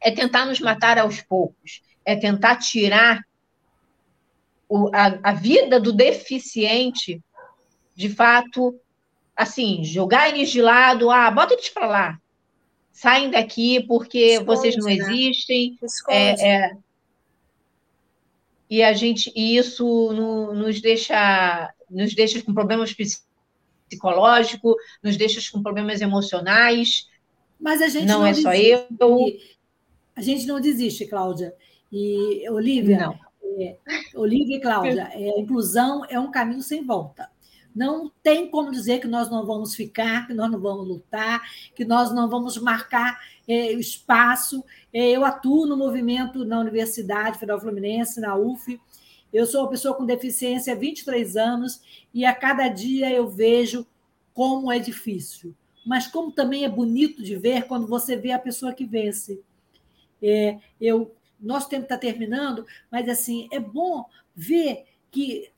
é 0.00 0.10
tentar 0.10 0.46
nos 0.46 0.60
matar 0.60 0.98
aos 0.98 1.20
poucos, 1.20 1.82
é 2.04 2.16
tentar 2.16 2.56
tirar 2.56 3.22
o, 4.68 4.90
a, 4.94 5.30
a 5.30 5.32
vida 5.32 5.78
do 5.78 5.92
deficiente, 5.92 7.22
de 7.94 8.08
fato, 8.08 8.78
assim, 9.36 9.84
jogar 9.84 10.28
eles 10.28 10.50
de 10.50 10.62
lado, 10.62 11.10
ah, 11.10 11.30
bota 11.30 11.54
eles 11.54 11.68
para 11.68 11.86
lá, 11.86 12.20
saem 12.94 13.30
daqui 13.30 13.84
porque 13.86 14.18
Esconde, 14.18 14.46
vocês 14.46 14.76
não 14.76 14.86
né? 14.86 14.94
existem. 14.94 15.76
É, 16.08 16.48
é, 16.48 16.76
e 18.70 18.82
a 18.82 18.92
gente 18.92 19.30
e 19.34 19.56
isso 19.58 19.84
no, 20.12 20.54
nos 20.54 20.80
deixa 20.80 21.74
nos 21.90 22.14
deixa 22.14 22.40
com 22.40 22.54
problemas 22.54 22.94
psicológicos, 23.88 24.74
nos 25.02 25.16
deixa 25.16 25.40
com 25.52 25.62
problemas 25.62 26.00
emocionais. 26.00 27.10
Mas 27.60 27.82
a 27.82 27.88
gente 27.88 28.06
não, 28.06 28.20
não 28.20 28.26
é 28.26 28.30
desiste. 28.30 28.42
só 28.42 28.54
eu. 28.54 28.86
A 30.16 30.22
gente 30.22 30.46
não 30.46 30.60
desiste, 30.60 31.06
Cláudia. 31.06 31.54
E 31.92 32.48
Olivia, 32.48 32.98
não. 32.98 33.18
É, 33.60 33.76
Olivia 34.14 34.56
e 34.56 34.60
Cláudia, 34.60 35.10
é, 35.14 35.30
a 35.30 35.40
inclusão 35.40 36.04
é 36.08 36.18
um 36.18 36.30
caminho 36.30 36.62
sem 36.62 36.84
volta. 36.84 37.30
Não 37.74 38.10
tem 38.22 38.48
como 38.48 38.70
dizer 38.70 39.00
que 39.00 39.08
nós 39.08 39.28
não 39.28 39.44
vamos 39.44 39.74
ficar, 39.74 40.26
que 40.26 40.34
nós 40.34 40.50
não 40.50 40.60
vamos 40.60 40.86
lutar, 40.86 41.42
que 41.74 41.84
nós 41.84 42.14
não 42.14 42.28
vamos 42.28 42.56
marcar 42.56 43.18
é, 43.48 43.72
espaço. 43.72 44.64
É, 44.92 45.10
eu 45.10 45.24
atuo 45.24 45.66
no 45.66 45.76
movimento 45.76 46.44
na 46.44 46.60
Universidade 46.60 47.38
Federal 47.38 47.60
Fluminense, 47.60 48.20
na 48.20 48.36
UF. 48.36 48.80
Eu 49.32 49.46
sou 49.46 49.62
uma 49.62 49.70
pessoa 49.70 49.94
com 49.94 50.06
deficiência 50.06 50.72
há 50.72 50.76
23 50.76 51.36
anos 51.36 51.80
e 52.14 52.24
a 52.24 52.32
cada 52.32 52.68
dia 52.68 53.10
eu 53.10 53.28
vejo 53.28 53.84
como 54.32 54.70
é 54.70 54.78
difícil, 54.78 55.54
mas 55.84 56.06
como 56.06 56.30
também 56.30 56.64
é 56.64 56.68
bonito 56.68 57.22
de 57.22 57.36
ver 57.36 57.66
quando 57.66 57.86
você 57.86 58.16
vê 58.16 58.30
a 58.30 58.38
pessoa 58.38 58.72
que 58.72 58.84
vence. 58.84 59.40
É, 60.22 60.58
eu, 60.80 61.14
nosso 61.40 61.68
tempo 61.68 61.82
está 61.82 61.98
terminando, 61.98 62.64
mas 62.90 63.08
assim 63.08 63.48
é 63.50 63.58
bom 63.58 64.04
ver 64.34 64.84
que 65.10 65.50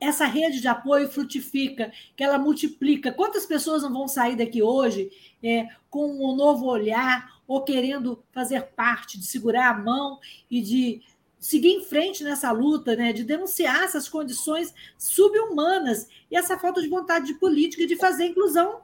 essa 0.00 0.24
rede 0.24 0.60
de 0.60 0.66
apoio 0.66 1.10
frutifica, 1.10 1.92
que 2.16 2.24
ela 2.24 2.38
multiplica. 2.38 3.12
Quantas 3.12 3.44
pessoas 3.44 3.82
não 3.82 3.92
vão 3.92 4.08
sair 4.08 4.34
daqui 4.34 4.62
hoje 4.62 5.10
é, 5.42 5.68
com 5.90 6.06
um 6.06 6.34
novo 6.34 6.66
olhar 6.66 7.40
ou 7.46 7.62
querendo 7.62 8.24
fazer 8.32 8.62
parte, 8.68 9.18
de 9.18 9.26
segurar 9.26 9.70
a 9.70 9.78
mão 9.78 10.18
e 10.50 10.62
de 10.62 11.02
seguir 11.38 11.70
em 11.70 11.84
frente 11.84 12.24
nessa 12.24 12.50
luta, 12.50 12.94
né, 12.94 13.12
de 13.12 13.24
denunciar 13.24 13.82
essas 13.82 14.08
condições 14.08 14.74
subhumanas 14.96 16.08
e 16.30 16.36
essa 16.36 16.58
falta 16.58 16.80
de 16.80 16.88
vontade 16.88 17.26
de 17.26 17.34
política 17.34 17.86
de 17.86 17.96
fazer 17.96 18.26
inclusão. 18.26 18.82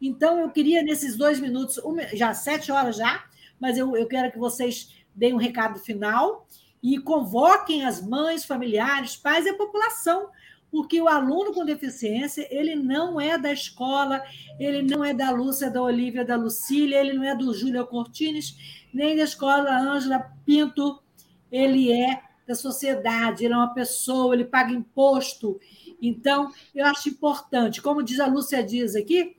Então, 0.00 0.40
eu 0.40 0.50
queria, 0.50 0.82
nesses 0.82 1.16
dois 1.16 1.38
minutos, 1.40 1.80
já 2.12 2.34
sete 2.34 2.72
horas 2.72 2.96
já, 2.96 3.24
mas 3.60 3.78
eu, 3.78 3.96
eu 3.96 4.06
quero 4.06 4.32
que 4.32 4.38
vocês 4.38 4.94
deem 5.14 5.34
um 5.34 5.38
recado 5.38 5.78
final 5.78 6.46
e 6.84 6.98
convoquem 6.98 7.82
as 7.82 8.06
mães, 8.06 8.44
familiares, 8.44 9.16
pais 9.16 9.46
e 9.46 9.48
a 9.48 9.56
população, 9.56 10.28
porque 10.70 11.00
o 11.00 11.08
aluno 11.08 11.54
com 11.54 11.64
deficiência, 11.64 12.46
ele 12.50 12.74
não 12.76 13.18
é 13.18 13.38
da 13.38 13.50
escola, 13.50 14.22
ele 14.60 14.82
não 14.82 15.02
é 15.02 15.14
da 15.14 15.30
Lúcia, 15.30 15.70
da 15.70 15.80
Olivia, 15.80 16.26
da 16.26 16.36
Lucília, 16.36 17.00
ele 17.00 17.14
não 17.14 17.24
é 17.24 17.34
do 17.34 17.54
Júlia 17.54 17.84
Cortines, 17.84 18.84
nem 18.92 19.16
da 19.16 19.22
escola 19.22 19.74
Ângela 19.74 20.30
Pinto, 20.44 21.02
ele 21.50 21.90
é 21.90 22.20
da 22.46 22.54
sociedade, 22.54 23.46
ele 23.46 23.54
é 23.54 23.56
uma 23.56 23.72
pessoa, 23.72 24.34
ele 24.34 24.44
paga 24.44 24.70
imposto. 24.70 25.58
Então, 26.02 26.52
eu 26.74 26.84
acho 26.84 27.08
importante, 27.08 27.80
como 27.80 28.02
diz 28.02 28.20
a 28.20 28.26
Lúcia 28.26 28.62
Dias 28.62 28.94
aqui, 28.94 29.38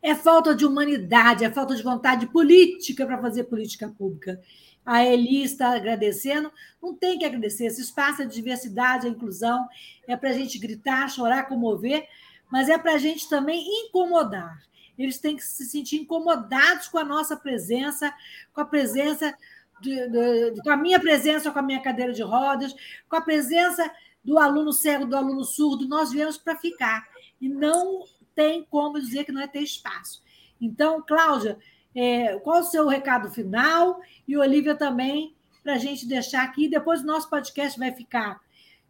é 0.00 0.14
falta 0.14 0.54
de 0.54 0.64
humanidade, 0.64 1.44
é 1.44 1.50
falta 1.50 1.76
de 1.76 1.82
vontade 1.82 2.26
política 2.28 3.04
para 3.04 3.20
fazer 3.20 3.44
política 3.44 3.86
pública 3.86 4.40
a 4.86 5.04
Eli 5.04 5.42
está 5.42 5.74
agradecendo. 5.74 6.52
Não 6.80 6.94
tem 6.94 7.18
que 7.18 7.24
agradecer. 7.24 7.66
Esse 7.66 7.82
espaço 7.82 8.22
é 8.22 8.24
de 8.24 8.34
diversidade, 8.34 9.08
a 9.08 9.10
inclusão, 9.10 9.68
é 10.06 10.16
para 10.16 10.30
a 10.30 10.32
gente 10.32 10.58
gritar, 10.58 11.10
chorar, 11.10 11.48
comover, 11.48 12.08
mas 12.50 12.68
é 12.68 12.78
para 12.78 12.92
a 12.92 12.98
gente 12.98 13.28
também 13.28 13.66
incomodar. 13.84 14.62
Eles 14.96 15.18
têm 15.18 15.36
que 15.36 15.42
se 15.42 15.66
sentir 15.66 15.96
incomodados 15.96 16.86
com 16.86 16.98
a 16.98 17.04
nossa 17.04 17.36
presença, 17.36 18.14
com 18.54 18.60
a 18.60 18.64
presença, 18.64 19.36
de, 19.80 20.08
de, 20.08 20.62
com 20.62 20.70
a 20.70 20.76
minha 20.76 21.00
presença, 21.00 21.50
com 21.50 21.58
a 21.58 21.62
minha 21.62 21.82
cadeira 21.82 22.12
de 22.12 22.22
rodas, 22.22 22.74
com 23.08 23.16
a 23.16 23.20
presença 23.20 23.90
do 24.24 24.38
aluno 24.38 24.72
cego, 24.72 25.04
do 25.04 25.16
aluno 25.16 25.44
surdo. 25.44 25.88
Nós 25.88 26.12
viemos 26.12 26.38
para 26.38 26.56
ficar. 26.56 27.06
E 27.40 27.48
não 27.48 28.04
tem 28.34 28.64
como 28.70 29.00
dizer 29.00 29.24
que 29.24 29.32
não 29.32 29.42
é 29.42 29.48
ter 29.48 29.60
espaço. 29.60 30.22
Então, 30.60 31.02
Cláudia, 31.06 31.58
é, 31.96 32.38
qual 32.40 32.60
o 32.60 32.64
seu 32.64 32.86
recado 32.86 33.30
final? 33.30 34.02
E 34.28 34.36
Olivia 34.36 34.74
também, 34.74 35.34
para 35.62 35.72
a 35.72 35.78
gente 35.78 36.06
deixar 36.06 36.44
aqui. 36.44 36.68
Depois 36.68 37.00
o 37.00 37.06
nosso 37.06 37.30
podcast 37.30 37.78
vai 37.78 37.90
ficar 37.90 38.38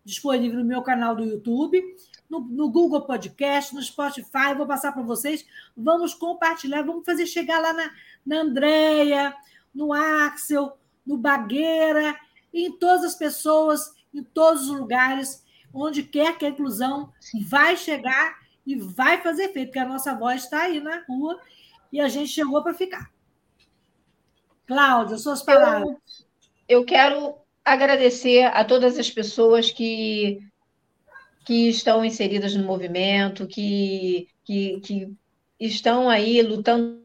disponível 0.04 0.58
no 0.58 0.64
meu 0.64 0.82
canal 0.82 1.14
do 1.14 1.22
YouTube, 1.22 1.80
no, 2.28 2.40
no 2.40 2.68
Google 2.68 3.02
Podcast, 3.02 3.72
no 3.72 3.80
Spotify. 3.80 4.54
vou 4.56 4.66
passar 4.66 4.90
para 4.90 5.02
vocês. 5.02 5.46
Vamos 5.76 6.14
compartilhar, 6.14 6.82
vamos 6.82 7.06
fazer 7.06 7.26
chegar 7.26 7.60
lá 7.60 7.72
na, 7.72 7.90
na 8.26 8.40
Andréia, 8.40 9.32
no 9.72 9.92
Axel, 9.92 10.76
no 11.06 11.16
Bagueira, 11.16 12.18
em 12.52 12.72
todas 12.72 13.04
as 13.04 13.14
pessoas, 13.14 13.94
em 14.12 14.24
todos 14.24 14.68
os 14.68 14.76
lugares, 14.76 15.44
onde 15.72 16.02
quer 16.02 16.36
que 16.36 16.44
a 16.44 16.48
inclusão 16.48 17.12
Sim. 17.20 17.44
vai 17.44 17.76
chegar 17.76 18.36
e 18.66 18.74
vai 18.74 19.22
fazer 19.22 19.44
efeito, 19.44 19.68
porque 19.68 19.78
a 19.78 19.88
nossa 19.88 20.12
voz 20.12 20.42
está 20.42 20.62
aí 20.62 20.80
na 20.80 21.04
rua 21.08 21.38
e 21.92 22.00
a 22.00 22.08
gente 22.08 22.28
chegou 22.28 22.62
para 22.62 22.74
ficar. 22.74 23.10
Cláudia, 24.66 25.16
suas 25.18 25.42
palavras. 25.42 25.96
Eu, 26.68 26.80
eu 26.80 26.84
quero 26.84 27.34
agradecer 27.64 28.44
a 28.44 28.64
todas 28.64 28.98
as 28.98 29.10
pessoas 29.10 29.70
que, 29.70 30.40
que 31.44 31.68
estão 31.68 32.04
inseridas 32.04 32.54
no 32.54 32.64
movimento, 32.64 33.46
que, 33.46 34.28
que, 34.44 34.80
que 34.80 35.16
estão 35.58 36.08
aí 36.08 36.42
lutando 36.42 37.02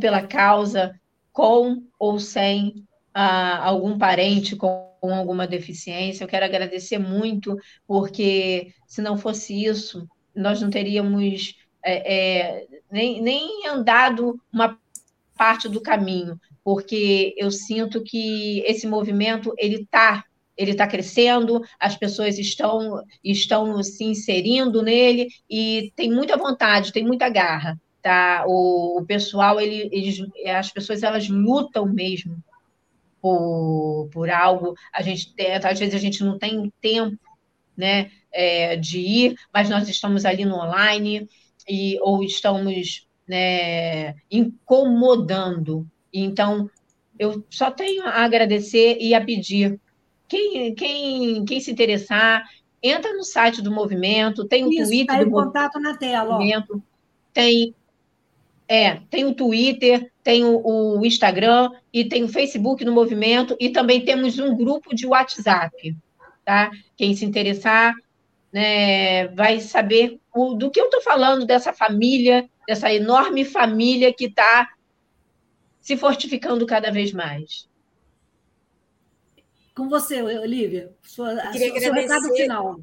pela 0.00 0.26
causa, 0.26 0.98
com 1.32 1.82
ou 1.98 2.18
sem 2.18 2.86
ah, 3.12 3.64
algum 3.64 3.98
parente 3.98 4.56
com 4.56 4.94
alguma 5.00 5.46
deficiência. 5.46 6.24
Eu 6.24 6.28
quero 6.28 6.44
agradecer 6.44 6.98
muito, 6.98 7.56
porque 7.86 8.72
se 8.86 9.02
não 9.02 9.18
fosse 9.18 9.64
isso, 9.64 10.08
nós 10.34 10.60
não 10.60 10.70
teríamos 10.70 11.54
é, 11.84 12.14
é, 12.14 12.66
nem, 12.90 13.20
nem 13.20 13.66
andado 13.66 14.40
uma 14.52 14.78
parte 15.36 15.68
do 15.68 15.80
caminho, 15.80 16.40
porque 16.64 17.34
eu 17.36 17.50
sinto 17.50 18.02
que 18.02 18.60
esse 18.66 18.86
movimento 18.86 19.52
ele 19.58 19.82
está 19.82 20.24
ele 20.56 20.70
está 20.70 20.86
crescendo, 20.86 21.60
as 21.80 21.96
pessoas 21.96 22.38
estão 22.38 23.02
estão 23.22 23.82
se 23.82 24.04
inserindo 24.04 24.82
nele 24.82 25.28
e 25.50 25.92
tem 25.96 26.10
muita 26.10 26.36
vontade, 26.36 26.92
tem 26.92 27.04
muita 27.04 27.28
garra, 27.28 27.76
tá? 28.00 28.44
O, 28.46 29.00
o 29.00 29.04
pessoal 29.04 29.60
ele, 29.60 29.88
eles, 29.90 30.24
as 30.56 30.70
pessoas 30.70 31.02
elas 31.02 31.28
lutam 31.28 31.86
mesmo 31.86 32.42
por, 33.20 34.08
por 34.12 34.30
algo. 34.30 34.74
A 34.92 35.02
gente 35.02 35.34
às 35.64 35.78
vezes 35.78 35.94
a 35.94 35.98
gente 35.98 36.22
não 36.22 36.38
tem 36.38 36.72
tempo, 36.80 37.18
né, 37.76 38.12
é, 38.30 38.76
de 38.76 39.00
ir, 39.00 39.36
mas 39.52 39.68
nós 39.68 39.88
estamos 39.88 40.24
ali 40.24 40.44
no 40.44 40.54
online 40.54 41.28
e, 41.68 41.98
ou 42.00 42.22
estamos 42.22 43.06
né, 43.26 44.14
incomodando. 44.30 45.86
Então, 46.12 46.70
eu 47.18 47.44
só 47.50 47.70
tenho 47.70 48.04
a 48.04 48.24
agradecer 48.24 48.98
e 49.00 49.14
a 49.14 49.24
pedir. 49.24 49.80
Quem, 50.28 50.74
quem, 50.74 51.44
quem 51.44 51.60
se 51.60 51.70
interessar, 51.70 52.44
entra 52.82 53.12
no 53.12 53.24
site 53.24 53.62
do 53.62 53.70
movimento, 53.70 54.46
tem 54.46 54.64
o 54.64 54.70
Isso, 54.70 54.90
Twitter 54.90 55.18
tá 55.18 55.24
do 55.24 55.30
contato 55.30 55.80
na 55.80 55.96
tela, 55.96 56.32
movimento, 56.32 56.82
tem 57.32 57.74
é, 58.66 58.96
tem 59.10 59.24
o 59.26 59.34
Twitter, 59.34 60.10
tem 60.22 60.44
o, 60.44 60.98
o, 60.98 61.04
Instagram 61.04 61.70
e 61.92 62.04
tem 62.04 62.24
o 62.24 62.28
Facebook 62.28 62.82
do 62.84 62.92
movimento 62.92 63.54
e 63.60 63.68
também 63.68 64.02
temos 64.04 64.38
um 64.38 64.56
grupo 64.56 64.94
de 64.94 65.06
WhatsApp, 65.06 65.94
tá? 66.44 66.70
Quem 66.96 67.14
se 67.14 67.26
interessar, 67.26 67.94
né, 68.54 69.26
vai 69.34 69.60
saber 69.60 70.20
o, 70.32 70.54
do 70.54 70.70
que 70.70 70.80
eu 70.80 70.84
estou 70.84 71.02
falando 71.02 71.44
dessa 71.44 71.72
família, 71.72 72.48
dessa 72.68 72.92
enorme 72.92 73.44
família 73.44 74.14
que 74.14 74.26
está 74.26 74.72
se 75.80 75.96
fortificando 75.96 76.64
cada 76.64 76.92
vez 76.92 77.12
mais. 77.12 77.68
Com 79.74 79.88
você, 79.88 80.22
Olivia, 80.22 80.94
sua, 81.02 81.32
eu 81.32 81.50
queria 81.50 81.80
seu 81.80 81.92
recado 81.92 82.32
final. 82.32 82.80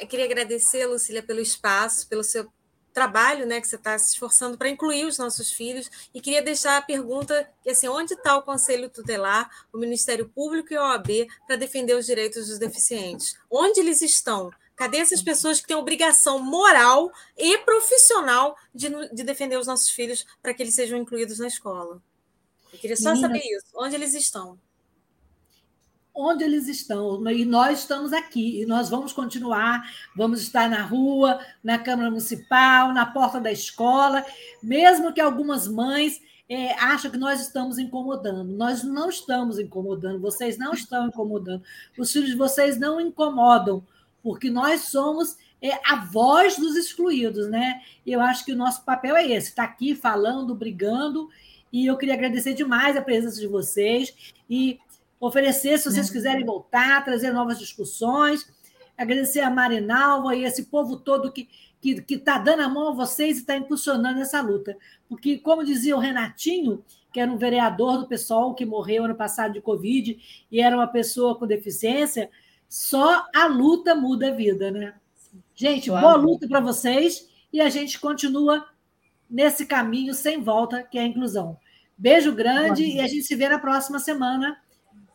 Eu 0.00 0.08
queria 0.08 0.24
agradecer, 0.24 0.84
Lucília, 0.86 1.22
pelo 1.22 1.38
espaço, 1.38 2.08
pelo 2.08 2.24
seu 2.24 2.50
trabalho, 2.92 3.46
né, 3.46 3.60
que 3.60 3.68
você 3.68 3.76
está 3.76 3.96
se 3.96 4.14
esforçando 4.14 4.58
para 4.58 4.68
incluir 4.68 5.04
os 5.04 5.18
nossos 5.18 5.52
filhos. 5.52 5.88
E 6.12 6.20
queria 6.20 6.42
deixar 6.42 6.78
a 6.78 6.82
pergunta 6.82 7.48
que 7.62 7.70
assim, 7.70 7.86
onde 7.86 8.14
está 8.14 8.36
o 8.36 8.42
Conselho 8.42 8.90
Tutelar, 8.90 9.48
o 9.72 9.78
Ministério 9.78 10.28
Público 10.28 10.72
e 10.72 10.76
a 10.76 10.82
OAB 10.82 11.28
para 11.46 11.54
defender 11.54 11.94
os 11.94 12.06
direitos 12.06 12.48
dos 12.48 12.58
deficientes? 12.58 13.38
Onde 13.48 13.78
eles 13.78 14.02
estão? 14.02 14.50
Cadê 14.76 14.98
essas 14.98 15.22
pessoas 15.22 15.58
que 15.58 15.66
têm 15.66 15.76
obrigação 15.76 16.38
moral 16.38 17.10
e 17.36 17.56
profissional 17.58 18.54
de, 18.74 18.90
de 19.12 19.24
defender 19.24 19.58
os 19.58 19.66
nossos 19.66 19.88
filhos 19.88 20.26
para 20.42 20.52
que 20.52 20.62
eles 20.62 20.74
sejam 20.74 20.98
incluídos 20.98 21.38
na 21.38 21.46
escola? 21.46 22.02
Eu 22.70 22.78
queria 22.78 22.96
só 22.96 23.10
Menina, 23.14 23.28
saber 23.28 23.42
isso. 23.42 23.66
Onde 23.74 23.94
eles 23.94 24.14
estão? 24.14 24.58
Onde 26.14 26.44
eles 26.44 26.68
estão? 26.68 27.26
E 27.30 27.46
nós 27.46 27.80
estamos 27.80 28.12
aqui. 28.12 28.60
E 28.60 28.66
nós 28.66 28.90
vamos 28.90 29.14
continuar. 29.14 29.82
Vamos 30.14 30.42
estar 30.42 30.68
na 30.68 30.82
rua, 30.82 31.40
na 31.64 31.78
Câmara 31.78 32.10
Municipal, 32.10 32.92
na 32.92 33.06
porta 33.06 33.40
da 33.40 33.50
escola, 33.50 34.26
mesmo 34.62 35.12
que 35.12 35.22
algumas 35.22 35.66
mães 35.66 36.20
é, 36.50 36.74
acham 36.74 37.10
que 37.10 37.16
nós 37.16 37.40
estamos 37.40 37.78
incomodando. 37.78 38.52
Nós 38.52 38.82
não 38.82 39.08
estamos 39.08 39.58
incomodando, 39.58 40.20
vocês 40.20 40.58
não 40.58 40.74
estão 40.74 41.08
incomodando. 41.08 41.62
Os 41.98 42.12
filhos 42.12 42.28
de 42.28 42.36
vocês 42.36 42.78
não 42.78 43.00
incomodam 43.00 43.82
porque 44.26 44.50
nós 44.50 44.80
somos 44.80 45.36
é, 45.62 45.70
a 45.84 46.04
voz 46.04 46.58
dos 46.58 46.74
excluídos, 46.74 47.48
né? 47.48 47.80
Eu 48.04 48.20
acho 48.20 48.44
que 48.44 48.50
o 48.50 48.56
nosso 48.56 48.84
papel 48.84 49.16
é 49.16 49.24
esse, 49.24 49.50
estar 49.50 49.68
tá 49.68 49.72
aqui 49.72 49.94
falando, 49.94 50.52
brigando, 50.52 51.28
e 51.72 51.86
eu 51.86 51.96
queria 51.96 52.14
agradecer 52.14 52.52
demais 52.52 52.96
a 52.96 53.02
presença 53.02 53.38
de 53.38 53.46
vocês 53.46 54.34
e 54.50 54.80
oferecer, 55.20 55.78
se 55.78 55.88
vocês 55.88 56.10
quiserem 56.10 56.44
voltar, 56.44 57.04
trazer 57.04 57.30
novas 57.30 57.56
discussões, 57.56 58.52
agradecer 58.98 59.42
a 59.42 59.50
Marinalva 59.50 60.34
e 60.34 60.42
esse 60.42 60.64
povo 60.64 60.96
todo 60.96 61.30
que 61.30 61.48
que 61.80 62.14
está 62.14 62.36
dando 62.36 62.62
a 62.62 62.68
mão 62.68 62.88
a 62.88 62.94
vocês 62.94 63.36
e 63.36 63.40
está 63.42 63.56
impulsionando 63.56 64.18
essa 64.18 64.40
luta. 64.40 64.76
Porque, 65.08 65.38
como 65.38 65.64
dizia 65.64 65.94
o 65.94 66.00
Renatinho, 66.00 66.82
que 67.12 67.20
era 67.20 67.30
um 67.30 67.36
vereador 67.36 67.98
do 67.98 68.08
pessoal 68.08 68.56
que 68.56 68.66
morreu 68.66 69.04
ano 69.04 69.14
passado 69.14 69.52
de 69.52 69.60
Covid 69.60 70.18
e 70.50 70.60
era 70.60 70.74
uma 70.74 70.88
pessoa 70.88 71.38
com 71.38 71.46
deficiência, 71.46 72.28
só 72.68 73.26
a 73.34 73.46
luta 73.46 73.94
muda 73.94 74.28
a 74.28 74.34
vida, 74.34 74.70
né? 74.70 74.94
Gente, 75.54 75.88
boa 75.88 76.14
luta 76.16 76.46
para 76.46 76.60
vocês 76.60 77.28
e 77.52 77.60
a 77.60 77.68
gente 77.68 77.98
continua 77.98 78.66
nesse 79.28 79.66
caminho 79.66 80.14
sem 80.14 80.42
volta, 80.42 80.82
que 80.82 80.98
é 80.98 81.02
a 81.02 81.06
inclusão. 81.06 81.58
Beijo 81.96 82.32
grande 82.34 82.84
e 82.84 83.00
a 83.00 83.06
gente 83.06 83.22
se 83.22 83.34
vê 83.34 83.48
na 83.48 83.58
próxima 83.58 83.98
semana 83.98 84.60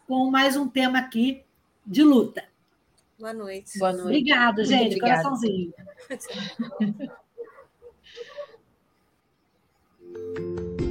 com 0.08 0.30
mais 0.32 0.58
um 0.58 0.68
tema 0.68 1.00
aqui 1.00 1.44
de 1.86 2.04
luta. 2.04 2.44
Boa 3.20 3.34
noite. 3.34 3.78
Boa 3.78 3.92
noite. 3.92 4.06
Obrigado, 4.06 4.64
gente. 4.64 4.96
Obrigada. 4.96 5.24
Coraçãozinho. 5.24 5.74